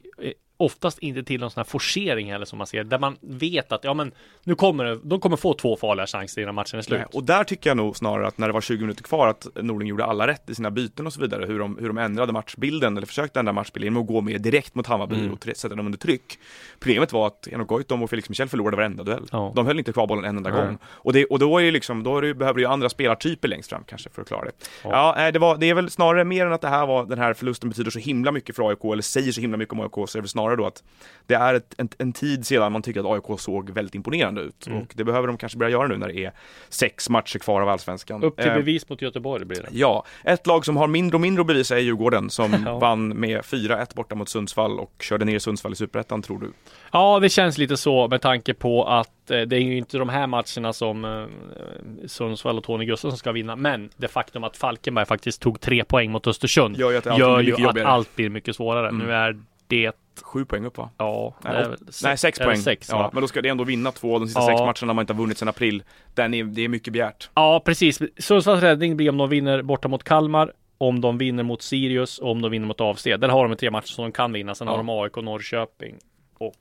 oftast 0.59 0.99
inte 0.99 1.23
till 1.23 1.39
någon 1.39 1.51
sån 1.51 1.59
här 1.61 1.65
forcering 1.65 2.31
heller 2.31 2.45
som 2.45 2.57
man 2.57 2.67
ser. 2.67 2.83
Där 2.83 2.99
man 2.99 3.17
vet 3.21 3.71
att 3.71 3.83
ja 3.83 3.93
men 3.93 4.11
nu 4.43 4.55
kommer 4.55 4.85
det, 4.85 4.99
de 5.03 5.19
kommer 5.19 5.37
få 5.37 5.53
två 5.53 5.75
farliga 5.77 6.07
chanser 6.07 6.41
innan 6.41 6.55
matchen 6.55 6.77
är 6.79 6.83
slut. 6.83 6.99
Nej, 6.99 7.07
och 7.13 7.23
där 7.23 7.43
tycker 7.43 7.69
jag 7.69 7.77
nog 7.77 7.97
snarare 7.97 8.27
att 8.27 8.37
när 8.37 8.47
det 8.47 8.53
var 8.53 8.61
20 8.61 8.81
minuter 8.81 9.03
kvar 9.03 9.27
att 9.27 9.47
Norling 9.55 9.87
gjorde 9.87 10.05
alla 10.05 10.27
rätt 10.27 10.49
i 10.49 10.55
sina 10.55 10.71
byten 10.71 11.07
och 11.07 11.13
så 11.13 11.21
vidare. 11.21 11.45
Hur 11.45 11.59
de, 11.59 11.77
hur 11.79 11.87
de 11.87 11.97
ändrade 11.97 12.33
matchbilden 12.33 12.97
eller 12.97 13.07
försökte 13.07 13.39
ändra 13.39 13.53
matchbilden 13.53 13.85
genom 13.85 14.01
att 14.01 14.07
gå 14.07 14.21
mer 14.21 14.37
direkt 14.39 14.75
mot 14.75 14.87
Hammarby 14.87 15.15
Mm. 15.19 15.31
och 15.31 15.47
sätta 15.57 15.75
dem 15.75 15.85
under 15.85 15.99
tryck. 15.99 16.39
Problemet 16.79 17.13
var 17.13 17.27
att 17.27 17.47
Enok 17.47 17.67
Goitom 17.67 18.03
och 18.03 18.09
Felix 18.09 18.29
Michel 18.29 18.49
förlorade 18.49 18.77
varenda 18.77 19.03
duell. 19.03 19.27
Ja. 19.31 19.51
De 19.55 19.65
höll 19.65 19.79
inte 19.79 19.93
kvar 19.93 20.07
bollen 20.07 20.25
en 20.25 20.37
enda 20.37 20.49
Nej. 20.49 20.65
gång. 20.65 20.77
Och, 20.85 21.13
det, 21.13 21.25
och 21.25 21.39
då 21.39 21.57
är 21.59 21.63
det 21.63 21.71
liksom, 21.71 22.03
då 22.03 22.17
är 22.17 22.21
det, 22.21 22.33
behöver 22.33 22.55
du 22.57 22.61
ju 22.61 22.67
andra 22.67 22.89
spelartyper 22.89 23.47
längst 23.47 23.69
fram 23.69 23.83
kanske 23.87 24.09
för 24.09 24.21
att 24.21 24.27
klara 24.27 24.45
det. 24.45 24.51
Ja. 24.83 25.15
Ja, 25.17 25.31
det, 25.31 25.39
var, 25.39 25.57
det 25.57 25.69
är 25.69 25.73
väl 25.73 25.89
snarare 25.89 26.23
mer 26.23 26.45
än 26.45 26.53
att 26.53 26.61
det 26.61 26.67
här 26.67 26.85
var, 26.87 27.05
den 27.05 27.19
här 27.19 27.33
förlusten 27.33 27.69
betyder 27.69 27.91
så 27.91 27.99
himla 27.99 28.31
mycket 28.31 28.55
för 28.55 28.69
AIK 28.69 28.83
eller 28.83 29.01
säger 29.01 29.31
så 29.31 29.41
himla 29.41 29.57
mycket 29.57 29.73
om 29.73 29.79
AIK 29.79 29.91
så 29.93 30.01
är 30.01 30.05
det 30.13 30.21
väl 30.21 30.27
snarare 30.49 30.55
då 30.55 30.65
att 30.65 30.83
det 31.27 31.35
är 31.35 31.53
ett, 31.53 31.75
en, 31.77 31.89
en 31.97 32.13
tid 32.13 32.45
sedan 32.45 32.71
man 32.71 32.81
tycker 32.81 32.99
att 32.99 33.05
AIK 33.05 33.39
såg 33.39 33.69
väldigt 33.69 33.95
imponerande 33.95 34.41
ut. 34.41 34.67
Mm. 34.67 34.79
Och 34.79 34.93
det 34.95 35.03
behöver 35.03 35.27
de 35.27 35.37
kanske 35.37 35.57
börja 35.57 35.71
göra 35.71 35.87
nu 35.87 35.97
när 35.97 36.07
det 36.07 36.25
är 36.25 36.31
sex 36.69 37.09
matcher 37.09 37.39
kvar 37.39 37.61
av 37.61 37.69
Allsvenskan. 37.69 38.23
Upp 38.23 38.37
till 38.37 38.47
Eh, 38.47 38.55
bevis 38.55 38.89
mot 38.89 39.01
Göteborg 39.01 39.45
blir 39.45 39.61
det. 39.61 39.67
Ja, 39.71 40.05
ett 40.23 40.47
lag 40.47 40.65
som 40.65 40.77
har 40.77 40.87
mindre 40.87 41.15
och 41.15 41.21
mindre 41.21 41.41
att 41.41 41.47
bevisa 41.47 41.75
är 41.75 41.81
Djurgården 41.81 42.29
som 42.29 42.55
Ja. 42.65 42.79
vann 42.79 43.07
med 43.07 43.41
4-1 43.41 43.95
borta 43.95 44.15
mot 44.15 44.29
Sundsvall 44.29 44.79
och 44.79 44.93
körde 44.99 45.25
ner 45.25 45.39
Sundsvall 45.39 45.73
i 45.73 45.75
Superettan 45.75 46.21
tror 46.21 46.39
du? 46.39 46.51
Ja, 46.91 47.19
det 47.19 47.29
känns 47.29 47.57
lite 47.57 47.77
så 47.77 48.07
med 48.07 48.21
tanke 48.21 48.53
på 48.53 48.85
att 48.85 49.31
eh, 49.31 49.41
det 49.41 49.55
är 49.55 49.61
ju 49.61 49.77
inte 49.77 49.97
de 49.97 50.09
här 50.09 50.27
matcherna 50.27 50.73
som 50.73 51.05
eh, 51.05 52.07
Sundsvall 52.07 52.57
och 52.57 52.63
Tony 52.63 52.85
Gustafsson 52.85 53.17
ska 53.17 53.31
vinna. 53.31 53.55
Men 53.55 53.89
det 53.97 54.07
faktum 54.07 54.43
att 54.43 54.57
Falkenberg 54.57 55.05
faktiskt 55.05 55.41
tog 55.41 55.61
tre 55.61 55.83
poäng 55.83 56.11
mot 56.11 56.27
Östersund 56.27 56.77
Gör 56.77 56.91
ju 56.91 56.97
att 56.97 57.07
allt 57.07 57.19
gör 57.19 57.39
ju 57.39 57.67
att 57.67 57.81
allt 57.81 58.15
blir 58.15 58.29
mycket 58.29 58.55
svårare. 58.55 58.89
Mm. 58.89 59.07
Nu 59.07 59.13
är 59.13 59.37
det, 59.69 59.91
Sju 60.21 60.45
poäng 60.45 60.65
upp 60.65 60.77
va? 60.77 60.89
ja, 60.97 61.35
Nej, 61.43 61.53
det 61.53 61.61
åt- 61.61 61.67
väl 61.71 61.77
Nej, 62.03 62.17
sex 62.17 62.37
det 62.39 62.45
poäng. 62.45 62.57
Sex, 62.57 62.89
ja, 62.91 62.97
va? 62.97 63.09
men 63.13 63.21
då 63.21 63.27
ska 63.27 63.41
det 63.41 63.49
ändå 63.49 63.63
vinna 63.63 63.91
två 63.91 64.13
av 64.13 64.19
de 64.19 64.25
sista 64.27 64.41
Ja. 64.41 64.47
sex 64.47 64.81
matcherna 64.81 64.93
man 64.93 65.03
inte 65.03 65.13
har 65.13 65.17
vunnit 65.19 65.37
sedan 65.37 65.47
april. 65.47 65.83
Den 66.13 66.33
är, 66.33 66.43
det 66.43 66.61
är 66.61 66.67
mycket 66.67 66.93
begärt. 66.93 67.29
Ja, 67.33 67.61
precis. 67.65 67.99
Sundsvalls 68.17 68.61
räddning 68.61 68.97
blir 68.97 69.09
om 69.09 69.17
de 69.17 69.29
vinner 69.29 69.61
borta 69.61 69.87
mot 69.87 70.03
Kalmar, 70.03 70.53
om 70.77 71.01
de 71.01 71.17
vinner 71.17 71.43
mot 71.43 71.61
Sirius 71.61 72.17
och 72.19 72.31
om 72.31 72.41
de 72.41 72.51
vinner 72.51 72.67
mot 72.67 72.81
AFC. 72.81 73.03
Där 73.03 73.29
har 73.29 73.47
de 73.47 73.55
tre 73.57 73.71
matcher 73.71 73.87
som 73.87 74.03
de 74.05 74.11
kan 74.11 74.33
vinna. 74.33 74.55
Sen 74.55 74.67
Ja. 74.67 74.71
har 74.73 74.77
de 74.77 74.89
AIK, 74.89 75.15
Norrköping 75.21 75.95
och 76.37 76.53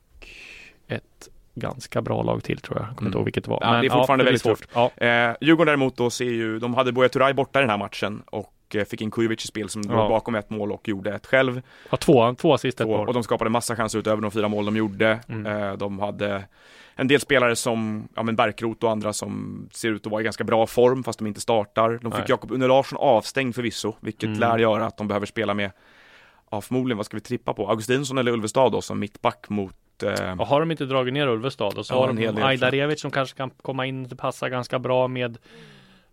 ett 0.89 1.29
ganska 1.55 2.03
bra 2.03 2.23
lag 2.23 2.45
till 2.45 2.59
tror 2.59 2.79
jag. 2.79 2.87
Jag 2.89 2.97
kommer 2.97 3.09
inte 3.09 3.17
Mm. 3.17 3.19
ihåg 3.19 3.25
vilket 3.25 3.45
det 3.45 3.51
var. 3.51 3.59
Ja, 3.63 3.71
det 3.81 3.87
är 3.87 3.91
fortfarande 3.91 4.25
blir 4.25 4.25
väldigt 4.25 4.43
svårt. 4.43 4.69
Ja. 4.99 5.07
Eh, 5.07 5.37
Djurgården 5.41 5.67
däremot 5.67 5.97
då 5.97 6.11
ser 6.11 6.25
ju, 6.25 6.59
de 6.59 6.75
hade 6.75 6.93
Buya 6.93 7.09
Turay 7.09 7.33
borta 7.33 7.59
i 7.59 7.63
den 7.63 7.71
här 7.71 7.79
matchen 7.79 8.23
och 8.27 8.53
eh, 8.77 8.85
fick 8.85 9.01
in 9.01 9.11
Kujovic 9.11 9.45
i 9.45 9.49
spel 9.49 9.69
som 9.69 9.83
Ja. 9.83 9.93
låg 9.93 10.09
bakom 10.11 10.35
ett 10.35 10.51
mål 10.51 10.73
och 10.73 10.89
gjorde 10.89 11.15
ett 11.15 11.27
själv. 11.27 11.63
ja, 11.91 11.97
två, 11.97 12.35
två 12.35 12.55
assist, 12.55 12.81
ett 12.81 12.87
Två, 12.87 12.93
och 12.93 13.05
mål. 13.07 13.15
de 13.15 13.23
skapade 13.23 13.51
massa 13.51 13.77
chanser 13.77 13.99
utöver 13.99 14.23
de 14.23 14.31
fyra 14.31 14.49
mål 14.49 14.65
de 14.65 14.77
gjorde. 14.77 15.21
Mm. 15.29 15.47
Eh, 15.63 15.73
de 15.77 15.99
hade 15.99 16.45
en 16.95 17.09
del 17.09 17.21
spelare 17.21 17.57
som, 17.57 18.09
ja 18.17 18.23
men 18.23 18.37
Bärkroth 18.37 18.85
och 18.85 18.91
andra 18.91 19.13
som 19.13 19.63
ser 19.73 19.89
ut 19.89 20.07
att 20.07 20.13
vara 20.13 20.21
i 20.21 20.25
ganska 20.25 20.45
bra 20.45 20.67
form 20.67 21.05
fast 21.05 21.19
de 21.19 21.27
inte 21.27 21.41
startar. 21.41 21.91
De 22.03 22.11
fick 22.13 22.19
Nej. 22.19 22.25
Jakob 22.29 22.53
Unne 22.53 22.67
Larsson 22.67 22.99
avstängd 23.01 23.55
förvisso, 23.55 23.95
vilket 24.01 24.27
Mm. 24.27 24.39
lär 24.41 24.59
göra 24.59 24.87
att 24.87 24.97
de 24.97 25.09
behöver 25.09 25.27
spela 25.27 25.55
med, 25.55 25.71
ja 26.51 26.61
förmodligen, 26.61 26.97
vad 26.97 27.07
ska 27.07 27.17
vi 27.17 27.21
trippa 27.21 27.55
på? 27.55 27.69
Augustinsson 27.71 28.19
eller 28.19 28.33
Ulvestad 28.33 28.73
då 28.73 28.81
som 28.83 28.99
mittback 28.99 29.49
mot 29.49 30.03
eh, 30.03 30.41
Och 30.41 30.47
har 30.47 30.61
de 30.61 30.71
inte 30.71 30.85
dragit 30.85 31.15
ner 31.15 31.27
Ulvestad 31.29 31.79
och 31.79 31.87
så 31.87 31.95
Ja, 31.95 31.99
har 32.07 32.13
de. 32.33 32.43
Ajdarevic 32.43 33.01
som 33.01 33.11
kanske 33.11 33.37
kan 33.37 33.51
komma 33.63 33.87
in 33.87 34.07
och 34.13 34.19
passa 34.19 34.49
ganska 34.49 34.79
bra 34.79 35.09
med 35.09 35.39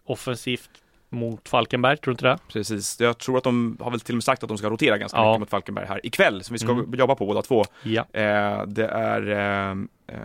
offensivt 0.05 0.69
mot 1.09 1.49
Falkenberg, 1.49 1.97
tror 1.97 2.11
du 2.11 2.13
inte 2.13 2.25
det? 2.25 2.37
Precis, 2.53 2.99
jag 3.01 3.17
tror 3.17 3.37
att 3.37 3.43
de 3.43 3.77
har 3.79 3.91
väl 3.91 3.99
till 3.99 4.13
och 4.13 4.17
med 4.17 4.23
sagt 4.23 4.43
att 4.43 4.49
de 4.49 4.57
ska 4.57 4.69
rotera 4.69 4.97
ganska 4.97 5.17
Ja. 5.17 5.31
mycket 5.31 5.39
mot 5.39 5.49
Falkenberg 5.49 5.85
här 5.87 6.05
ikväll, 6.05 6.43
som 6.43 6.53
vi 6.53 6.59
ska 6.59 6.71
Mm. 6.71 6.93
jobba 6.93 7.15
på 7.15 7.25
båda 7.25 7.41
två. 7.41 7.63
Ja. 7.83 8.01
Eh, 8.13 8.65
det 8.67 8.87
är, 8.87 9.29
eh, 9.71 9.75
eh, 10.07 10.17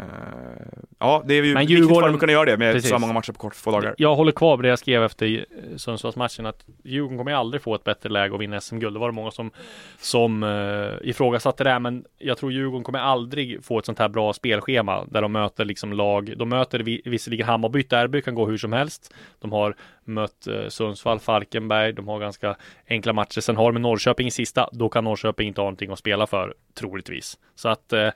ja 0.99 1.23
det 1.27 1.35
är 1.35 1.43
ju 1.45 1.55
Men 1.55 1.61
viktigt 1.66 1.79
för 1.79 1.83
Djurgården- 1.85 2.07
dem 2.07 2.14
att 2.14 2.21
kunna 2.21 2.33
göra 2.33 2.45
det 2.45 2.57
med 2.57 2.75
Precis. 2.75 2.90
så 2.90 2.99
många 2.99 3.12
matcher 3.12 3.33
på 3.33 3.38
kort 3.38 3.55
få 3.55 3.71
dagar. 3.71 3.95
Jag 3.99 4.14
håller 4.16 4.33
kvar 4.33 4.57
vid 4.57 4.64
det 4.64 4.69
jag 4.69 4.79
skrev 4.79 5.03
efter 5.05 5.45
Sundsvallsmatchen 5.77 6.47
att 6.47 6.64
Djurgården 6.85 7.19
kommer 7.19 7.33
aldrig 7.33 7.62
få 7.62 7.75
ett 7.75 7.85
bättre 7.85 8.09
läge 8.09 8.35
att 8.35 8.40
vinna 8.40 8.61
SM-guld. 8.61 8.97
Det 8.97 9.01
var 9.01 9.09
det 9.09 9.12
många 9.14 9.31
som, 9.31 9.51
som 9.99 10.43
uh, 10.43 10.93
ifrågasatte 11.03 11.64
det, 11.64 11.79
men 11.79 12.05
jag 12.19 12.38
tror 12.38 12.53
Djurgården 12.53 12.85
kommer 12.85 12.99
aldrig 12.99 13.64
få 13.64 13.79
ett 13.79 13.87
sånt 13.87 13.99
här 13.99 14.09
bra 14.09 14.33
spelschema 14.33 15.05
där 15.05 15.23
de 15.23 15.33
möter 15.33 15.64
liksom 15.64 15.93
lag. 15.93 16.35
De 16.37 16.49
möter 16.49 16.79
vi- 16.81 17.03
visserligen 17.05 17.47
Hammarby, 17.47 17.83
derby 17.83 18.23
kan 18.23 18.35
gå 18.35 18.47
hur 18.47 18.59
som 18.59 18.73
helst. 18.73 19.14
De 19.40 19.53
har 19.53 19.75
mött 20.05 20.47
eh, 20.47 20.69
Sundsvall, 20.69 21.19
Falkenberg, 21.21 21.93
de 21.93 22.09
har 22.09 22.19
ganska 22.21 22.57
enkla 22.88 23.12
matcher. 23.12 23.40
Sen 23.40 23.57
har 23.57 23.73
de 23.73 23.83
Norrköping 23.83 24.27
i 24.27 24.31
sista, 24.31 24.69
då 24.73 24.88
kan 24.88 25.05
Norrköping 25.05 25.49
inte 25.49 25.61
ha 25.61 25.64
någonting 25.64 25.90
att 25.93 25.99
spela 25.99 26.27
för, 26.27 26.55
troligtvis. 26.79 27.38
Så 27.55 27.69
att 27.69 27.93
eh, 27.93 28.09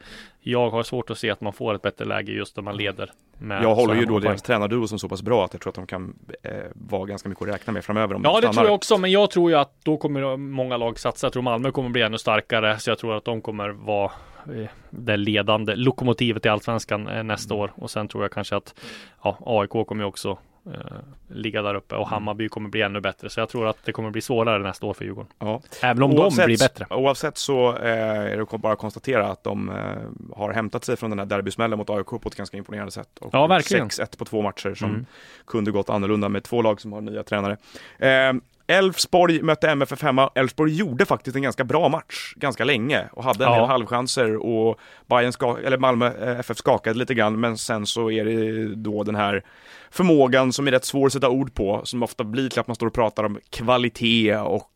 jag 0.46 0.70
har 0.70 0.82
svårt 0.82 1.10
att 1.10 1.18
se 1.18 1.30
att 1.30 1.40
man 1.40 1.52
får 1.52 1.74
ett 1.74 1.82
bättre 1.82 2.04
läge 2.04 2.32
just 2.32 2.56
när 2.56 2.62
man 2.62 2.76
leder. 2.76 3.10
Med 3.38 3.62
Jag 3.62 3.74
håller 3.74 3.94
ju 3.94 4.04
då 4.04 4.18
deras 4.18 4.42
tränarduo 4.42 4.86
som 4.86 4.98
så 4.98 5.08
pass 5.08 5.22
bra 5.22 5.44
att 5.44 5.52
jag 5.52 5.62
tror 5.62 5.70
att 5.70 5.74
de 5.74 5.86
kan 5.86 6.14
eh, 6.42 6.52
vara 6.74 7.06
ganska 7.06 7.28
mycket 7.28 7.42
att 7.48 7.54
räkna 7.54 7.72
med 7.72 7.84
framöver 7.84 8.14
om 8.14 8.22
Ja, 8.24 8.40
de 8.40 8.46
det 8.46 8.52
tror 8.52 8.66
jag 8.66 8.74
också, 8.74 8.98
men 8.98 9.10
jag 9.10 9.30
tror 9.30 9.50
ju 9.50 9.56
att 9.56 9.84
då 9.84 9.96
kommer 9.96 10.36
många 10.36 10.76
lag 10.76 10.98
satsa. 10.98 11.26
Jag 11.26 11.32
tror 11.32 11.42
Malmö 11.42 11.70
kommer 11.70 11.88
bli 11.90 12.02
ännu 12.02 12.18
starkare, 12.18 12.78
så 12.78 12.90
jag 12.90 12.98
tror 12.98 13.16
att 13.16 13.24
de 13.24 13.40
kommer 13.42 13.68
vara 13.68 14.12
eh, 14.46 14.68
det 14.90 15.16
ledande 15.16 15.74
lokomotivet 15.76 16.46
i 16.46 16.48
allsvenskan 16.48 17.08
eh, 17.08 17.22
nästa 17.22 17.54
år. 17.54 17.72
Och 17.76 17.90
sen 17.90 18.08
tror 18.08 18.24
jag 18.24 18.32
kanske 18.32 18.56
att 18.56 18.74
ja, 19.24 19.38
AIK 19.46 19.86
kommer 19.88 20.04
ju 20.04 20.08
också 20.08 20.38
ligga 21.28 21.62
där 21.62 21.74
uppe 21.74 21.94
och 21.96 22.08
Hammarby 22.08 22.48
kommer 22.48 22.68
bli 22.68 22.82
ännu 22.82 23.00
bättre. 23.00 23.30
Så 23.30 23.40
jag 23.40 23.48
tror 23.48 23.66
att 23.66 23.76
det 23.84 23.92
kommer 23.92 24.10
bli 24.10 24.20
svårare 24.20 24.58
nästa 24.62 24.86
år 24.86 24.94
för 24.94 25.04
Djurgården. 25.04 25.30
Ja. 25.38 25.62
Även 25.82 26.02
om 26.02 26.14
de 26.14 26.34
blir 26.44 26.58
bättre. 26.58 26.86
Oavsett 26.90 27.36
så 27.38 27.76
eh, 27.76 28.32
är 28.32 28.36
det 28.50 28.58
bara 28.58 28.72
att 28.72 28.78
konstatera 28.78 29.26
att 29.28 29.44
de 29.44 29.68
eh, 29.68 30.36
har 30.36 30.52
hämtat 30.52 30.84
sig 30.84 30.96
från 30.96 31.10
den 31.10 31.18
här 31.18 31.26
derbysmällen 31.26 31.78
mot 31.78 31.90
AIK 31.90 32.06
på 32.06 32.20
ett 32.26 32.34
ganska 32.34 32.56
imponerande 32.56 32.92
sätt. 32.92 33.18
Och 33.20 33.30
Ja, 33.32 33.46
verkligen. 33.46 33.88
6-1 33.88 34.18
på 34.18 34.24
två 34.24 34.42
matcher 34.42 34.74
som 34.74 34.90
Mm. 34.90 35.06
kunde 35.46 35.70
gått 35.70 35.90
annorlunda 35.90 36.28
med 36.28 36.44
två 36.44 36.62
lag 36.62 36.80
som 36.80 36.92
har 36.92 37.00
nya 37.00 37.22
tränare. 37.22 37.56
Eh, 38.66 38.76
Elfsborg 38.78 39.42
mötte 39.42 39.70
MFF 39.70 40.02
hemma. 40.02 40.30
Elfsborg 40.34 40.74
gjorde 40.74 41.04
faktiskt 41.06 41.36
en 41.36 41.42
ganska 41.42 41.64
bra 41.64 41.88
match 41.88 42.32
ganska 42.36 42.64
länge 42.64 43.04
och 43.12 43.24
hade 43.24 43.44
en 43.44 43.50
Ja. 43.52 43.58
del 43.58 43.66
halvchanser 43.68 44.36
och 44.36 44.78
Bayern 45.06 45.32
ska, 45.32 45.58
eller 45.64 45.78
Malmö 45.78 46.06
eh, 46.30 46.38
FF 46.40 46.56
skakade 46.58 46.98
lite 46.98 47.14
grann 47.14 47.40
men 47.40 47.58
sen 47.58 47.86
så 47.86 48.10
är 48.10 48.24
det 48.24 48.74
då 48.74 49.02
den 49.04 49.14
här 49.14 49.42
förmågan 49.90 50.52
som 50.52 50.66
är 50.66 50.70
rätt 50.70 50.84
svår 50.84 51.06
att 51.06 51.12
sätta 51.12 51.28
ord 51.28 51.54
på 51.54 51.80
som 51.84 52.02
ofta 52.02 52.24
blir 52.24 52.48
till 52.48 52.60
att 52.60 52.66
man 52.66 52.76
står 52.76 52.86
och 52.86 52.94
pratar 52.94 53.24
om 53.24 53.38
kvalitet 53.50 54.36
och 54.36 54.54
eh, 54.54 54.66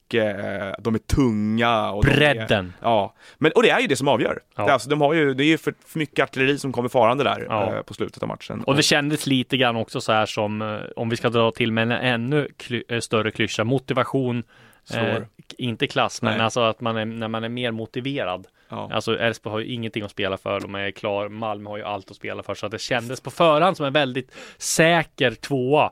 de 0.78 0.94
är 0.94 0.98
tunga. 0.98 1.90
Och 1.90 2.04
de 2.04 2.10
är, 2.10 2.16
Bredden. 2.16 2.72
Ja, 2.82 3.14
men, 3.38 3.52
och 3.52 3.62
det 3.62 3.70
är 3.70 3.80
ju 3.80 3.86
det 3.86 3.96
som 3.96 4.08
avgör. 4.08 4.40
Ja. 4.56 4.62
Det, 4.64 4.68
är 4.70 4.72
alltså, 4.72 4.88
de 4.90 5.00
har 5.00 5.14
ju, 5.14 5.34
det 5.34 5.44
är 5.44 5.46
ju 5.46 5.58
för, 5.58 5.74
för 5.86 5.98
mycket 5.98 6.22
artilleri 6.22 6.58
som 6.58 6.72
kommer 6.72 6.88
farande 6.88 7.24
där 7.24 7.46
Ja. 7.48 7.74
eh, 7.76 7.82
på 7.82 7.94
slutet 7.94 8.22
av 8.22 8.28
matchen. 8.28 8.62
Och 8.64 8.76
det 8.76 8.82
kändes 8.82 9.26
lite 9.26 9.56
grann 9.56 9.76
också 9.76 10.00
så 10.00 10.12
här 10.12 10.26
som, 10.26 10.62
eh, 10.62 10.78
om 10.96 11.08
vi 11.08 11.16
ska 11.16 11.28
dra 11.28 11.50
till 11.50 11.72
med 11.72 11.82
en 11.82 11.92
ännu 11.92 12.48
kly- 12.58 12.84
eh, 12.88 13.00
större 13.00 13.30
klyscha, 13.30 13.64
motivation. 13.64 14.42
Eh, 14.94 15.16
inte 15.58 15.86
klass, 15.86 16.22
men 16.22 16.32
Nej. 16.32 16.44
alltså 16.44 16.60
att 16.60 16.80
man 16.80 16.96
är, 16.96 17.04
när 17.04 17.28
man 17.28 17.44
är 17.44 17.48
mer 17.48 17.70
motiverad. 17.70 18.46
ja. 18.68 18.90
Alltså 18.92 19.18
Elfsborg 19.18 19.52
har 19.52 19.60
ju 19.60 19.66
ingenting 19.66 20.02
att 20.04 20.10
spela 20.10 20.36
för, 20.36 20.60
de 20.60 20.74
är 20.74 20.90
klar. 20.90 21.28
Malmö 21.28 21.70
har 21.70 21.76
ju 21.76 21.82
allt 21.82 22.10
att 22.10 22.16
spela 22.16 22.42
för, 22.42 22.54
så 22.54 22.66
att 22.66 22.72
det 22.72 22.78
kändes 22.80 23.20
på 23.20 23.30
förhand 23.30 23.76
som 23.76 23.86
en 23.86 23.92
väldigt 23.92 24.32
säker 24.58 25.30
tvåa. 25.30 25.90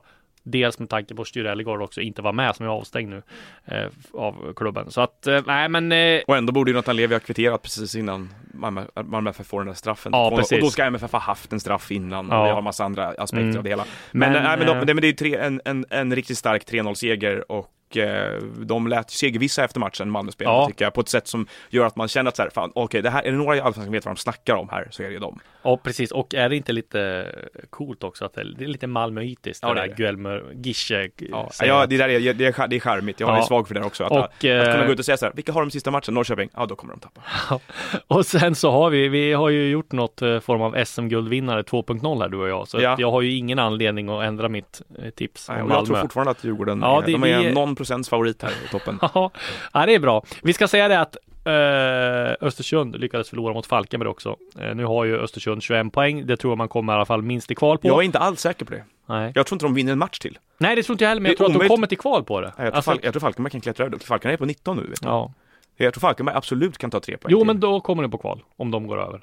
Dels 0.51 0.79
med 0.79 0.89
tanke 0.89 1.15
på 1.15 1.21
att 1.21 1.27
Styr 1.27 1.67
också 1.81 2.01
inte 2.01 2.21
var 2.21 2.33
med 2.33 2.55
som 2.55 2.65
är 2.65 2.69
avstängd 2.69 3.09
nu 3.09 3.21
eh, 3.65 3.87
av 4.13 4.53
klubben. 4.53 4.91
Så 4.91 5.01
att, 5.01 5.27
eh, 5.27 5.41
nej 5.47 5.69
men... 5.69 5.91
Eh, 5.91 6.21
och 6.27 6.37
ändå 6.37 6.53
borde 6.53 6.71
ju 6.71 6.75
Nathan 6.75 6.95
Levi 6.95 7.15
ha 7.15 7.19
kvitterat 7.19 7.61
precis 7.61 7.95
innan 7.95 8.33
Malmö, 8.53 8.85
Malmö 9.05 9.29
FF 9.29 9.47
får 9.47 9.59
den 9.59 9.67
där 9.67 9.73
straffen. 9.73 10.11
Ja, 10.15 10.27
och, 10.27 10.37
precis. 10.37 10.51
och 10.57 10.61
då 10.61 10.69
ska 10.69 10.83
MFF 10.83 11.11
ha 11.11 11.19
haft 11.19 11.53
en 11.53 11.59
straff 11.59 11.91
innan. 11.91 12.27
Ja. 12.29 12.39
Och 12.41 12.47
det 12.47 12.53
har 12.53 12.61
massa 12.61 12.85
andra 12.85 13.07
aspekter 13.07 13.37
Mm. 13.47 13.57
av 13.57 13.63
det 13.63 13.69
hela. 13.69 13.85
Men, 14.11 14.33
Men, 14.33 14.43
nej, 14.43 14.57
men, 14.57 14.67
de, 14.67 14.77
eh, 14.77 14.85
det, 14.85 14.93
men 14.93 15.01
det 15.01 15.07
är 15.07 15.13
tre, 15.13 15.35
en, 15.35 15.61
en, 15.65 15.85
en 15.89 16.15
riktigt 16.15 16.37
stark 16.37 16.63
3-0-seger 16.71 17.51
och 17.51 17.67
eh, 17.95 18.33
de 18.57 18.87
lät 18.87 19.09
segervissa 19.09 19.63
efter 19.63 19.79
matchen, 19.79 20.09
Malmö-spelarna, 20.09 20.57
Ja. 20.57 20.67
tycker 20.67 20.85
jag, 20.85 20.93
på 20.93 21.01
ett 21.01 21.09
sätt 21.09 21.27
som 21.27 21.47
gör 21.69 21.85
att 21.85 21.95
man 21.95 22.07
känner 22.07 22.29
att 22.29 22.35
så 22.35 22.41
här, 22.43 22.49
fan, 22.49 22.71
okej, 22.75 23.01
det 23.01 23.09
här, 23.09 23.23
är 23.23 23.31
det 23.31 23.37
några 23.37 23.55
i 23.55 23.59
Allsvenskan 23.59 23.83
som 23.85 23.91
vet 23.93 24.05
vad 24.05 24.15
de 24.15 24.19
snackar 24.19 24.55
om 24.55 24.69
här, 24.69 24.87
så 24.91 25.03
är 25.03 25.07
det 25.07 25.13
ju 25.13 25.19
dem. 25.19 25.39
Ja, 25.63 25.77
precis. 25.77 26.11
Och 26.11 26.35
är 26.35 26.49
det 26.49 26.55
inte 26.55 26.73
lite 26.73 27.25
coolt 27.69 28.03
också 28.03 28.25
att 28.25 28.33
det 28.33 28.41
är 28.41 28.45
lite 28.45 28.87
Malmöitiskt? 28.87 29.63
Ja, 29.63 29.73
det 29.73 29.81
det 29.97 30.03
är 30.07 30.13
där 30.13 30.43
det. 30.53 30.69
Gische 30.69 31.01
Gische 31.17 31.27
Ja, 31.31 31.49
ja 31.59 31.85
det 31.85 31.97
där 31.97 32.09
är, 32.09 32.19
det 32.33 32.45
är, 32.59 32.67
det 32.67 32.75
är 32.75 32.79
charmigt, 32.79 33.19
jag 33.19 33.29
är 33.29 33.33
Ja. 33.37 33.43
svag 33.47 33.67
för 33.67 33.75
det 33.75 33.83
också. 33.83 34.03
Att, 34.03 34.11
Och, 34.11 34.17
att, 34.19 34.25
att 34.25 34.39
kunna 34.39 34.79
eh, 34.81 34.85
gå 34.85 34.91
ut 34.93 34.99
och 34.99 35.05
säga 35.05 35.17
så 35.17 35.25
här, 35.25 35.33
vilka 35.35 35.51
har 35.51 35.61
de 35.61 35.71
sista 35.71 35.91
matchen? 35.91 36.13
Norrköping? 36.13 36.49
Ja, 36.55 36.65
då 36.65 36.75
kommer 36.75 36.93
de 36.93 36.99
tappa. 36.99 37.21
Och 38.07 38.25
sen 38.25 38.55
så 38.55 38.71
har 38.71 38.89
vi, 38.89 39.07
vi 39.07 39.33
har 39.33 39.49
ju 39.49 39.69
gjort 39.69 39.91
något 39.91 40.21
eh, 40.21 40.39
form 40.39 40.61
av 40.61 40.85
SM-guldvinnare 40.85 41.61
2.0 41.61 42.21
här 42.21 42.29
du 42.29 42.37
och 42.37 42.49
jag. 42.49 42.67
Så 42.67 42.79
jag 42.81 43.11
har 43.11 43.21
ju 43.21 43.31
ingen 43.37 43.59
anledning 43.59 44.09
att 44.09 44.23
ändra 44.23 44.49
mitt 44.49 44.81
eh, 45.03 45.09
tips 45.09 45.49
Nej, 45.49 45.61
om 45.61 45.71
och 45.71 45.77
jag 45.77 45.85
tror 45.85 45.93
Malmö. 45.95 46.03
fortfarande 46.03 46.31
att 46.31 46.43
Djurgården 46.43 46.79
Ja, 46.81 47.01
är, 47.01 47.05
det- 47.05 47.11
de 47.11 47.23
är 47.23 47.39
vi- 47.43 47.53
någon 47.53 47.75
procents 47.77 48.09
favorit 48.09 48.41
här 48.43 48.51
i 48.65 48.67
toppen. 48.71 48.99
Ja, 49.73 49.85
det 49.85 49.95
är 49.95 49.99
bra. 49.99 50.23
Vi 50.43 50.53
ska 50.53 50.67
säga 50.67 50.87
det 50.87 50.99
att 50.99 51.17
eh, 51.45 52.47
Östersund 52.47 52.95
lyckades 52.99 53.29
förlora 53.29 53.53
mot 53.53 53.65
Falkenberg 53.65 54.09
också. 54.09 54.35
Eh, 54.59 54.75
nu 54.75 54.85
har 54.85 55.05
ju 55.05 55.17
Östersund 55.17 55.63
21 55.63 55.93
poäng. 55.93 56.25
Det 56.27 56.37
tror 56.37 56.51
jag 56.51 56.57
man 56.57 56.67
kommer 56.69 56.93
i 56.93 56.95
alla 56.95 57.05
fall 57.05 57.21
minst 57.21 57.51
i 57.51 57.55
kval 57.55 57.77
på. 57.77 57.87
Jag 57.87 57.97
är 57.99 58.01
inte 58.03 58.19
alls 58.19 58.41
säker 58.41 58.65
på 58.65 58.71
det. 58.71 58.83
Nej. 59.05 59.31
Jag 59.35 59.45
tror 59.45 59.55
inte 59.55 59.65
de 59.65 59.73
vinner 59.73 59.91
en 59.91 59.99
match 59.99 60.19
till. 60.19 60.37
Nej, 60.57 60.75
det 60.75 60.83
tror 60.83 60.93
inte 60.93 61.03
jag 61.03 61.09
heller, 61.09 61.21
men 61.21 61.29
jag 61.29 61.37
tror 61.37 61.47
att 61.47 61.53
de 61.53 61.57
omöjligt. 61.57 61.71
kommer 61.75 61.87
till 61.87 61.97
kval 61.97 62.23
på 62.23 62.41
det. 62.41 62.47
Jag 62.47 62.55
tror, 62.55 62.71
Alltså, 62.75 62.91
Fal- 62.91 62.99
jag 63.03 63.13
tror 63.13 63.21
Falkenberg 63.21 63.51
kan 63.51 63.61
klättra 63.61 63.85
över. 63.85 63.97
Falkenberg 63.99 64.33
är 64.33 64.37
på 64.37 64.45
19 64.45 64.77
nu. 64.77 64.83
Vet 64.83 65.01
du. 65.01 65.07
ja. 65.07 65.33
Jag 65.79 65.93
tror 65.93 66.01
Falkenberg 66.01 66.35
absolut 66.35 66.77
kan 66.77 66.91
ta 66.91 66.99
tre 66.99 67.17
poäng 67.17 67.31
Jo, 67.31 67.37
till. 67.39 67.47
men 67.47 67.59
då 67.59 67.79
kommer 67.81 68.03
de 68.03 68.11
på 68.11 68.17
kval 68.17 68.43
om 68.57 68.71
de 68.71 68.87
går 68.87 69.01
över. 69.01 69.21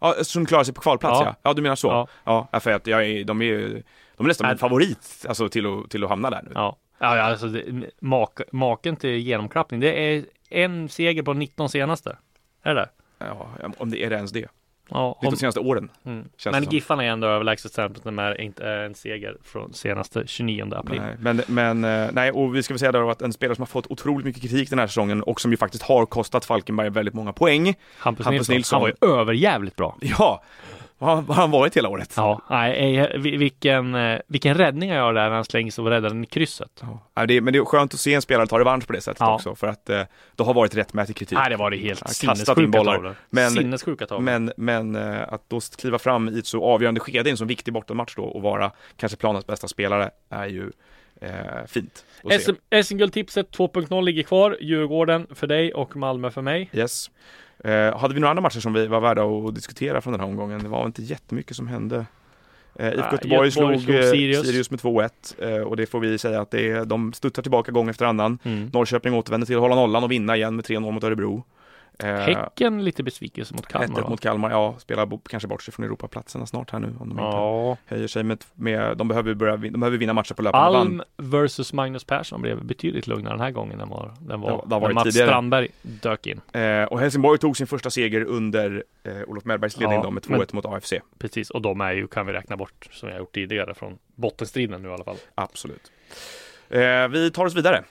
Ja, 0.00 0.10
Östersund 0.12 0.48
klarar 0.48 0.64
sig 0.64 0.74
på 0.74 0.80
kvalplats 0.80 1.20
ja. 1.20 1.26
Ja. 1.26 1.34
Ja, 1.42 1.52
du 1.54 1.62
menar 1.62 1.76
så? 1.76 1.88
Ja. 2.24 2.46
Ja, 2.52 2.60
för 2.60 2.70
att 2.72 2.86
jag 2.86 3.06
är, 3.06 3.24
de 3.24 3.40
är 3.42 3.44
ju, 3.46 3.82
de 4.16 4.26
är 4.26 4.28
nästan 4.28 4.46
Nej. 4.48 4.58
favorit 4.58 5.24
alltså, 5.28 5.48
till, 5.48 5.66
att, 5.66 5.90
till 5.90 6.04
att 6.04 6.10
hamna 6.10 6.30
där 6.30 6.40
nu. 6.42 6.50
Ja, 6.54 6.76
ja, 7.02 7.22
alltså 7.22 7.48
det, 7.48 7.90
mak, 8.00 8.40
maken 8.52 8.96
till 8.96 9.16
genomklappning. 9.16 9.80
Det 9.80 10.14
är 10.14 10.24
en 10.50 10.88
seger 10.88 11.22
på 11.22 11.32
19 11.32 11.68
senaste. 11.68 12.16
Är 12.62 12.74
det 12.74 12.80
det? 12.80 12.88
Ja, 13.18 13.48
om 13.78 13.90
det 13.90 14.04
är 14.04 14.10
det 14.10 14.16
ens 14.16 14.32
det. 14.32 14.48
Ja, 14.88 15.18
är 15.22 15.26
om, 15.26 15.30
de 15.30 15.36
senaste 15.36 15.60
åren. 15.60 15.90
mm. 16.04 16.28
Men. 16.44 16.64
Giffarna 16.64 17.04
är 17.04 17.08
ändå 17.08 17.26
överlägset 17.26 17.72
sämre 17.72 18.10
när 18.10 18.30
det 18.30 18.42
inte 18.42 18.64
är 18.64 18.84
en 18.84 18.94
seger 18.94 19.36
från 19.42 19.74
senaste 19.74 20.26
29 20.26 20.74
april. 20.74 21.00
Nej, 21.00 21.16
men, 21.18 21.42
men 21.46 21.84
eh, 21.84 22.10
nej, 22.12 22.32
och 22.32 22.56
vi 22.56 22.62
ska 22.62 22.74
väl 22.74 22.78
säga 22.78 22.92
då 22.92 23.10
att 23.10 23.22
en 23.22 23.32
spelare 23.32 23.56
som 23.56 23.62
har 23.62 23.66
fått 23.66 23.90
otroligt 23.90 24.26
mycket 24.26 24.42
kritik 24.42 24.70
den 24.70 24.78
här 24.78 24.86
säsongen 24.86 25.22
och 25.22 25.40
som 25.40 25.50
ju 25.50 25.56
faktiskt 25.56 25.82
har 25.82 26.06
kostat 26.06 26.44
Falkenberg 26.44 26.90
väldigt 26.90 27.14
många 27.14 27.32
poäng. 27.32 27.74
Hampus, 27.98 28.26
Hampus 28.26 28.48
Nilsson. 28.48 28.54
Nilsson. 28.54 28.76
Han 28.76 28.82
var 28.82 28.88
ju 28.88 29.20
överjävligt 29.20 29.76
bra. 29.76 29.96
Ja, 30.00 30.42
har 31.06 31.34
han 31.34 31.50
varit 31.50 31.76
hela 31.76 31.88
året? 31.88 32.14
Ja, 32.16 32.40
nej, 32.50 32.98
eh, 32.98 33.08
vi- 33.18 33.36
vilken, 33.36 33.94
eh, 33.94 34.18
vilken 34.26 34.54
räddning 34.54 34.88
han 34.90 34.98
gör 34.98 35.12
där 35.12 35.22
när 35.28 35.34
han 35.34 35.44
slängs 35.44 35.78
och 35.78 35.86
räddar 35.86 36.08
den 36.08 36.24
i 36.24 36.26
krysset. 36.26 36.82
Ja, 37.14 37.26
det 37.26 37.34
är, 37.36 37.40
men 37.40 37.52
det 37.52 37.58
är 37.58 37.64
skönt 37.64 37.94
att 37.94 38.00
se 38.00 38.14
en 38.14 38.22
spelare 38.22 38.46
ta 38.46 38.58
revansch 38.58 38.86
på 38.86 38.92
det 38.92 39.00
sättet 39.00 39.20
Ja. 39.20 39.34
också 39.34 39.54
för 39.54 39.66
att 39.66 39.90
eh, 39.90 40.00
det 40.36 40.42
har 40.44 40.54
varit 40.54 40.74
rättmätig 40.76 41.16
kritik. 41.16 41.38
Nej, 41.38 41.50
det 41.50 41.56
var 41.56 41.70
det 41.70 41.76
helt 41.76 42.02
in 42.08 42.08
sinnessjuka 42.14 42.66
bollar. 42.78 42.94
tavlor. 42.94 43.14
Men- 43.30 43.50
Sinnessjuka 43.50 44.06
tavlor. 44.06 44.24
Men, 44.24 44.52
men 44.56 44.96
eh, 44.96 45.22
att 45.32 45.48
då 45.50 45.60
kliva 45.78 45.98
fram 45.98 46.28
i 46.28 46.38
ett 46.38 46.46
så 46.46 46.64
avgörande 46.64 47.00
skede 47.00 47.28
i 47.28 47.30
en 47.30 47.36
så 47.36 47.44
viktig 47.44 47.74
bortamatch 47.74 48.14
då 48.16 48.22
och 48.24 48.42
vara 48.42 48.70
kanske 48.96 49.18
planens 49.18 49.46
bästa 49.46 49.68
spelare 49.68 50.10
är 50.30 50.46
ju 50.46 50.70
eh, 51.22 51.66
fint 51.66 52.04
SM-guldtipset 52.84 53.56
2.0 53.56 54.02
ligger 54.02 54.22
kvar. 54.22 54.56
Djurgården 54.60 55.26
för 55.30 55.46
dig 55.46 55.74
och 55.74 55.96
Malmö 55.96 56.30
för 56.30 56.42
mig. 56.42 56.70
Yes. 56.72 57.10
Eh, 57.64 57.98
hade 57.98 58.14
vi 58.14 58.20
några 58.20 58.30
andra 58.30 58.42
matcher 58.42 58.60
som 58.60 58.72
vi 58.72 58.86
var 58.86 59.00
värda 59.00 59.22
att 59.22 59.54
diskutera 59.54 60.00
från 60.00 60.12
den 60.12 60.20
här 60.20 60.28
omgången? 60.28 60.62
Det 60.62 60.68
var 60.68 60.86
inte 60.86 61.02
jättemycket 61.02 61.56
som 61.56 61.66
hände. 61.66 62.06
Eh, 62.78 62.88
IFK 62.88 63.12
Göteborg 63.12 63.50
slog, 63.50 63.80
slog 63.80 63.96
eh, 63.96 64.10
Sirius. 64.10 64.46
Sirius. 64.46 64.70
med 64.70 64.80
2-1 64.80 65.10
eh, 65.38 65.62
och 65.62 65.76
det 65.76 65.86
får 65.86 66.00
vi 66.00 66.18
säga 66.18 66.40
att 66.40 66.50
det 66.50 66.70
är, 66.70 66.84
de 66.84 67.12
studsar 67.12 67.42
tillbaka 67.42 67.72
gång 67.72 67.88
efter 67.88 68.04
annan. 68.04 68.38
Mm. 68.42 68.70
Norrköping 68.72 69.14
återvänder 69.14 69.46
till 69.46 69.56
att 69.56 69.62
hålla 69.62 69.74
nollan 69.74 70.04
och 70.04 70.12
vinna 70.12 70.36
igen 70.36 70.56
med 70.56 70.64
3-0 70.64 70.92
mot 70.92 71.04
Örebro. 71.04 71.44
Eh, 71.98 72.14
Häcken 72.14 72.84
lite 72.84 73.02
besvikelse 73.02 73.54
mot 73.54 73.66
Kalmar. 73.66 73.86
1-1 74.00 74.02
va? 74.02 74.08
mot 74.10 74.20
Kalmar, 74.20 74.50
ja, 74.50 74.74
spelar 74.78 75.18
kanske 75.30 75.48
bort 75.48 75.62
sig 75.62 75.74
från 75.74 75.84
Europaplatserna 75.86 76.46
snart 76.46 76.70
här 76.70 76.78
nu 76.78 76.86
om 76.86 77.08
de 77.08 77.10
inte 77.10 77.22
Ja. 77.22 77.76
höjer 77.86 78.06
sig 78.08 78.22
med, 78.24 78.44
med 78.54 78.96
de, 78.96 79.08
behöver 79.08 79.34
börja, 79.34 79.56
de 79.56 79.70
behöver 79.80 79.98
vinna 79.98 80.12
matcher 80.12 80.34
på 80.34 80.42
löpande 80.42 80.78
band. 80.78 80.88
Alm 80.90 81.02
versus 81.16 81.72
Magnus 81.72 82.04
Persson 82.04 82.42
blev 82.42 82.64
betydligt 82.64 83.06
lugnare 83.06 83.34
den 83.34 83.40
här 83.40 83.50
gången 83.50 83.80
än 83.80 83.88
vad 83.88 84.10
den 84.20 84.40
var, 84.40 84.50
Ja, 84.50 84.64
har 84.76 84.80
när 84.80 84.94
Mats 84.94 85.04
tidigare. 85.04 85.28
Strandberg 85.28 85.68
dök 85.82 86.26
in. 86.26 86.40
Eh, 86.52 86.82
och 86.84 87.00
Helsingborg 87.00 87.38
tog 87.38 87.56
sin 87.56 87.66
första 87.66 87.90
seger 87.90 88.24
under 88.24 88.84
eh, 89.04 89.12
Olof 89.26 89.44
Mellbergs 89.44 89.76
ledning 89.80 89.98
Ja, 89.98 90.02
då 90.04 90.10
med 90.10 90.22
2-1 90.22 90.28
men- 90.28 90.46
mot 90.52 90.66
AFC. 90.66 90.92
Precis, 91.18 91.50
och 91.50 91.62
de 91.62 91.80
är 91.80 91.92
ju, 91.92 92.06
kan 92.08 92.26
vi 92.26 92.32
räkna 92.32 92.56
bort, 92.56 92.88
som 92.92 93.08
jag 93.08 93.18
gjort 93.18 93.34
tidigare, 93.34 93.74
från 93.74 93.98
bottenstriden 94.14 94.82
nu 94.82 94.88
i 94.88 94.92
alla 94.92 95.04
fall. 95.04 95.16
Absolut. 95.34 95.92
Eh, 96.70 97.08
vi 97.08 97.30
tar 97.34 97.44
oss 97.46 97.54
vidare. 97.54 97.84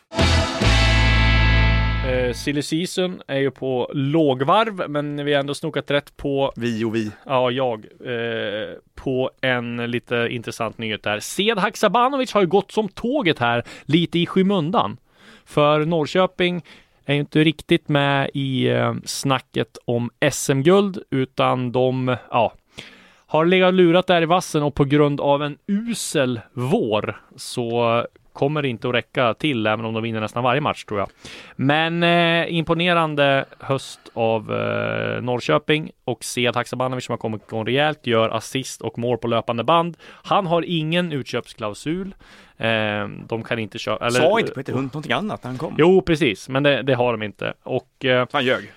Eh, 2.08 2.34
Silly 2.34 2.62
Season 2.62 3.22
är 3.28 3.38
ju 3.38 3.52
på 3.52 3.92
lågvarv, 3.94 4.90
men 4.90 5.26
vi 5.26 5.34
har 5.34 5.40
ändå 5.40 5.54
snokat 5.54 5.92
rätt 5.92 6.18
på, 6.18 6.54
Vi 6.56 6.84
och 6.84 6.96
vi. 6.96 7.12
ja 7.26 7.52
jag, 7.52 7.86
eh, 8.06 8.76
på 8.96 9.32
en 9.42 9.78
lite 9.92 10.28
intressant 10.32 10.78
nyhet 10.78 11.04
där. 11.04 11.20
Sed 11.20 11.58
Haksabanovic 11.58 12.34
har 12.34 12.42
ju 12.42 12.48
gått 12.48 12.72
som 12.72 12.90
tåget 12.90 13.40
här, 13.40 13.64
lite 13.86 14.20
i 14.20 14.26
skymundan. 14.26 14.98
För 15.46 15.86
Norrköping 15.86 16.66
är 17.06 17.14
ju 17.14 17.20
inte 17.20 17.44
riktigt 17.44 17.90
med 17.90 18.30
i 18.34 18.68
eh, 18.68 18.94
snacket 19.06 19.78
om 19.86 20.10
SM-guld, 20.32 21.04
utan 21.10 21.72
de, 21.72 22.18
ja, 22.32 22.54
har 23.32 23.46
legat 23.46 23.74
lurat 23.74 24.08
där 24.08 24.22
i 24.22 24.26
vassen 24.26 24.64
och 24.64 24.76
på 24.76 24.86
grund 24.86 25.22
av 25.22 25.44
en 25.44 25.58
usel 25.68 26.40
vår 26.54 27.22
så 27.36 28.06
kommer 28.34 28.62
det 28.62 28.68
inte 28.68 28.88
att 28.90 28.94
räcka 28.94 29.34
till 29.34 29.68
även 29.68 29.86
om 29.86 29.94
de 29.94 30.04
vinner 30.04 30.20
nästan 30.20 30.44
varje 30.44 30.62
match 30.62 30.84
tror 30.84 31.00
jag. 31.00 31.10
Men 31.56 32.04
eh, 32.04 32.54
imponerande 32.54 33.46
höst 33.60 34.00
av 34.14 34.52
eh, 34.52 35.22
Norrköping 35.22 35.92
och 36.06 36.24
Sead 36.24 36.56
Haksabanovic 36.56 37.06
som 37.06 37.14
har 37.14 37.18
kommit 37.18 37.42
igång 37.48 37.66
rejält 37.66 38.08
gör 38.08 38.30
assist 38.30 38.82
och 38.82 39.00
mål 39.00 39.18
på 39.18 39.28
löpande 39.28 39.64
band. 39.64 39.98
Han 40.24 40.48
har 40.48 40.62
ingen 40.68 41.12
utköpsklausul. 41.12 42.16
Eh, 42.58 43.08
de 43.28 43.44
kan 43.44 43.60
inte. 43.60 43.78
Eller, 44.02 44.10
Sa 44.10 44.40
inte 44.40 44.52
Peter 44.52 44.74
Hunt 44.74 44.94
någonting 44.94 45.14
annat 45.14 45.44
när 45.44 45.50
han 45.50 45.58
kom? 45.58 45.76
Jo, 45.78 46.02
precis, 46.02 46.50
men 46.50 46.64
det, 46.64 46.82
det 46.82 46.94
har 46.94 47.12
de 47.12 47.24
inte. 47.24 47.54
Och 47.64 48.06
eh, 48.06 48.28
Han 48.32 48.46
ljög. 48.46 48.72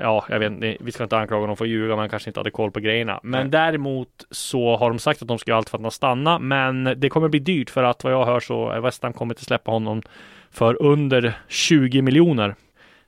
Ja, 0.00 0.24
jag 0.28 0.38
vet 0.38 0.76
vi 0.80 0.92
ska 0.92 1.02
inte 1.02 1.18
anklaga 1.18 1.40
honom 1.40 1.56
för 1.56 1.64
att 1.64 1.70
ljuga, 1.70 1.96
man 1.96 2.08
kanske 2.08 2.30
inte 2.30 2.40
hade 2.40 2.50
koll 2.50 2.70
på 2.70 2.80
grejerna. 2.80 3.20
Men 3.22 3.40
Nej. 3.40 3.50
däremot 3.50 4.26
så 4.30 4.76
har 4.76 4.88
de 4.90 4.98
sagt 4.98 5.22
att 5.22 5.28
de 5.28 5.38
ska 5.38 5.50
göra 5.50 5.58
allt 5.58 5.70
för 5.70 5.78
att 5.78 5.82
han 5.82 5.90
stanna, 5.90 6.38
men 6.38 6.94
det 6.96 7.08
kommer 7.08 7.28
bli 7.28 7.40
dyrt 7.40 7.70
för 7.70 7.82
att 7.82 8.04
vad 8.04 8.12
jag 8.12 8.26
hör 8.26 8.40
så 8.40 8.68
är 8.68 8.80
West 8.80 9.02
Ham 9.02 9.12
kommer 9.12 9.34
inte 9.34 9.44
släppa 9.44 9.70
honom 9.70 10.02
för 10.50 10.82
under 10.82 11.38
20 11.48 12.02
miljoner. 12.02 12.54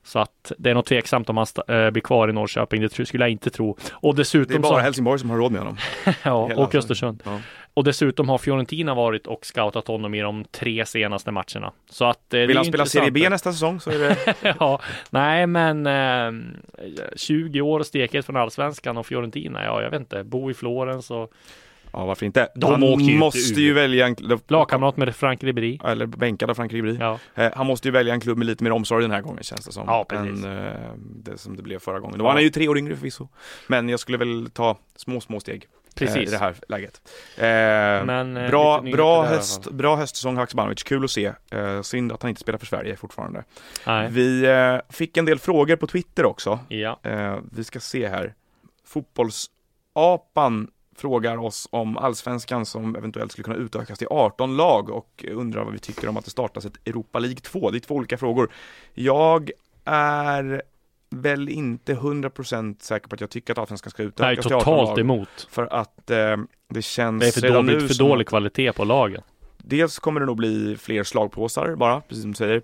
Så 0.05 0.19
att 0.19 0.51
det 0.57 0.69
är 0.69 0.73
nog 0.73 0.85
tveksamt 0.85 1.29
om 1.29 1.37
han 1.37 1.47
eh, 1.67 1.89
blir 1.91 2.01
kvar 2.01 2.29
i 2.29 2.33
Norrköping, 2.33 2.81
det 2.81 3.05
skulle 3.05 3.23
jag 3.23 3.31
inte 3.31 3.49
tro. 3.49 3.77
Och 3.91 4.15
Det 4.15 4.17
är 4.17 4.21
dessutom 4.21 4.61
bara 4.61 4.73
så, 4.73 4.79
Helsingborg 4.79 5.19
som 5.19 5.29
har 5.29 5.37
råd 5.37 5.51
med 5.51 5.61
honom. 5.61 5.77
ja, 6.23 6.47
Hela 6.47 6.61
och 6.61 6.75
Östersund. 6.75 7.23
Ja. 7.25 7.39
Och 7.73 7.83
dessutom 7.83 8.29
har 8.29 8.37
Fiorentina 8.37 8.93
varit 8.93 9.27
och 9.27 9.45
scoutat 9.45 9.87
honom 9.87 10.13
i 10.13 10.21
de 10.21 10.45
tre 10.51 10.85
senaste 10.85 11.31
matcherna. 11.31 11.71
Så 11.89 12.05
att 12.05 12.33
eh, 12.33 12.39
Vill 12.39 12.57
han 12.57 12.65
spela 12.65 12.85
Serie 12.85 13.11
B 13.11 13.29
nästa 13.29 13.51
säsong 13.51 13.79
så 13.79 13.91
är 13.91 13.99
det... 13.99 14.17
ja, 14.59 14.81
nej 15.09 15.47
men 15.47 15.87
eh, 15.87 16.31
20 17.15 17.61
år 17.61 17.83
stekhet 17.83 18.25
från 18.25 18.35
allsvenskan 18.35 18.97
och 18.97 19.05
Fiorentina, 19.05 19.63
ja 19.63 19.81
jag 19.81 19.89
vet 19.91 19.99
inte, 19.99 20.23
bo 20.23 20.51
i 20.51 20.53
Florens 20.53 21.11
och 21.11 21.33
Ja, 21.97 22.05
varför 22.05 22.25
inte? 22.25 22.47
De 22.55 22.71
han 22.71 22.83
åker 22.83 23.03
ju 23.05 23.11
inte 23.11 23.19
måste 23.19 23.53
ur. 23.53 23.59
ju 23.59 23.73
välja 23.73 24.05
en 24.05 24.15
klubb. 24.15 24.41
lagkamrat 24.47 24.97
med 24.97 25.15
Frank 25.15 25.43
Ribéry. 25.43 25.79
Eller 25.85 26.05
bänkad 26.05 26.49
av 26.49 26.53
Frank 26.55 26.73
Ribéry. 26.73 26.97
Ja, 26.99 27.19
Eh, 27.35 27.51
Han 27.55 27.65
måste 27.65 27.87
ju 27.87 27.91
välja 27.91 28.13
en 28.13 28.19
klubb 28.19 28.37
med 28.37 28.47
lite 28.47 28.63
mer 28.63 28.71
omsorg 28.71 29.01
den 29.01 29.11
här 29.11 29.21
gången 29.21 29.43
känns 29.43 29.65
det 29.65 29.71
som. 29.71 29.83
Ja, 29.87 30.05
precis. 30.09 30.45
Än 30.45 30.67
eh, 30.67 30.73
det 30.97 31.37
som 31.37 31.55
det 31.55 31.63
blev 31.63 31.79
förra 31.79 31.99
gången. 31.99 32.17
Då 32.17 32.23
var 32.23 32.31
han 32.31 32.39
är 32.39 32.43
ju 32.43 32.49
tre 32.49 32.67
år 32.67 32.77
yngre 32.77 32.95
förvisso. 32.95 33.27
Men 33.67 33.89
jag 33.89 33.99
skulle 33.99 34.17
väl 34.17 34.49
ta 34.53 34.77
små, 34.95 35.21
små 35.21 35.39
steg. 35.39 35.63
eh, 35.63 35.69
precis. 35.95 36.27
I 36.27 36.31
det 36.31 36.37
här 36.37 36.55
läget. 36.69 37.01
Eh, 37.37 37.43
Men, 38.05 38.37
eh, 38.37 38.49
bra, 38.49 38.81
bra, 38.81 39.23
höst, 39.23 39.71
bra 39.71 39.95
höstsäsong 39.95 40.37
Haksabanovic, 40.37 40.83
kul 40.83 41.03
att 41.03 41.11
se. 41.11 41.31
Eh, 41.51 41.81
synd 41.81 42.11
att 42.11 42.21
han 42.21 42.29
inte 42.29 42.41
spelar 42.41 42.59
för 42.59 42.65
Sverige 42.65 42.95
fortfarande. 42.95 43.43
Nej. 43.87 44.09
Vi 44.11 44.45
eh, 44.45 44.77
fick 44.89 45.17
en 45.17 45.25
del 45.25 45.39
frågor 45.39 45.75
på 45.75 45.87
Twitter 45.87 46.25
också. 46.25 46.59
Ja, 46.67 46.99
Eh, 47.03 47.37
vi 47.51 47.63
ska 47.63 47.79
se 47.79 48.07
här. 48.07 48.33
Fotbollsapan 48.87 50.67
frågar 50.95 51.37
oss 51.37 51.67
om 51.71 51.97
allsvenskan 51.97 52.65
som 52.65 52.95
eventuellt 52.95 53.31
skulle 53.31 53.43
kunna 53.43 53.55
utökas 53.55 53.99
till 53.99 54.07
18 54.09 54.57
lag 54.57 54.89
och 54.89 55.25
undrar 55.31 55.63
vad 55.63 55.73
vi 55.73 55.79
tycker 55.79 56.07
om 56.07 56.17
att 56.17 56.25
det 56.25 56.31
startas 56.31 56.65
ett 56.65 56.87
Europa 56.87 57.19
League 57.19 57.39
2. 57.39 57.71
Det 57.71 57.77
är 57.77 57.79
två 57.79 57.95
olika 57.95 58.17
frågor. 58.17 58.51
Jag 58.93 59.51
är 59.85 60.61
väl 61.09 61.49
inte 61.49 61.93
100% 61.93 62.75
säker 62.81 63.07
på 63.07 63.15
att 63.15 63.21
jag 63.21 63.29
tycker 63.29 63.53
att 63.53 63.57
allsvenskan 63.57 63.91
ska 63.91 64.03
jag 64.03 64.07
är 64.07 64.09
utökas 64.09 64.45
till 64.45 64.55
18 64.55 64.65
totalt 64.65 64.89
lag. 64.89 64.99
emot. 64.99 65.47
För 65.49 65.73
att 65.73 66.11
eh, 66.11 66.37
det 66.69 66.81
känns 66.81 67.21
Det 67.21 67.27
är 67.27 67.31
för, 67.31 67.41
redan 67.41 67.65
dåligt, 67.65 67.81
nu 67.81 67.87
för 67.87 67.95
dålig 67.95 68.27
kvalitet 68.27 68.73
på 68.73 68.83
lagen. 68.83 69.21
dels 69.57 69.99
kommer 69.99 70.19
det 70.19 70.25
nog 70.25 70.37
bli 70.37 70.77
fler 70.77 71.03
slagpåsar 71.03 71.75
bara, 71.75 72.01
precis 72.01 72.21
som 72.21 72.31
du 72.31 72.37
säger. 72.37 72.61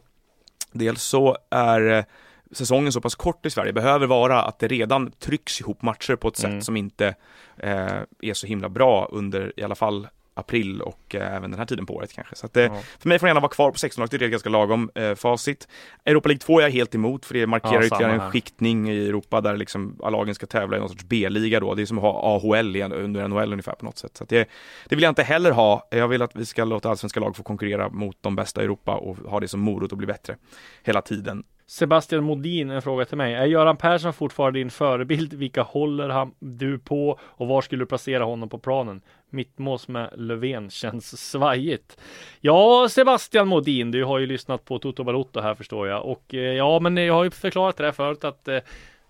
Dels 0.72 1.04
så 1.04 1.38
är 1.50 1.98
eh, 1.98 2.04
säsongen 2.52 2.92
så 2.92 3.02
pass 3.02 3.16
kort 3.16 3.46
i 3.46 3.50
Sverige 3.50 3.74
behöver 3.74 4.08
vara 4.08 4.42
att 4.44 4.60
det 4.60 4.68
redan 4.68 5.12
trycks 5.12 5.62
ihop 5.62 5.82
matcher 5.82 6.16
på 6.16 6.28
ett 6.28 6.38
sätt 6.38 6.50
Mm. 6.50 6.62
som 6.62 6.78
inte 6.78 7.16
eh, 7.58 8.02
är 8.22 8.34
så 8.34 8.48
himla 8.48 8.70
bra 8.70 9.08
under 9.12 9.54
i 9.58 9.64
alla 9.64 9.76
fall 9.76 10.08
april 10.34 10.82
och 10.82 11.16
eh, 11.16 11.36
även 11.36 11.52
den 11.52 11.60
här 11.60 11.66
tiden 11.66 11.86
på 11.86 11.96
året 11.96 12.14
kanske. 12.14 12.36
Så 12.36 12.46
att, 12.46 12.58
eh, 12.58 12.64
Ja. 12.64 12.78
för 13.00 13.10
mig 13.10 13.20
får 13.20 13.28
det 13.28 13.30
gärna 13.30 13.40
vara 13.40 13.52
kvar 13.52 13.72
på 13.72 13.78
16 13.78 14.02
laget, 14.02 14.12
det 14.12 14.24
är 14.24 14.28
ett 14.28 14.32
ganska 14.32 14.50
lagom 14.50 14.90
eh, 14.96 15.16
facit. 15.16 15.68
Europa 16.06 16.30
League 16.30 16.40
2 16.40 16.60
är 16.60 16.64
jag 16.64 16.72
helt 16.72 16.96
emot 16.96 17.26
för 17.26 17.34
det 17.34 17.48
markerar 17.48 17.74
Ja, 17.74 17.84
ytterligare 17.86 18.14
en 18.14 18.32
skiktning 18.32 18.90
i 18.90 19.08
Europa 19.08 19.42
där 19.42 19.58
liksom 19.58 20.00
lagen 20.12 20.36
ska 20.36 20.46
tävla 20.46 20.78
i 20.78 20.80
någon 20.80 20.90
sorts 20.90 21.06
B-liga 21.06 21.60
då. 21.60 21.76
Det 21.76 21.82
är 21.82 21.86
som 21.86 21.98
att 21.98 22.04
ha 22.04 22.36
AHL 22.36 22.76
igen, 22.76 22.94
under 22.94 23.28
NHL 23.28 23.52
ungefär 23.52 23.74
på 23.74 23.86
något 23.86 23.98
sätt. 23.98 24.18
Så 24.18 24.24
att 24.24 24.30
det, 24.30 24.50
det 24.90 24.96
vill 24.96 25.04
jag 25.04 25.12
inte 25.12 25.24
heller 25.24 25.52
ha. 25.52 25.88
Jag 25.92 26.08
vill 26.08 26.22
att 26.22 26.36
vi 26.36 26.46
ska 26.46 26.64
låta 26.64 26.90
allsvenska 26.90 27.20
lag 27.20 27.36
få 27.36 27.44
konkurrera 27.44 27.90
mot 27.90 28.18
de 28.22 28.36
bästa 28.36 28.62
i 28.62 28.64
Europa 28.64 28.96
och 28.96 29.18
ha 29.18 29.40
det 29.40 29.48
som 29.48 29.60
morot 29.60 29.92
och 29.92 29.98
bli 29.98 30.08
bättre 30.08 30.36
hela 30.84 31.02
tiden. 31.02 31.44
Sebastian 31.68 32.24
Modin, 32.24 32.70
en 32.70 32.82
fråga 32.82 33.06
till 33.06 33.18
mig. 33.18 33.34
Är 33.34 33.46
Göran 33.46 33.78
Persson 33.78 34.14
fortfarande 34.14 34.60
din 34.60 34.70
förebild? 34.70 35.34
Vilka 35.34 35.62
håller 35.62 36.10
han, 36.10 36.32
du 36.40 36.80
på 36.80 37.20
och 37.22 37.48
var 37.48 37.62
skulle 37.62 37.82
du 37.82 37.86
placera 37.86 38.24
honom 38.24 38.50
på 38.50 38.58
planen? 38.60 39.02
Mittmås 39.32 39.88
med 39.88 40.10
Löfven 40.18 40.70
känns 40.70 41.30
svajigt. 41.30 41.98
Ja, 42.40 42.88
Sebastian 42.90 43.48
Modin, 43.48 43.92
du 43.92 44.04
har 44.04 44.20
ju 44.20 44.26
lyssnat 44.26 44.66
på 44.66 44.80
Toto 44.80 45.04
Balotto 45.04 45.42
här 45.42 45.56
förstår 45.56 45.88
jag. 45.88 46.06
Och 46.06 46.34
eh, 46.34 46.40
ja, 46.40 46.80
men 46.80 46.98
jag 46.98 47.14
har 47.14 47.24
ju 47.24 47.32
förklarat 47.32 47.78
det 47.78 47.84
här 47.84 47.92
förut 47.92 48.24
att 48.24 48.48
eh, 48.48 48.60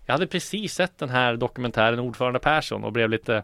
jag 0.06 0.14
hade 0.14 0.26
precis 0.26 0.74
sett 0.74 0.98
den 0.98 1.08
här 1.08 1.36
dokumentären 1.36 1.98
Ordförande 1.98 2.38
Persson 2.38 2.84
och 2.84 2.92
blev 2.92 3.10
lite 3.10 3.42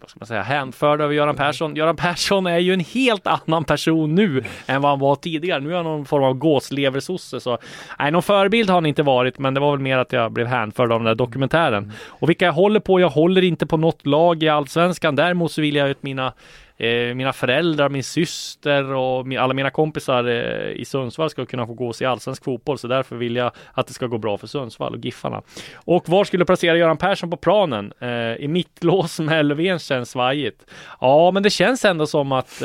vad 0.00 0.10
ska 0.10 0.18
man 0.20 0.26
säga, 0.26 0.42
hänförd 0.42 1.00
över 1.00 1.14
Göran 1.14 1.36
Persson. 1.36 1.76
Göran 1.76 1.96
Persson 1.96 2.46
är 2.46 2.58
ju 2.58 2.72
en 2.72 2.80
helt 2.80 3.26
annan 3.26 3.64
person 3.64 4.14
nu 4.14 4.44
än 4.66 4.82
vad 4.82 4.90
han 4.90 4.98
var 4.98 5.16
tidigare. 5.16 5.60
Nu 5.60 5.70
är 5.70 5.76
han 5.76 5.84
någon 5.84 6.04
form 6.04 6.24
av 6.24 6.34
gåsleversosse. 6.34 7.40
Så 7.40 7.58
nej, 7.98 8.10
någon 8.10 8.22
förebild 8.22 8.70
har 8.70 8.76
han 8.76 8.86
inte 8.86 9.02
varit, 9.02 9.38
men 9.38 9.54
det 9.54 9.60
var 9.60 9.70
väl 9.70 9.80
mer 9.80 9.98
att 9.98 10.12
jag 10.12 10.32
blev 10.32 10.46
hänförd 10.46 10.92
av 10.92 10.98
den 10.98 11.04
där 11.04 11.14
dokumentären. 11.14 11.92
Och 12.06 12.28
vilka 12.28 12.44
jag 12.44 12.52
håller 12.52 12.80
på? 12.80 13.00
Jag 13.00 13.10
håller 13.10 13.44
inte 13.44 13.66
på 13.66 13.76
något 13.76 14.06
lag 14.06 14.42
i 14.42 14.48
allsvenskan. 14.48 15.16
Däremot 15.16 15.52
så 15.52 15.60
vill 15.60 15.76
jag 15.76 15.90
att 15.90 16.02
mina 16.02 16.32
Eh, 16.76 17.14
mina 17.14 17.32
föräldrar, 17.32 17.88
min 17.88 18.04
syster 18.04 18.84
och 18.84 19.26
min, 19.26 19.38
alla 19.38 19.54
mina 19.54 19.70
kompisar 19.70 20.24
eh, 20.24 20.70
i 20.72 20.84
Sundsvall 20.84 21.30
ska 21.30 21.46
kunna 21.46 21.66
få 21.66 21.74
gå 21.74 21.88
och 21.88 21.96
se 21.96 22.04
allsvensk 22.04 22.44
fotboll. 22.44 22.78
Så 22.78 22.86
därför 22.88 23.16
vill 23.16 23.36
jag 23.36 23.52
att 23.72 23.86
det 23.86 23.92
ska 23.92 24.06
gå 24.06 24.18
bra 24.18 24.38
för 24.38 24.46
Sundsvall 24.46 24.94
och 24.94 25.04
Giffarna. 25.04 25.42
Och 25.74 26.08
var 26.08 26.24
skulle 26.24 26.40
du 26.40 26.46
placera 26.46 26.76
Göran 26.76 26.96
Persson 26.96 27.30
på 27.30 27.36
planen? 27.36 27.92
Eh, 28.00 28.08
I 28.34 28.48
mittlås 28.48 29.20
med 29.20 29.46
Löfven 29.46 29.78
känns 29.78 30.10
svajigt. 30.10 30.64
Ja, 31.00 31.30
men 31.30 31.42
det 31.42 31.50
känns 31.50 31.84
ändå 31.84 32.06
som 32.06 32.32
att 32.32 32.62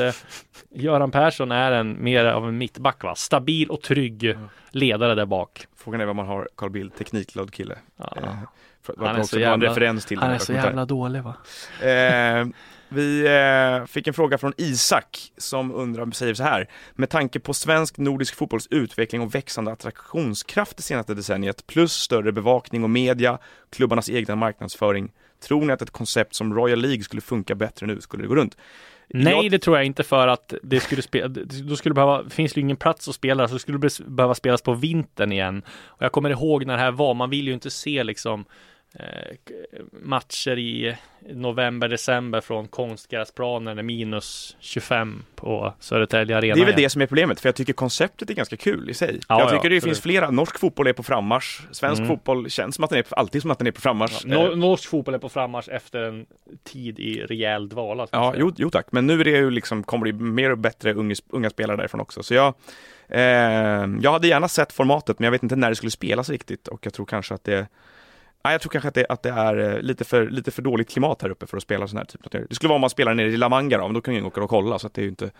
Göran 0.70 1.12
Persson 1.12 1.52
är 1.52 1.72
en 1.72 2.04
mer 2.04 2.26
av 2.26 2.48
en 2.48 2.58
mittback, 2.58 3.04
va? 3.04 3.16
Stabil 3.16 3.70
och 3.70 3.82
trygg 3.82 4.36
ledare 4.72 5.16
där 5.16 5.26
bak. 5.26 5.68
Frågan 5.78 6.02
är 6.02 6.06
vad 6.06 6.16
man 6.16 6.28
har 6.28 6.48
Carl 6.56 6.70
Bildt, 6.70 6.98
teknikglad 6.98 7.54
kille. 7.54 7.76
Ja. 7.98 8.14
Eh, 8.18 8.30
Han 9.06 9.16
är 9.16 9.24
så 9.24 9.40
jävla- 9.40 9.70
referens 9.70 10.06
till 10.06 10.20
Han 10.20 10.32
är 10.32 10.38
så 10.38 10.54
jävla 10.54 10.86
dålig 10.86 11.24
va? 11.24 11.34
Eh, 11.90 12.48
vi 12.90 13.26
eh, 13.82 13.86
fick 13.86 14.08
en 14.08 14.14
fråga 14.14 14.38
från 14.38 14.54
Isak 14.58 15.32
som 15.38 15.72
undrar, 15.76 16.12
säger 16.12 16.34
så 16.34 16.44
här. 16.44 16.68
Med 16.96 17.10
tanke 17.10 17.40
på 17.40 17.54
svensk 17.54 17.98
nordisk 17.98 18.36
fotbolls 18.36 18.68
utveckling 18.72 19.22
och 19.22 19.36
växande 19.36 19.72
attraktionskraft 19.72 20.78
det 20.78 20.84
senaste 20.84 21.14
decenniet 21.14 21.68
plus 21.68 21.94
större 21.94 22.32
bevakning 22.32 22.84
och 22.84 22.90
media, 22.90 23.38
klubbarnas 23.70 24.10
egna 24.10 24.36
marknadsföring. 24.36 25.12
Tror 25.44 25.66
ni 25.66 25.74
att 25.74 25.82
ett 25.82 25.92
koncept 25.92 26.36
som 26.36 26.54
Royal 26.54 26.80
League 26.82 27.04
skulle 27.04 27.22
funka 27.22 27.56
bättre 27.56 27.88
nu? 27.88 28.02
Skulle 28.02 28.24
det 28.24 28.28
gå 28.28 28.36
runt? 28.36 28.58
Nej, 29.14 29.34
Jag- 29.34 29.52
det 29.52 29.60
tror 29.60 29.78
jag 29.78 29.86
inte 29.86 30.04
för 30.04 30.28
att 30.28 30.54
det 30.64 30.80
skulle 30.80 31.02
spela, 31.02 31.28
då 31.64 31.76
skulle 31.76 31.92
det 31.92 31.96
behöva, 31.96 32.30
finns 32.30 32.54
det 32.54 32.60
ju 32.60 32.64
ingen 32.64 32.78
plats 32.78 33.08
att 33.08 33.16
spela, 33.16 33.48
så 33.48 33.60
skulle 33.60 33.78
det 33.78 34.00
behöva 34.08 34.36
spelas 34.36 34.62
på 34.62 34.74
vintern 34.74 35.32
igen. 35.32 35.62
Och 35.86 36.02
jag 36.04 36.12
kommer 36.12 36.30
ihåg 36.30 36.66
när 36.66 36.74
det 36.78 36.84
här 36.84 36.92
var, 36.92 37.14
man 37.14 37.30
vill 37.30 37.48
ju 37.48 37.54
inte 37.54 37.70
se 37.70 38.04
liksom 38.04 38.46
matcher 39.92 40.58
i 40.58 40.96
november, 41.30 41.88
december 41.88 42.42
från 42.42 42.68
konstgräsplanen 42.68 43.76
det 43.78 43.82
är 43.82 43.84
minus 43.84 44.58
25 44.60 45.24
på 45.36 45.74
Södertälje 45.80 46.38
Arena. 46.38 46.56
Det 46.56 46.62
är 46.62 46.66
väl 46.66 46.74
igen. 46.74 46.84
det 46.84 46.90
som 46.90 47.02
är 47.02 47.06
problemet, 47.06 47.40
för 47.40 47.48
jag 47.50 47.56
tycker 47.56 47.74
konceptet 47.74 48.30
är 48.30 48.34
ganska 48.34 48.58
kul 48.58 48.90
i 48.90 48.94
sig. 48.94 49.20
Ja, 49.28 49.40
jag 49.40 49.42
ja, 49.42 49.50
tycker 49.50 49.56
det 49.70 49.76
absolut. 49.78 49.84
finns 49.84 50.02
flera, 50.02 50.32
norsk 50.32 50.60
fotboll 50.60 50.88
är 50.88 50.94
på 50.94 51.04
frammarsch, 51.04 51.62
svensk 51.72 52.00
Mm. 52.00 52.08
fotboll 52.10 52.50
känns 52.50 52.76
som 52.76 52.84
att 52.84 52.90
den 52.90 53.00
är, 53.00 53.06
alltid 53.12 53.42
som 53.42 53.52
att 53.52 53.58
den 53.58 53.68
är 53.68 53.72
på 53.72 53.82
frammarsch. 53.82 54.26
Eh, 54.26 54.30
Nor- 54.32 54.56
Norsk 54.56 54.90
fotboll 54.90 55.14
är 55.16 55.20
på 55.20 55.30
frammarsch 55.30 55.70
efter 55.70 56.02
en 56.02 56.26
tid 56.64 57.00
i 57.00 57.22
rejäl 57.26 57.70
dvala. 57.70 58.08
Ja, 58.12 58.34
jo, 58.38 58.52
jo 58.58 58.70
tack, 58.70 58.88
men 58.92 59.08
nu 59.08 59.20
är 59.20 59.24
det 59.24 59.30
ju 59.32 59.52
liksom, 59.52 59.84
kommer 59.84 60.06
det 60.06 60.14
mer 60.14 60.52
och 60.52 60.58
bättre 60.58 60.94
unga, 60.94 61.16
unga 61.30 61.50
spelare 61.50 61.78
därifrån 61.78 62.02
också. 62.02 62.24
Så 62.24 62.34
jag, 62.34 62.54
eh, 63.08 63.22
jag 64.02 64.12
hade 64.12 64.28
gärna 64.28 64.48
sett 64.48 64.74
formatet, 64.74 65.20
men 65.20 65.24
jag 65.24 65.32
vet 65.32 65.44
inte 65.44 65.56
när 65.56 65.70
det 65.70 65.76
skulle 65.76 65.92
spelas 65.92 66.30
riktigt 66.30 66.68
och 66.68 66.86
jag 66.86 66.94
tror 66.94 67.06
kanske 67.06 67.34
att 67.34 67.44
det 67.44 67.68
Nej, 68.44 68.54
jag 68.54 68.62
tror 68.62 68.70
kanske 68.70 68.88
att 68.88 68.96
det, 68.96 69.06
att 69.10 69.24
det 69.24 69.30
är 69.30 69.58
eh, 69.58 69.82
lite 69.82 70.04
för, 70.06 70.30
lite 70.30 70.52
för 70.52 70.62
dåligt 70.62 70.90
klimat 70.90 71.22
här 71.22 71.30
uppe 71.30 71.48
för 71.48 71.58
att 71.58 71.64
spela 71.64 71.88
sån 71.88 71.98
här 71.98 72.06
typ 72.06 72.26
av 72.26 72.42
Det 72.50 72.56
skulle 72.56 72.68
vara 72.68 72.76
om 72.76 72.82
man 72.82 72.90
spelar 72.90 73.14
nere 73.14 73.28
i 73.28 73.38
La 73.38 73.50
Manga 73.50 73.78
då, 73.78 73.84
men 73.88 73.94
då 73.94 74.02
kan 74.02 74.14
ingen 74.14 74.26
åka 74.26 74.42
och 74.44 74.50
kolla, 74.50 74.80
så 74.80 74.88
att 74.88 74.94
det 74.94 75.02
är 75.02 75.04
ju 75.04 75.10
inte 75.10 75.32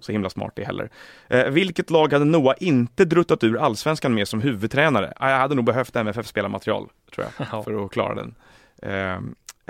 så 0.00 0.12
himla 0.12 0.30
smart 0.30 0.52
det 0.56 0.64
heller. 0.64 0.90
Eh, 1.28 1.46
vilket 1.48 1.90
lag 1.90 2.12
hade 2.12 2.24
Noah 2.24 2.54
inte 2.60 3.04
druttat 3.04 3.44
ur 3.44 3.58
allsvenskan 3.58 4.14
med 4.14 4.28
som 4.28 4.40
huvudtränare? 4.40 5.12
Ah, 5.16 5.30
jag 5.30 5.38
hade 5.38 5.54
nog 5.54 5.64
behövt 5.64 5.96
MFF-spelarmaterial, 5.96 6.88
tror 7.14 7.26
jag, 7.38 7.46
Ja. 7.52 7.62
för 7.62 7.84
att 7.84 7.90
klara 7.90 8.14
den. 8.14 8.34
Eh, 8.82 9.18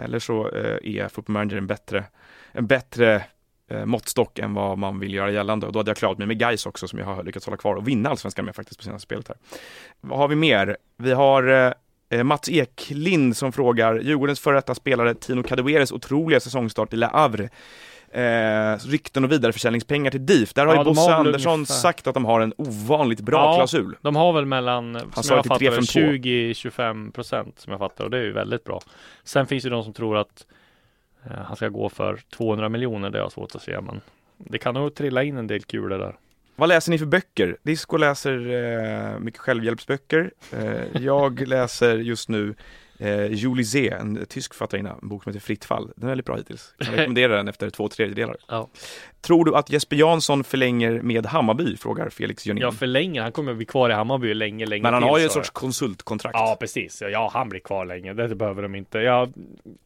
eller 0.04 0.18
så 0.18 0.48
eh, 0.48 0.96
är 0.96 1.08
Football 1.08 1.32
Manager 1.32 1.56
en 1.56 1.66
bättre, 1.66 2.04
en 2.52 2.66
bättre 2.66 3.24
eh, 3.70 3.84
måttstock 3.84 4.38
än 4.38 4.54
vad 4.54 4.78
man 4.78 4.98
vill 5.00 5.14
göra 5.14 5.30
gällande 5.30 5.66
och 5.66 5.72
då 5.72 5.78
hade 5.78 5.90
jag 5.90 5.96
klarat 5.96 6.18
mig 6.18 6.26
med 6.26 6.38
Gais 6.38 6.66
också 6.66 6.88
som 6.88 6.98
jag 6.98 7.06
har 7.06 7.24
lyckats 7.24 7.46
hålla 7.46 7.56
kvar 7.56 7.74
och 7.74 7.88
vinna 7.88 8.10
allsvenskan 8.10 8.44
med 8.44 8.56
faktiskt 8.56 8.78
på 8.78 8.84
senaste 8.84 9.06
spelet 9.06 9.28
här. 9.28 9.36
Vad 10.00 10.18
har 10.18 10.28
vi 10.28 10.34
mer? 10.36 10.76
Vi 10.96 11.12
har 11.12 11.66
eh, 11.66 11.72
Mats 12.24 12.48
Eklind 12.48 13.36
som 13.36 13.52
frågar 13.52 13.98
Djurgårdens 14.00 14.40
före 14.40 14.54
detta 14.54 14.74
spelare 14.74 15.14
Tino 15.14 15.42
Kadeweres 15.42 15.92
otroliga 15.92 16.40
säsongstart 16.40 16.92
i 16.92 16.96
Le 16.96 17.06
Havre. 17.06 17.48
Eh, 18.12 18.76
rykten 18.86 19.24
och 19.24 19.32
vidareförsäljningspengar 19.32 20.10
till 20.10 20.26
DIF. 20.26 20.54
Där 20.54 20.66
har 20.66 20.74
Ja, 20.74 20.80
ju 20.80 20.84
Bosse 20.84 21.14
Andersson 21.14 21.52
ungefär- 21.54 21.74
sagt 21.74 22.06
att 22.06 22.14
de 22.14 22.24
har 22.24 22.40
en 22.40 22.52
ovanligt 22.58 23.20
bra 23.20 23.38
Ja. 23.38 23.54
klausul. 23.56 23.96
De 24.02 24.16
har 24.16 24.32
väl 24.32 24.46
mellan, 24.46 24.94
sa 25.14 25.22
som 25.22 25.36
jag 25.36 25.46
fattar 25.46 25.58
det, 25.64 25.70
352. 25.70 26.00
20-25 26.00 27.12
procent 27.12 27.58
som 27.60 27.70
jag 27.70 27.78
fattar 27.80 28.04
och 28.04 28.10
det 28.10 28.18
är 28.18 28.22
ju 28.22 28.32
väldigt 28.32 28.64
bra. 28.64 28.80
Sen 29.24 29.46
finns 29.46 29.64
det 29.64 29.70
de 29.70 29.84
som 29.84 29.92
tror 29.92 30.16
att 30.16 30.46
eh, 31.26 31.32
han 31.46 31.56
ska 31.56 31.68
gå 31.68 31.88
för 31.88 32.20
200 32.36 32.68
miljoner, 32.68 33.10
det 33.10 33.18
har 33.18 33.24
jag 33.24 33.32
svårt 33.32 33.54
att 33.54 33.62
se 33.62 33.80
men 33.80 34.00
det 34.36 34.58
kan 34.58 34.74
nog 34.74 34.94
trilla 34.94 35.22
in 35.22 35.36
en 35.36 35.46
del 35.46 35.62
kulor 35.62 35.88
där. 35.98 36.16
Vad 36.58 36.68
läser 36.68 36.90
ni 36.90 36.98
för 36.98 37.06
böcker? 37.06 37.56
Disco 37.62 37.96
läser 37.96 38.50
eh, 39.14 39.18
mycket 39.18 39.40
självhjälpsböcker. 39.40 40.30
Eh, 40.52 41.02
jag 41.02 41.46
läser 41.48 41.96
just 41.98 42.28
nu 42.28 42.54
eh, 42.98 43.26
Julie 43.32 43.64
Z, 43.64 43.96
en 43.96 44.26
tysk 44.28 44.54
författarinna, 44.54 44.96
en 45.02 45.08
bok 45.08 45.22
som 45.24 45.32
heter 45.32 45.46
Fritt 45.46 45.64
fall. 45.64 45.90
Den 45.96 46.04
är 46.04 46.08
väldigt 46.08 46.26
bra 46.26 46.36
hittills. 46.36 46.74
Jag 46.78 46.88
rekommenderar 46.92 47.36
den 47.36 47.48
efter 47.48 47.70
två 47.70 47.88
tredjedelar. 47.88 48.36
Ja. 48.48 48.68
Tror 49.20 49.44
du 49.44 49.56
att 49.56 49.70
Jesper 49.70 49.96
Jansson 49.96 50.44
förlänger 50.44 51.02
med 51.02 51.26
Hammarby? 51.26 51.76
Frågar 51.76 52.08
Felix 52.10 52.46
Jönin. 52.46 52.60
Jag 52.62 52.74
förlänger, 52.74 53.22
han 53.22 53.32
kommer 53.32 53.54
bli 53.54 53.66
kvar 53.66 53.90
i 53.90 53.92
Hammarby 53.92 54.34
länge, 54.34 54.66
länge 54.66 54.82
Men 54.82 54.92
han 54.94 55.02
till, 55.02 55.10
har 55.10 55.18
ju 55.18 55.24
ett 55.24 55.32
så- 55.32 55.38
sorts 55.38 55.50
konsultkontrakt. 55.50 56.34
Ja, 56.34 56.56
precis. 56.60 57.02
Ja, 57.12 57.30
han 57.34 57.48
blir 57.48 57.60
kvar 57.60 57.84
länge. 57.84 58.12
Det 58.14 58.34
behöver 58.34 58.62
de 58.62 58.74
inte. 58.74 58.98
Jag 58.98 59.32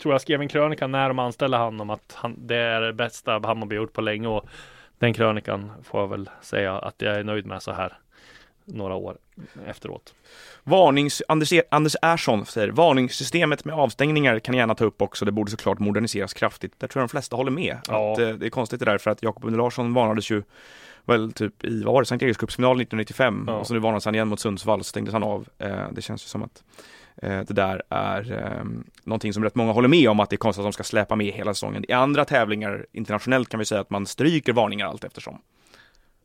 tror 0.02 0.14
jag 0.14 0.20
skrev 0.20 0.40
en 0.40 0.48
krönika 0.48 0.86
när 0.86 1.08
de 1.08 1.18
anställde 1.18 1.56
han 1.56 1.80
om 1.80 1.90
att 1.90 2.12
han, 2.14 2.46
det 2.46 2.56
är 2.56 2.80
det 2.80 2.92
bästa 2.92 3.32
Hammarby 3.32 3.76
gjort 3.76 3.92
på 3.92 4.00
länge 4.00 4.28
och 4.28 4.46
den 5.06 5.14
krönikan 5.14 5.72
får 5.84 6.00
jag 6.00 6.08
väl 6.08 6.30
säga 6.40 6.78
att 6.78 6.94
jag 6.98 7.14
är 7.16 7.24
nöjd 7.24 7.46
med 7.46 7.62
så 7.62 7.72
här 7.72 7.98
några 8.64 8.94
år 8.94 9.16
efteråt. 9.66 10.14
Varnings, 10.64 11.22
Anders, 11.28 11.52
E- 11.52 11.62
Anders 11.70 11.96
Ersson 12.02 12.46
säger 12.46 12.68
varningssystemet 12.68 13.64
med 13.64 13.74
avstängningar 13.74 14.38
kan 14.38 14.54
jag 14.54 14.60
gärna 14.62 14.74
ta 14.74 14.84
upp 14.84 15.02
också. 15.02 15.24
Det 15.24 15.32
borde 15.32 15.50
såklart 15.50 15.78
moderniseras 15.78 16.34
kraftigt. 16.34 16.80
Där 16.80 16.88
tror 16.88 17.00
jag 17.00 17.08
de 17.08 17.10
flesta 17.10 17.36
håller 17.36 17.50
med. 17.50 17.76
Ja. 17.88 18.12
Att, 18.12 18.18
eh, 18.18 18.28
det 18.28 18.46
är 18.46 18.50
konstigt 18.50 18.78
det 18.80 18.84
där 18.86 18.98
för 18.98 19.10
att 19.10 19.22
Jakob 19.22 19.44
Under 19.44 19.58
Larsson 19.58 19.94
varnades 19.94 20.30
ju 20.30 20.42
väl 21.04 21.32
typ 21.32 21.64
i, 21.64 21.82
vad 21.82 21.94
var 21.94 22.02
det, 22.02 22.06
Sankt 22.06 22.22
Erikscupsfinalen 22.22 22.80
1995 22.80 23.44
Ja. 23.48 23.54
och 23.54 23.66
så 23.66 23.74
nu 23.74 23.80
varnades 23.80 24.04
han 24.04 24.14
igen 24.14 24.28
mot 24.28 24.40
Sundsvall 24.40 24.80
så 24.80 24.84
stängdes 24.84 25.12
han 25.12 25.22
av. 25.22 25.48
Eh, 25.58 25.88
det 25.92 26.02
känns 26.02 26.24
ju 26.24 26.28
som 26.28 26.42
att 26.42 26.62
det 27.16 27.52
där 27.54 27.82
är 27.88 28.32
eh, 28.32 28.64
någonting 29.04 29.32
som 29.32 29.44
rätt 29.44 29.54
många 29.54 29.72
håller 29.72 29.88
med 29.88 30.10
om 30.10 30.20
att 30.20 30.30
det 30.30 30.34
är 30.34 30.38
konstigt 30.38 30.60
att 30.60 30.66
de 30.66 30.72
ska 30.72 30.82
släpa 30.82 31.16
med 31.16 31.26
hela 31.26 31.54
säsongen. 31.54 31.84
I 31.88 31.92
andra 31.92 32.24
tävlingar 32.24 32.86
internationellt 32.92 33.48
kan 33.48 33.58
vi 33.58 33.64
säga 33.64 33.80
att 33.80 33.90
man 33.90 34.06
stryker 34.06 34.52
varningar 34.52 34.86
allt 34.86 35.04
eftersom. 35.04 35.38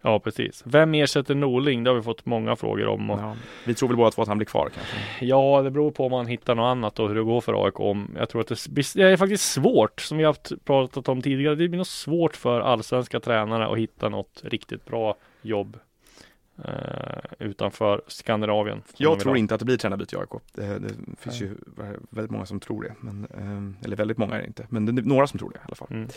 Ja, 0.01 0.19
precis. 0.19 0.63
Vem 0.65 0.93
ersätter 0.93 1.35
Norling? 1.35 1.83
Det 1.83 1.89
har 1.89 1.95
vi 1.95 2.01
fått 2.01 2.25
många 2.25 2.55
frågor 2.55 2.87
om. 2.87 3.09
Och 3.09 3.19
Ja. 3.19 3.35
Vi 3.65 3.73
tror 3.73 3.89
väl 3.89 3.97
båda 3.97 4.11
två 4.11 4.21
att 4.21 4.27
han 4.27 4.37
blir 4.37 4.45
kvar 4.45 4.69
kanske. 4.75 5.25
Ja, 5.25 5.61
det 5.61 5.71
beror 5.71 5.91
på 5.91 6.05
om 6.05 6.11
man 6.11 6.27
hittar 6.27 6.55
något 6.55 6.63
annat 6.71 6.99
och 6.99 7.07
hur 7.07 7.15
det 7.15 7.23
går 7.23 7.41
för 7.41 7.65
AIK. 7.65 7.79
Om- 7.79 8.11
Jag 8.19 8.29
tror 8.29 8.41
att 8.41 8.47
det 8.47 8.67
blir- 8.69 8.97
det 8.97 9.03
är 9.11 9.17
faktiskt 9.17 9.51
svårt, 9.51 10.01
som 10.01 10.17
vi 10.17 10.23
har 10.23 10.35
pratat 10.65 11.09
om 11.09 11.21
tidigare. 11.21 11.55
Det 11.55 11.67
blir 11.67 11.77
nog 11.77 11.87
svårt 11.87 12.35
för 12.35 12.59
allsvenska 12.61 13.19
tränare 13.19 13.67
att 13.67 13.77
hitta 13.77 14.09
något 14.09 14.41
riktigt 14.43 14.85
bra 14.85 15.15
jobb 15.41 15.75
eh, 15.75 15.79
utanför 17.39 18.01
Skandinavien. 18.07 18.81
Jag 18.97 19.19
tror 19.19 19.37
inte 19.37 19.53
att 19.53 19.59
det 19.59 19.65
blir 19.65 19.77
tränarbyte 19.77 20.15
i 20.15 20.19
AIK. 20.19 20.29
Det, 20.53 20.79
det 20.79 20.93
finns 21.19 21.41
ju 21.41 21.57
väldigt 22.09 22.31
många 22.31 22.45
som 22.45 22.59
tror 22.59 22.83
det. 22.83 22.95
Men, 22.99 23.25
eh, 23.25 23.85
eller 23.85 23.95
väldigt 23.95 24.17
många 24.17 24.35
är 24.35 24.39
det 24.39 24.47
inte. 24.47 24.67
Men 24.69 24.85
det 24.85 25.01
är 25.01 25.03
några 25.03 25.27
som 25.27 25.39
tror 25.39 25.49
det 25.49 25.57
i 25.57 25.61
alla 25.65 25.75
fall. 25.75 25.87
Mm. 25.91 26.09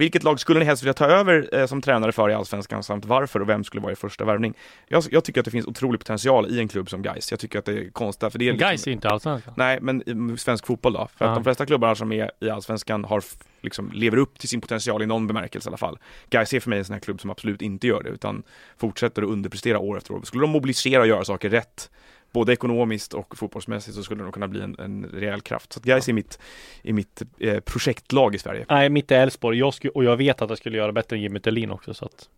Vilket 0.00 0.22
lag 0.22 0.40
skulle 0.40 0.58
ni 0.58 0.64
helst 0.64 0.82
vilja 0.82 0.92
ta 0.94 1.06
över 1.06 1.48
eh, 1.52 1.66
som 1.66 1.82
tränare 1.82 2.12
för 2.12 2.30
i 2.30 2.34
Allsvenskan 2.34 2.82
samt 2.82 3.04
varför 3.04 3.40
och 3.40 3.48
vem 3.48 3.64
skulle 3.64 3.80
vara 3.82 3.92
er 3.92 3.96
första 3.96 4.24
värvning? 4.24 4.54
Jag, 4.88 5.04
jag 5.10 5.24
tycker 5.24 5.40
att 5.40 5.44
det 5.44 5.50
finns 5.50 5.66
otrolig 5.66 6.00
potential 6.00 6.46
i 6.50 6.60
en 6.60 6.68
klubb 6.68 6.90
som 6.90 7.02
Gais. 7.02 7.30
Jag 7.30 7.40
tycker 7.40 7.58
att 7.58 7.64
det 7.64 7.72
är 7.72 7.90
konstigt, 7.90 8.32
för 8.32 8.38
det 8.38 8.48
är 8.48 8.52
liksom, 8.52 8.68
Gais 8.68 8.86
är 8.86 8.90
inte 8.90 9.08
Allsvenskan. 9.08 9.54
Nej, 9.56 9.78
men 9.80 10.32
i 10.34 10.36
svensk 10.36 10.66
fotboll 10.66 10.92
då. 10.92 11.08
För 11.16 11.24
Ja. 11.24 11.30
att 11.30 11.36
de 11.36 11.44
flesta 11.44 11.66
klubbarna 11.66 11.94
som 11.94 12.12
är 12.12 12.30
i 12.40 12.50
Allsvenskan 12.50 13.04
har 13.04 13.22
liksom 13.62 13.90
lever 13.92 14.16
upp 14.16 14.38
till 14.38 14.48
sin 14.48 14.60
potential 14.60 15.02
i 15.02 15.06
någon 15.06 15.26
bemärkelse 15.26 15.68
i 15.68 15.70
alla 15.70 15.76
fall. 15.76 15.98
Gais 16.30 16.52
är 16.54 16.60
för 16.60 16.70
mig 16.70 16.78
en 16.78 16.84
sån 16.84 16.92
här 16.94 17.00
klubb 17.00 17.20
som 17.20 17.30
absolut 17.30 17.62
inte 17.62 17.86
gör 17.86 18.02
det, 18.02 18.10
utan 18.10 18.42
fortsätter 18.78 19.22
att 19.22 19.28
underprestera 19.28 19.78
år 19.78 19.96
efter 19.96 20.14
år. 20.14 20.20
Skulle 20.24 20.42
de 20.42 20.50
mobilisera 20.50 21.00
och 21.00 21.06
göra 21.08 21.24
saker 21.24 21.50
rätt, 21.50 21.90
både 22.32 22.52
ekonomiskt 22.52 23.14
och 23.14 23.36
fotbollsmässigt, 23.38 23.96
så 23.96 24.02
skulle 24.02 24.22
de 24.22 24.32
kunna 24.32 24.48
bli 24.48 24.60
en, 24.60 24.76
en 24.78 25.04
rejäl 25.04 25.40
kraft. 25.40 25.72
Så 25.72 25.78
att 25.78 25.84
Gais 25.84 26.08
är 26.08 26.12
mitt, 26.12 26.38
är 26.82 26.92
mitt 26.92 27.22
eh, 27.38 27.60
projektlag 27.60 28.34
i 28.34 28.38
Sverige. 28.38 28.64
Nej, 28.68 28.88
mitt 28.88 29.10
är 29.10 29.20
Elfsborg. 29.22 29.62
Och 29.94 30.04
jag 30.04 30.16
vet 30.16 30.42
att 30.42 30.48
jag 30.48 30.58
skulle 30.58 30.76
göra 30.76 30.92
bättre 30.92 31.16
än 31.16 31.22
Jimmy 31.22 31.40
Thelin 31.40 31.70
också, 31.70 31.94
så 31.94 32.04
att 32.04 32.28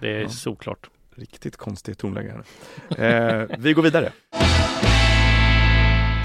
det 0.00 0.08
är 0.16 0.20
Ja. 0.20 0.28
såklart. 0.28 0.90
Riktigt 1.14 1.56
konstig 1.56 1.98
tonläge 1.98 2.34
här. 2.98 3.40
Eh, 3.42 3.46
vi 3.58 3.72
går 3.72 3.82
vidare. 3.82 4.12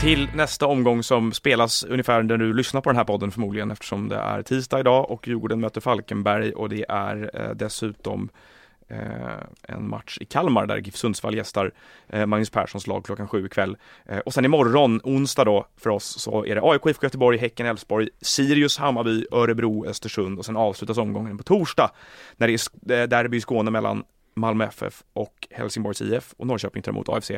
Till 0.02 0.28
nästa 0.36 0.66
omgång 0.68 1.04
som 1.04 1.34
spelas 1.34 1.84
ungefär 1.84 2.24
när 2.24 2.38
du 2.38 2.54
lyssnar 2.54 2.82
på 2.82 2.90
den 2.90 2.98
här 2.98 3.04
podden 3.04 3.32
förmodligen 3.32 3.72
eftersom 3.72 4.10
det 4.10 4.16
är 4.16 4.42
tisdag 4.42 4.80
idag 4.80 5.12
och 5.12 5.28
Djurgården 5.28 5.60
möter 5.60 5.82
Falkenberg 5.82 6.52
och 6.52 6.70
det 6.70 6.86
är 6.90 7.32
eh, 7.34 7.50
dessutom 7.56 8.30
en 9.68 9.90
match 9.90 10.18
i 10.22 10.26
Kalmar 10.26 10.66
där 10.66 10.78
GIF 10.78 10.96
Sundsvall 10.96 11.36
gästar 11.36 11.72
eh, 12.10 12.26
Magnus 12.26 12.50
Perssons 12.50 12.88
lag 12.88 13.06
klockan 13.06 13.28
sju 13.28 13.46
ikväll. 13.46 13.78
Eh, 14.06 14.18
och 14.18 14.34
sen 14.34 14.46
imorgon, 14.46 15.02
onsdag 15.04 15.44
då, 15.44 15.68
för 15.78 15.90
oss 15.90 16.20
så 16.20 16.46
är 16.46 16.56
det 16.56 16.62
AIK, 16.64 16.86
IFK 16.86 17.06
Göteborg, 17.06 17.38
Häcken, 17.38 17.66
Elfsborg, 17.66 18.10
Sirius, 18.22 18.78
Hammarby, 18.78 19.26
Örebro, 19.32 19.86
Östersund 19.86 20.40
och 20.40 20.46
sen 20.46 20.58
avslutas 20.58 20.98
omgången 20.98 21.38
på 21.38 21.44
torsdag 21.44 21.92
när 22.38 22.48
det 22.48 22.54
är 22.94 23.02
eh, 23.02 23.08
derby 23.08 23.38
i 23.38 23.42
Skåne 23.42 23.72
mellan 23.72 24.04
Malmö 24.34 24.66
FF 24.66 25.04
och 25.14 25.48
Helsingborgs 25.52 26.02
IF 26.02 26.34
och 26.38 26.48
Norrköping 26.48 26.84
tar 26.84 26.92
emot 26.92 27.10
AFC. 27.10 27.32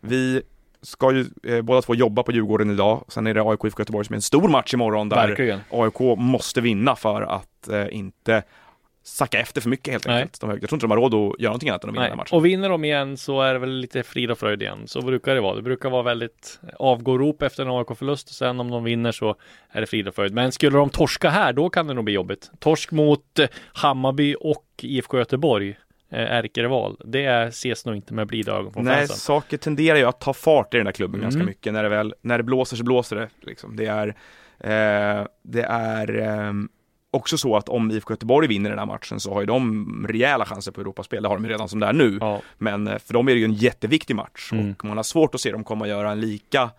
Vi 0.00 0.42
ska 0.82 1.12
ju 1.12 1.26
eh, 1.44 1.62
båda 1.62 1.82
två 1.82 1.94
jobba 1.94 2.22
på 2.22 2.32
Djurgården 2.32 2.70
idag. 2.70 3.04
Sen 3.08 3.26
är 3.26 3.34
det 3.34 3.42
AIK 3.42 3.64
IFK 3.64 3.80
Göteborg 3.80 4.06
som 4.06 4.12
är 4.12 4.16
en 4.16 4.22
stor 4.22 4.48
match 4.48 4.74
imorgon 4.74 5.08
där 5.08 5.28
Verkligen. 5.28 5.60
AIK 5.70 6.00
måste 6.18 6.60
vinna 6.60 6.96
för 6.96 7.22
att 7.22 7.68
eh, 7.68 7.86
inte 7.90 8.42
sacka 9.02 9.38
efter 9.40 9.60
för 9.60 9.68
mycket 9.68 9.92
helt 9.92 10.06
Nej. 10.06 10.22
enkelt. 10.22 10.40
De, 10.40 10.50
jag 10.50 10.60
tror 10.60 10.74
inte 10.76 10.84
de 10.86 10.90
har 10.90 10.96
råd 10.98 11.14
att 11.14 11.40
göra 11.40 11.50
någonting 11.50 11.68
annat 11.68 11.84
än 11.84 11.90
att 11.90 11.94
vinna 11.96 12.08
den 12.08 12.16
matchen. 12.16 12.36
Och 12.36 12.44
vinner 12.46 12.68
de 12.68 12.84
igen 12.84 13.16
så 13.16 13.42
är 13.42 13.52
det 13.52 13.58
väl 13.58 13.70
lite 13.70 14.02
frid 14.02 14.30
och 14.30 14.38
fröjd 14.38 14.62
igen. 14.62 14.78
Så 14.86 15.02
brukar 15.02 15.34
det 15.34 15.40
vara. 15.40 15.54
Det 15.56 15.62
brukar 15.62 15.90
vara 15.90 16.02
väldigt 16.02 16.60
avgå-rop 16.78 17.42
efter 17.42 17.62
en 17.64 17.70
AIK-förlust. 17.70 18.34
Sen 18.34 18.60
om 18.60 18.70
de 18.70 18.84
vinner 18.84 19.12
så 19.12 19.36
är 19.70 19.80
det 19.80 19.86
frid 19.86 20.08
och 20.08 20.14
fröjd. 20.14 20.34
Men 20.34 20.52
skulle 20.52 20.78
de 20.78 20.90
torska 20.90 21.30
här, 21.30 21.52
då 21.52 21.70
kan 21.70 21.86
det 21.86 21.94
nog 21.94 22.04
bli 22.04 22.14
jobbigt. 22.14 22.50
Torsk 22.58 22.90
mot 22.90 23.38
eh, 23.38 23.48
Hammarby 23.72 24.34
och 24.40 24.64
IFK 24.82 25.18
Göteborg, 25.18 25.68
eh, 26.12 26.32
ärkerival. 26.32 26.96
Det 27.04 27.24
ses 27.26 27.86
nog 27.86 27.96
inte 27.96 28.14
med 28.14 28.26
blida 28.26 28.52
ögon 28.52 28.72
från 28.72 28.84
Nej, 28.84 28.96
fansen. 28.96 29.16
saker 29.16 29.56
tenderar 29.56 29.98
ju 29.98 30.04
att 30.04 30.20
ta 30.20 30.32
fart 30.32 30.74
i 30.74 30.76
den 30.76 30.86
här 30.86 30.92
klubben 30.92 31.20
ganska 31.20 31.38
Mm. 31.40 31.46
mycket. 31.46 31.72
När 31.72 31.82
det 31.82 31.88
väl, 31.88 32.14
när 32.22 32.38
det 32.38 32.44
blåser 32.44 32.76
så 32.76 32.84
blåser 32.84 33.16
det. 33.16 33.28
Liksom. 33.42 33.76
Det 33.76 33.86
är, 33.86 34.08
eh, 34.58 35.26
det 35.42 35.62
är 35.62 36.18
ehm, 36.18 36.68
också 37.10 37.38
så 37.38 37.56
att 37.56 37.68
om 37.68 37.90
IFK 37.90 38.12
Göteborg 38.12 38.48
vinner 38.48 38.70
den 38.70 38.78
här 38.78 38.86
matchen 38.86 39.20
så 39.20 39.34
har 39.34 39.40
ju 39.40 39.46
de 39.46 40.06
rejäla 40.08 40.44
chanser 40.46 40.72
på 40.72 40.80
Europaspel. 40.80 41.22
Det 41.22 41.28
har 41.28 41.36
de 41.36 41.44
ju 41.44 41.50
redan 41.50 41.68
som 41.68 41.80
det 41.80 41.86
är 41.86 41.92
nu. 41.92 42.18
Ja. 42.20 42.42
Men 42.58 42.88
eh, 42.88 42.98
för 42.98 43.14
dem 43.14 43.28
är 43.28 43.32
det 43.32 43.38
ju 43.38 43.44
en 43.44 43.52
jätteviktig 43.54 44.16
match 44.16 44.48
Mm. 44.52 44.74
och 44.78 44.84
man 44.84 44.96
har 44.96 45.04
svårt 45.04 45.34
att 45.34 45.40
se 45.40 45.52
dem 45.52 45.64
komma 45.64 45.84
att 45.84 45.88
göra 45.90 46.10
en 46.12 46.20
lika 46.20 46.70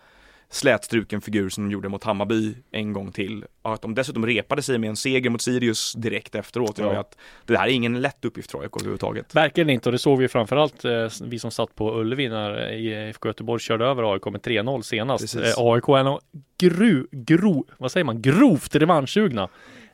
slätstruken 0.50 1.22
figur 1.22 1.50
som 1.50 1.64
de 1.64 1.72
gjorde 1.74 1.90
mot 1.90 2.04
Hammarby 2.04 2.54
en 2.72 2.94
gång 2.94 3.12
till. 3.12 3.46
Och 3.62 3.74
att 3.74 3.82
de 3.82 3.96
dessutom 3.96 4.26
repade 4.26 4.62
sig 4.62 4.78
med 4.78 4.90
en 4.90 4.96
seger 4.96 5.30
mot 5.30 5.42
Sirius 5.42 5.94
direkt 5.94 6.36
efteråt 6.36 6.78
Ja. 6.80 7.00
att 7.00 7.18
det 7.46 7.58
här 7.58 7.68
är 7.68 7.72
ingen 7.72 8.02
lätt 8.02 8.26
uppgift 8.26 8.52
för 8.52 8.60
AIK 8.62 8.76
överhuvudtaget. 8.76 9.36
Verkligen 9.36 9.70
inte 9.70 9.90
och 9.90 9.94
det 9.94 10.00
såg 10.00 10.20
vi 10.20 10.28
framförallt 10.28 10.86
eh, 10.86 11.08
vi 11.24 11.40
som 11.40 11.52
satt 11.52 11.76
på 11.76 12.00
Ullevi 12.00 12.30
när 12.30 12.72
eh, 12.72 12.80
IFK 13.10 13.30
Göteborg 13.30 13.60
körde 13.62 13.86
över 13.86 14.14
AIK 14.14 14.26
med 14.26 14.42
3-0 14.42 14.82
senast. 14.82 15.36
Eh, 15.36 15.42
AIK 15.58 15.88
är 15.90 16.04
nog 16.04 16.20
gru, 16.58 17.08
gro, 17.12 17.66
vad 17.78 17.92
säger 17.92 18.04
man, 18.04 18.22
grovt 18.22 18.76
revanschsugna 18.76 19.50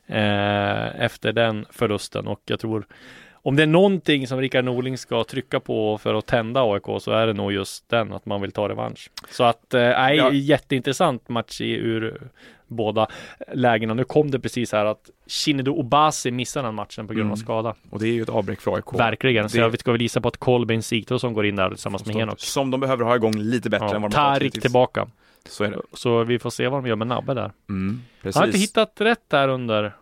eh, 0.08 1.00
efter 1.04 1.32
den 1.32 1.66
förlusten 1.70 2.26
och 2.26 2.40
jag 2.46 2.60
tror 2.60 2.86
om 3.42 3.56
det 3.56 3.62
är 3.62 3.66
någonting 3.66 4.26
som 4.26 4.40
Rickard 4.40 4.64
Norling 4.64 4.98
ska 4.98 5.24
trycka 5.24 5.60
på 5.60 5.98
för 5.98 6.14
att 6.14 6.26
tända 6.26 6.62
AIK 6.62 6.84
så 7.00 7.10
är 7.12 7.26
det 7.26 7.32
nog 7.32 7.52
just 7.52 7.88
den 7.88 8.12
att 8.12 8.26
man 8.26 8.40
vill 8.40 8.52
ta 8.52 8.68
revansch. 8.68 9.10
Så 9.30 9.44
att, 9.44 9.74
eh, 9.74 9.80
nej, 9.80 10.16
Ja. 10.16 10.32
jätteintressant 10.32 11.28
match 11.28 11.60
i, 11.60 11.70
ur 11.72 12.20
båda 12.66 13.06
lägena. 13.52 13.94
Nu 13.94 14.04
kom 14.04 14.30
det 14.30 14.40
precis 14.40 14.72
här 14.72 14.84
att 14.84 15.10
Shinedo 15.26 15.72
Obasi 15.72 16.30
missar 16.30 16.62
den 16.62 16.74
matchen 16.74 17.06
på 17.06 17.14
grund 17.14 17.26
av 17.26 17.36
Mm. 17.36 17.36
skada. 17.36 17.74
Och 17.90 17.98
det 18.00 18.06
är 18.08 18.12
ju 18.12 18.22
ett 18.22 18.28
avbräck 18.28 18.60
för 18.60 18.74
AIK. 18.76 18.92
Verkligen, 18.98 19.48
så 19.48 19.56
Det- 19.56 19.62
jag 19.62 19.78
ska 19.80 19.92
väl 19.92 20.02
gissa 20.02 20.20
på 20.20 20.28
att 20.28 20.36
Kolbeinn 20.36 20.82
Sigthorsson 20.82 21.32
går 21.34 21.46
in 21.46 21.56
där 21.56 21.68
tillsammans 21.68 22.06
med 22.06 22.16
Henok. 22.16 22.40
Som 22.40 22.70
de 22.70 22.80
behöver 22.80 23.04
ha 23.04 23.16
igång 23.16 23.36
lite 23.38 23.70
bättre 23.70 23.86
än 23.86 23.92
Ja, 23.92 23.98
vad 23.98 24.10
de 24.10 24.16
har 24.16 24.34
Tarik 24.38 24.60
tillbaka. 24.62 25.06
Så 25.48 25.64
är 25.64 25.70
det. 25.70 25.80
Så 25.92 26.24
vi 26.24 26.38
får 26.38 26.50
se 26.50 26.68
vad 26.68 26.82
de 26.82 26.88
gör 26.88 26.96
med 26.96 27.06
Nabbe 27.06 27.34
där. 27.34 27.52
Mm, 27.68 28.02
precis. 28.22 28.36
Jag 28.36 28.42
har 28.42 28.46
inte 28.46 28.58
hittat 28.58 28.92
rätt 28.98 29.24
där 29.28 29.48
under. 29.48 29.92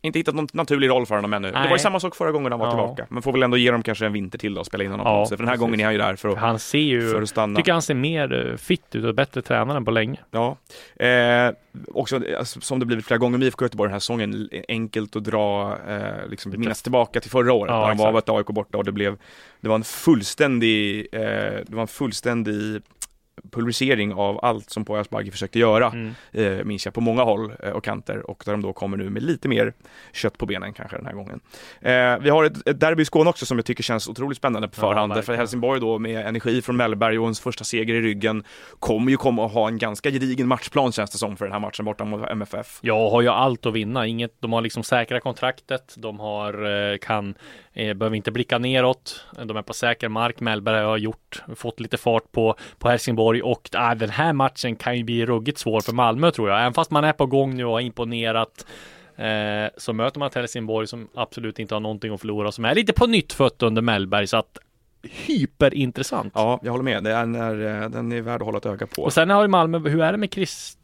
Inte 0.00 0.18
hittat 0.18 0.34
någon 0.34 0.48
naturlig 0.52 0.88
roll 0.88 1.06
för 1.06 1.14
honom 1.14 1.32
ännu. 1.32 1.48
Det 1.48 1.54
var 1.54 1.62
ju 1.64 1.68
Nej. 1.70 1.78
samma 1.78 2.00
sak 2.00 2.16
förra 2.16 2.32
gången 2.32 2.52
han 2.52 2.58
var 2.60 2.66
Ja. 2.66 2.70
tillbaka. 2.70 3.06
Men 3.10 3.22
får 3.22 3.32
väl 3.32 3.42
ändå 3.42 3.56
ge 3.56 3.70
dem 3.70 3.82
kanske 3.82 4.06
en 4.06 4.12
vinter 4.12 4.38
till 4.38 4.54
då 4.54 4.60
och 4.60 4.66
spela 4.66 4.84
in 4.84 4.90
honom 4.90 5.06
Ja. 5.06 5.26
För 5.26 5.36
den 5.36 5.46
här 5.46 5.52
precis. 5.54 5.60
gången 5.60 5.80
är 5.80 5.84
han 5.84 5.92
ju 5.92 5.98
där 5.98 6.16
för 6.16 6.28
att, 6.28 6.38
Han 6.38 6.58
ser 6.58 7.00
för 7.00 7.16
ju, 7.16 7.22
att 7.22 7.28
stanna. 7.28 7.56
tycker 7.56 7.72
han 7.72 7.82
ser 7.82 7.94
mer 7.94 8.46
eh, 8.50 8.56
fit 8.56 8.94
ut 8.94 9.04
och 9.04 9.14
bättre 9.14 9.42
tränare 9.42 9.76
än 9.76 9.84
på 9.84 9.90
länge. 9.90 10.18
Ja. 10.30 10.56
Eh, 11.04 11.52
också 11.94 12.20
alltså, 12.38 12.60
som 12.60 12.78
det 12.78 12.86
blivit 12.86 13.06
flera 13.06 13.18
gånger 13.18 13.38
med 13.38 13.46
IFK 13.46 13.64
Göteborg 13.64 13.88
den 13.88 13.92
här 13.92 14.00
säsongen, 14.00 14.48
enkelt 14.68 15.16
att 15.16 15.24
dra, 15.24 15.76
eh, 15.88 16.28
liksom 16.30 16.52
minnas 16.56 16.82
tillbaka 16.82 17.20
till 17.20 17.30
förra 17.30 17.52
året 17.52 17.70
Ja, 17.70 17.78
när 17.80 17.86
han 18.04 18.12
var 18.12 18.18
ett 18.18 18.28
AIK 18.28 18.46
borta 18.46 18.78
och 18.78 18.84
det 18.84 18.92
blev, 18.92 19.16
det 19.60 19.68
var 19.68 19.74
en 19.76 19.84
fullständig, 19.84 21.06
eh, 21.12 21.20
det 21.66 21.74
var 21.74 21.82
en 21.82 21.88
fullständig 21.88 22.82
pulverisering 23.50 24.14
av 24.14 24.44
allt 24.44 24.70
som 24.70 24.84
Poya 24.84 25.00
Asbaghi 25.00 25.30
försökte 25.30 25.58
göra, 25.58 25.86
Mm. 25.86 26.14
eh, 26.32 26.64
minns 26.64 26.84
jag, 26.84 26.94
på 26.94 27.00
många 27.00 27.22
håll 27.22 27.52
eh, 27.62 27.70
och 27.70 27.84
kanter 27.84 28.30
och 28.30 28.42
där 28.46 28.52
de 28.52 28.62
då 28.62 28.72
kommer 28.72 28.96
nu 28.96 29.10
med 29.10 29.22
lite 29.22 29.48
mer 29.48 29.72
kött 30.12 30.38
på 30.38 30.46
benen 30.46 30.72
kanske 30.72 30.96
den 30.96 31.06
här 31.06 31.12
gången. 31.12 31.40
Eh, 31.80 32.18
vi 32.22 32.30
har 32.30 32.44
ett, 32.44 32.68
ett 32.68 32.80
derby 32.80 33.02
i 33.02 33.04
Skåne 33.04 33.30
också 33.30 33.46
som 33.46 33.58
jag 33.58 33.64
tycker 33.64 33.82
känns 33.82 34.08
otroligt 34.08 34.38
spännande 34.38 34.68
på 34.68 34.74
Ja, 34.76 34.80
förhand, 34.80 35.12
för 35.12 35.16
verkligen. 35.16 35.38
Helsingborg 35.40 35.80
då 35.80 35.98
med 35.98 36.26
energi 36.26 36.62
från 36.62 36.76
Mellberg 36.76 37.18
och 37.18 37.28
en 37.28 37.34
första 37.34 37.64
seger 37.64 37.94
i 37.94 38.00
ryggen 38.00 38.44
kommer 38.78 39.10
ju 39.10 39.16
komma 39.16 39.46
att 39.46 39.52
ha 39.52 39.68
en 39.68 39.78
ganska 39.78 40.10
gedigen 40.10 40.48
matchplan 40.48 40.92
känns 40.92 41.10
det 41.10 41.18
som 41.18 41.36
för 41.36 41.44
den 41.44 41.52
här 41.52 41.60
matchen 41.60 41.84
borta 41.84 42.04
mot 42.04 42.28
MFF. 42.30 42.78
Jag 42.82 43.10
har 43.10 43.22
ju 43.22 43.28
allt 43.28 43.66
att 43.66 43.72
vinna. 43.74 44.06
Inget, 44.06 44.40
de 44.40 44.52
har 44.52 44.60
liksom 44.60 44.82
säkra 44.82 45.20
kontraktet. 45.20 45.94
De 45.96 46.20
har, 46.20 46.98
kan, 46.98 47.34
behöver 47.78 48.14
inte 48.14 48.30
blicka 48.30 48.58
neråt. 48.58 49.24
De 49.44 49.56
är 49.56 49.62
på 49.62 49.72
säker 49.72 50.08
mark. 50.08 50.40
Mellberg 50.40 50.84
har 50.84 50.96
gjort, 50.96 51.42
fått 51.56 51.80
lite 51.80 51.96
fart 51.96 52.32
på, 52.32 52.54
på 52.78 52.88
Helsingborg 52.88 53.42
och 53.42 53.74
äh, 53.74 53.94
den 53.94 54.10
här 54.10 54.32
matchen 54.32 54.76
kan 54.76 54.96
ju 54.96 55.04
bli 55.04 55.26
ruggigt 55.26 55.58
svår 55.58 55.80
för 55.80 55.92
Malmö 55.92 56.30
tror 56.30 56.50
jag. 56.50 56.60
Även 56.60 56.74
fast 56.74 56.90
man 56.90 57.04
är 57.04 57.12
på 57.12 57.26
gång 57.26 57.56
nu 57.56 57.64
och 57.64 57.72
har 57.72 57.80
imponerat 57.80 58.66
eh, 59.16 59.70
så 59.76 59.92
möter 59.92 60.18
man 60.18 60.28
ett 60.28 60.34
Helsingborg 60.34 60.86
som 60.86 61.08
absolut 61.14 61.58
inte 61.58 61.74
har 61.74 61.80
någonting 61.80 62.14
att 62.14 62.20
förlora, 62.20 62.52
som 62.52 62.64
är 62.64 62.74
lite 62.74 62.92
på 62.92 63.06
nytt 63.06 63.32
fött 63.32 63.62
under 63.62 63.82
Mellberg. 63.82 64.26
Så 64.26 64.36
att 64.36 64.58
hyperintressant. 65.02 66.32
Ja, 66.36 66.60
jag 66.62 66.72
håller 66.72 66.84
med. 66.84 67.04
Det 67.04 67.12
är, 67.12 67.82
eh, 67.82 67.88
den 67.88 68.12
är 68.12 68.20
värd 68.20 68.40
att 68.40 68.46
hålla 68.46 68.58
ett 68.58 68.66
öga 68.66 68.86
på. 68.86 69.02
Och 69.02 69.12
sen 69.12 69.30
har 69.30 69.42
ju 69.42 69.48
Malmö, 69.48 69.78
hur 69.78 70.02
är 70.02 70.12
det 70.12 70.18
med 70.18 70.32
Chris? 70.32 70.77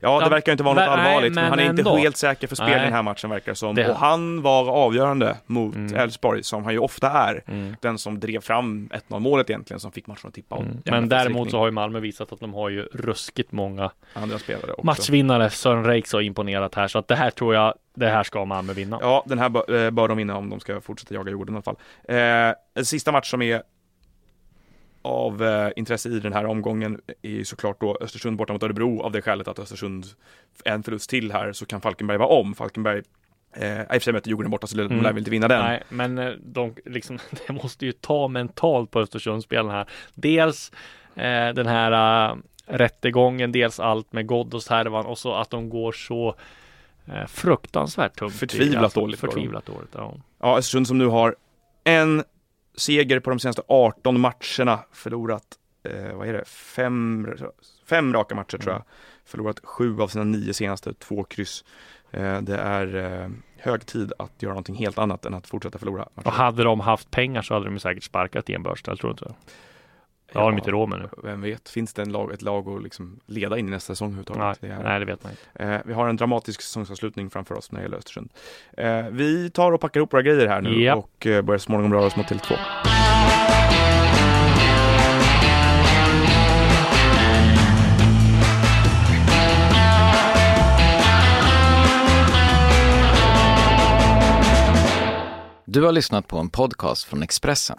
Ja, 0.00 0.20
det 0.20 0.30
verkar 0.30 0.52
inte 0.52 0.64
vara 0.64 0.74
något 0.74 0.88
allvarligt, 0.88 1.34
men, 1.34 1.44
han 1.50 1.58
är 1.58 1.70
inte 1.70 1.90
helt 1.90 2.16
säker 2.16 2.46
för 2.46 2.56
spel 2.56 2.68
i 2.68 2.72
den 2.72 2.92
här 2.92 3.02
matchen 3.02 3.30
verkar 3.30 3.52
det 3.52 3.56
som. 3.56 3.74
Det- 3.74 3.88
Och 3.90 3.96
han 3.96 4.42
var 4.42 4.68
avgörande 4.70 5.36
mot 5.46 5.74
Mm. 5.74 5.94
Elfsborg, 5.96 6.42
som 6.42 6.64
han 6.64 6.72
ju 6.72 6.78
ofta 6.78 7.10
är. 7.10 7.42
Mm. 7.46 7.76
Den 7.80 7.98
som 7.98 8.20
drev 8.20 8.40
fram 8.40 8.88
1-0 8.92 9.18
målet 9.20 9.50
egentligen, 9.50 9.80
som 9.80 9.92
fick 9.92 10.06
matchen 10.06 10.28
att 10.28 10.34
tippa. 10.34 10.56
Mm. 10.56 10.82
Men 10.84 11.08
däremot 11.08 11.50
så 11.50 11.58
har 11.58 11.66
ju 11.66 11.72
Malmö 11.72 12.00
visat 12.00 12.32
att 12.32 12.40
de 12.40 12.54
har 12.54 12.68
ju 12.68 12.82
ruskigt 12.82 13.52
många 13.52 13.90
andra 14.12 14.38
spelare 14.38 14.72
också. 14.72 14.86
matchvinnare. 14.86 15.50
Sören 15.50 15.84
Reiks 15.84 16.12
har 16.12 16.20
imponerat 16.20 16.74
här, 16.74 16.88
så 16.88 16.98
att 16.98 17.08
det 17.08 17.16
här 17.16 17.30
tror 17.30 17.54
jag, 17.54 17.74
det 17.94 18.08
här 18.08 18.22
ska 18.22 18.44
Malmö 18.44 18.72
vinna. 18.72 18.98
Ja, 19.02 19.24
den 19.26 19.38
här 19.38 19.48
bör, 19.48 19.84
eh, 19.84 19.90
bör 19.90 20.08
de 20.08 20.16
vinna 20.16 20.36
om 20.36 20.50
de 20.50 20.60
ska 20.60 20.80
fortsätta 20.80 21.14
jaga 21.14 21.30
Djurgården 21.30 21.54
i 21.54 21.56
alla 21.56 21.62
fall. 21.62 21.76
Eh, 22.76 22.84
sista 22.84 23.12
match 23.12 23.30
som 23.30 23.42
är 23.42 23.62
av 25.06 25.42
eh, 25.42 25.70
intresse 25.76 26.08
i 26.08 26.20
den 26.20 26.32
här 26.32 26.46
omgången 26.46 27.00
är 27.22 27.44
såklart 27.44 27.80
då 27.80 27.98
Östersund 28.00 28.36
borta 28.36 28.52
mot 28.52 28.62
Örebro 28.62 29.02
av 29.02 29.12
det 29.12 29.22
skälet 29.22 29.48
att 29.48 29.58
Östersund 29.58 30.06
en 30.64 30.82
förlust 30.82 31.10
till 31.10 31.32
här 31.32 31.52
så 31.52 31.66
kan 31.66 31.80
Falkenberg 31.80 32.18
vara 32.18 32.28
om. 32.28 32.54
Falkenberg 32.54 33.02
eh, 33.56 33.80
i 33.80 33.84
och 33.84 33.86
för 33.92 33.98
sig 34.00 34.12
möter 34.12 34.28
Djurgården 34.28 34.50
borta 34.50 34.66
så 34.66 34.80
Mm. 34.80 35.02
lär 35.02 35.10
väl 35.12 35.18
inte 35.18 35.30
vinna 35.30 35.48
den. 35.48 35.62
Nej, 35.64 35.82
men 35.88 36.18
eh, 36.18 36.30
de 36.44 36.74
liksom, 36.84 37.18
det 37.46 37.52
måste 37.52 37.86
ju 37.86 37.92
ta 37.92 38.28
mentalt 38.28 38.90
på 38.90 39.00
Östersundsspelen 39.00 39.70
här. 39.70 39.88
Dels 40.14 40.72
eh, 41.14 41.48
den 41.54 41.66
här 41.66 42.30
uh, 42.32 42.36
rättegången, 42.66 43.52
dels 43.52 43.80
allt 43.80 44.12
med 44.12 44.28
Ghoddos 44.28 44.68
härvan 44.68 45.06
och 45.06 45.18
så 45.18 45.34
att 45.34 45.50
de 45.50 45.68
går 45.70 45.92
så 45.92 46.34
eh, 47.06 47.26
fruktansvärt 47.26 48.16
tungt. 48.18 48.34
i- 48.34 48.36
Förtvivlat 48.38 48.82
alltså, 48.84 49.00
dåligt. 49.00 49.20
Förtvivlat 49.20 49.66
dåligt, 49.66 49.90
ja. 49.94 50.14
Ja, 50.40 50.58
Östersund 50.58 50.86
som 50.88 50.98
nu 50.98 51.06
har 51.06 51.36
en 51.84 52.22
seger 52.76 53.20
på 53.20 53.30
de 53.30 53.38
senaste 53.38 53.62
18 53.68 54.20
matcherna, 54.20 54.80
förlorat, 54.92 55.44
eh, 55.82 56.14
vad 56.14 56.28
är 56.28 56.32
det, 56.32 56.44
fem, 56.44 57.28
fem 57.86 58.12
raka 58.12 58.34
matcher 58.34 58.58
tror 58.58 58.72
jag. 58.72 58.82
Förlorat 59.24 59.60
sju 59.64 60.00
av 60.00 60.08
sina 60.08 60.24
nio 60.24 60.54
senaste, 60.54 60.94
två 60.94 61.24
kryss. 61.24 61.64
Eh, 62.10 62.40
det 62.40 62.56
är 62.56 62.96
eh, 62.96 63.28
hög 63.58 63.86
tid 63.86 64.12
att 64.18 64.42
göra 64.42 64.52
någonting 64.52 64.74
helt 64.74 64.98
annat 64.98 65.26
än 65.26 65.34
att 65.34 65.46
fortsätta 65.46 65.78
förlora. 65.78 66.08
Och 66.14 66.32
hade 66.32 66.64
de 66.64 66.80
haft 66.80 67.10
pengar 67.10 67.42
så 67.42 67.54
hade 67.54 67.66
de 67.66 67.78
säkert 67.78 68.04
sparkat 68.04 68.48
Ian 68.48 68.62
Burstall, 68.62 68.98
tror 68.98 69.10
du 69.10 69.12
inte? 69.12 69.34
Det 70.32 70.38
har 70.38 70.50
de 70.50 70.58
inte 70.58 70.70
råd 70.70 70.88
med 70.88 70.98
nu. 70.98 71.08
Vem 71.22 71.40
vet, 71.40 71.68
finns 71.68 71.92
det 71.94 72.02
en 72.02 72.12
lag, 72.12 72.32
ett 72.32 72.42
lag 72.42 72.68
att 72.68 72.82
liksom 72.82 73.20
leda 73.26 73.58
in 73.58 73.68
i 73.68 73.70
nästa 73.70 73.94
säsong 73.94 74.08
överhuvudtaget? 74.08 74.42
Nej, 74.42 74.70
Det 74.70 74.76
är- 74.76 74.82
nej, 74.84 75.00
det 75.00 75.06
vet 75.06 75.24
man 75.24 75.32
inte. 75.32 75.64
Eh, 75.74 75.80
vi 75.84 75.92
har 75.92 76.08
en 76.08 76.16
dramatisk 76.16 76.60
säsongsavslutning 76.62 77.30
framför 77.30 77.54
oss 77.58 77.72
när 77.72 77.80
det 77.80 77.84
gäller 77.84 77.96
Östersund. 77.98 78.30
Eh, 78.76 79.06
vi 79.10 79.50
tar 79.50 79.72
och 79.72 79.80
packar 79.80 80.00
ihop 80.00 80.12
våra 80.12 80.22
grejer 80.22 80.46
här 80.48 80.60
nu 80.60 80.82
Japp. 80.82 80.98
och 80.98 81.26
eh, 81.26 81.42
börjar 81.42 81.58
småningom 81.58 81.92
röra 81.92 82.06
oss 82.06 82.16
mot 82.16 82.26
Tele2. 82.26 82.56
Du 95.64 95.82
har 95.84 95.92
lyssnat 95.92 96.28
på 96.28 96.38
en 96.38 96.48
podcast 96.50 97.04
från 97.04 97.22
Expressen. 97.22 97.78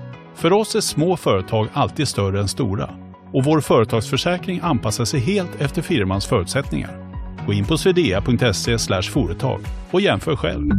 För 0.35 0.53
oss 0.53 0.75
är 0.75 0.81
små 0.81 1.17
företag 1.17 1.67
alltid 1.73 2.07
större 2.07 2.39
än 2.39 2.47
stora 2.47 2.89
och 3.33 3.43
vår 3.43 3.61
företagsförsäkring 3.61 4.59
anpassar 4.63 5.05
sig 5.05 5.19
helt 5.19 5.61
efter 5.61 5.81
firmans 5.81 6.25
förutsättningar. 6.25 6.97
Gå 7.45 7.53
in 7.53 7.65
på 7.65 7.77
swedea.se 7.77 8.77
företag 9.01 9.61
och 9.91 10.01
jämför 10.01 10.35
själv. 10.35 10.69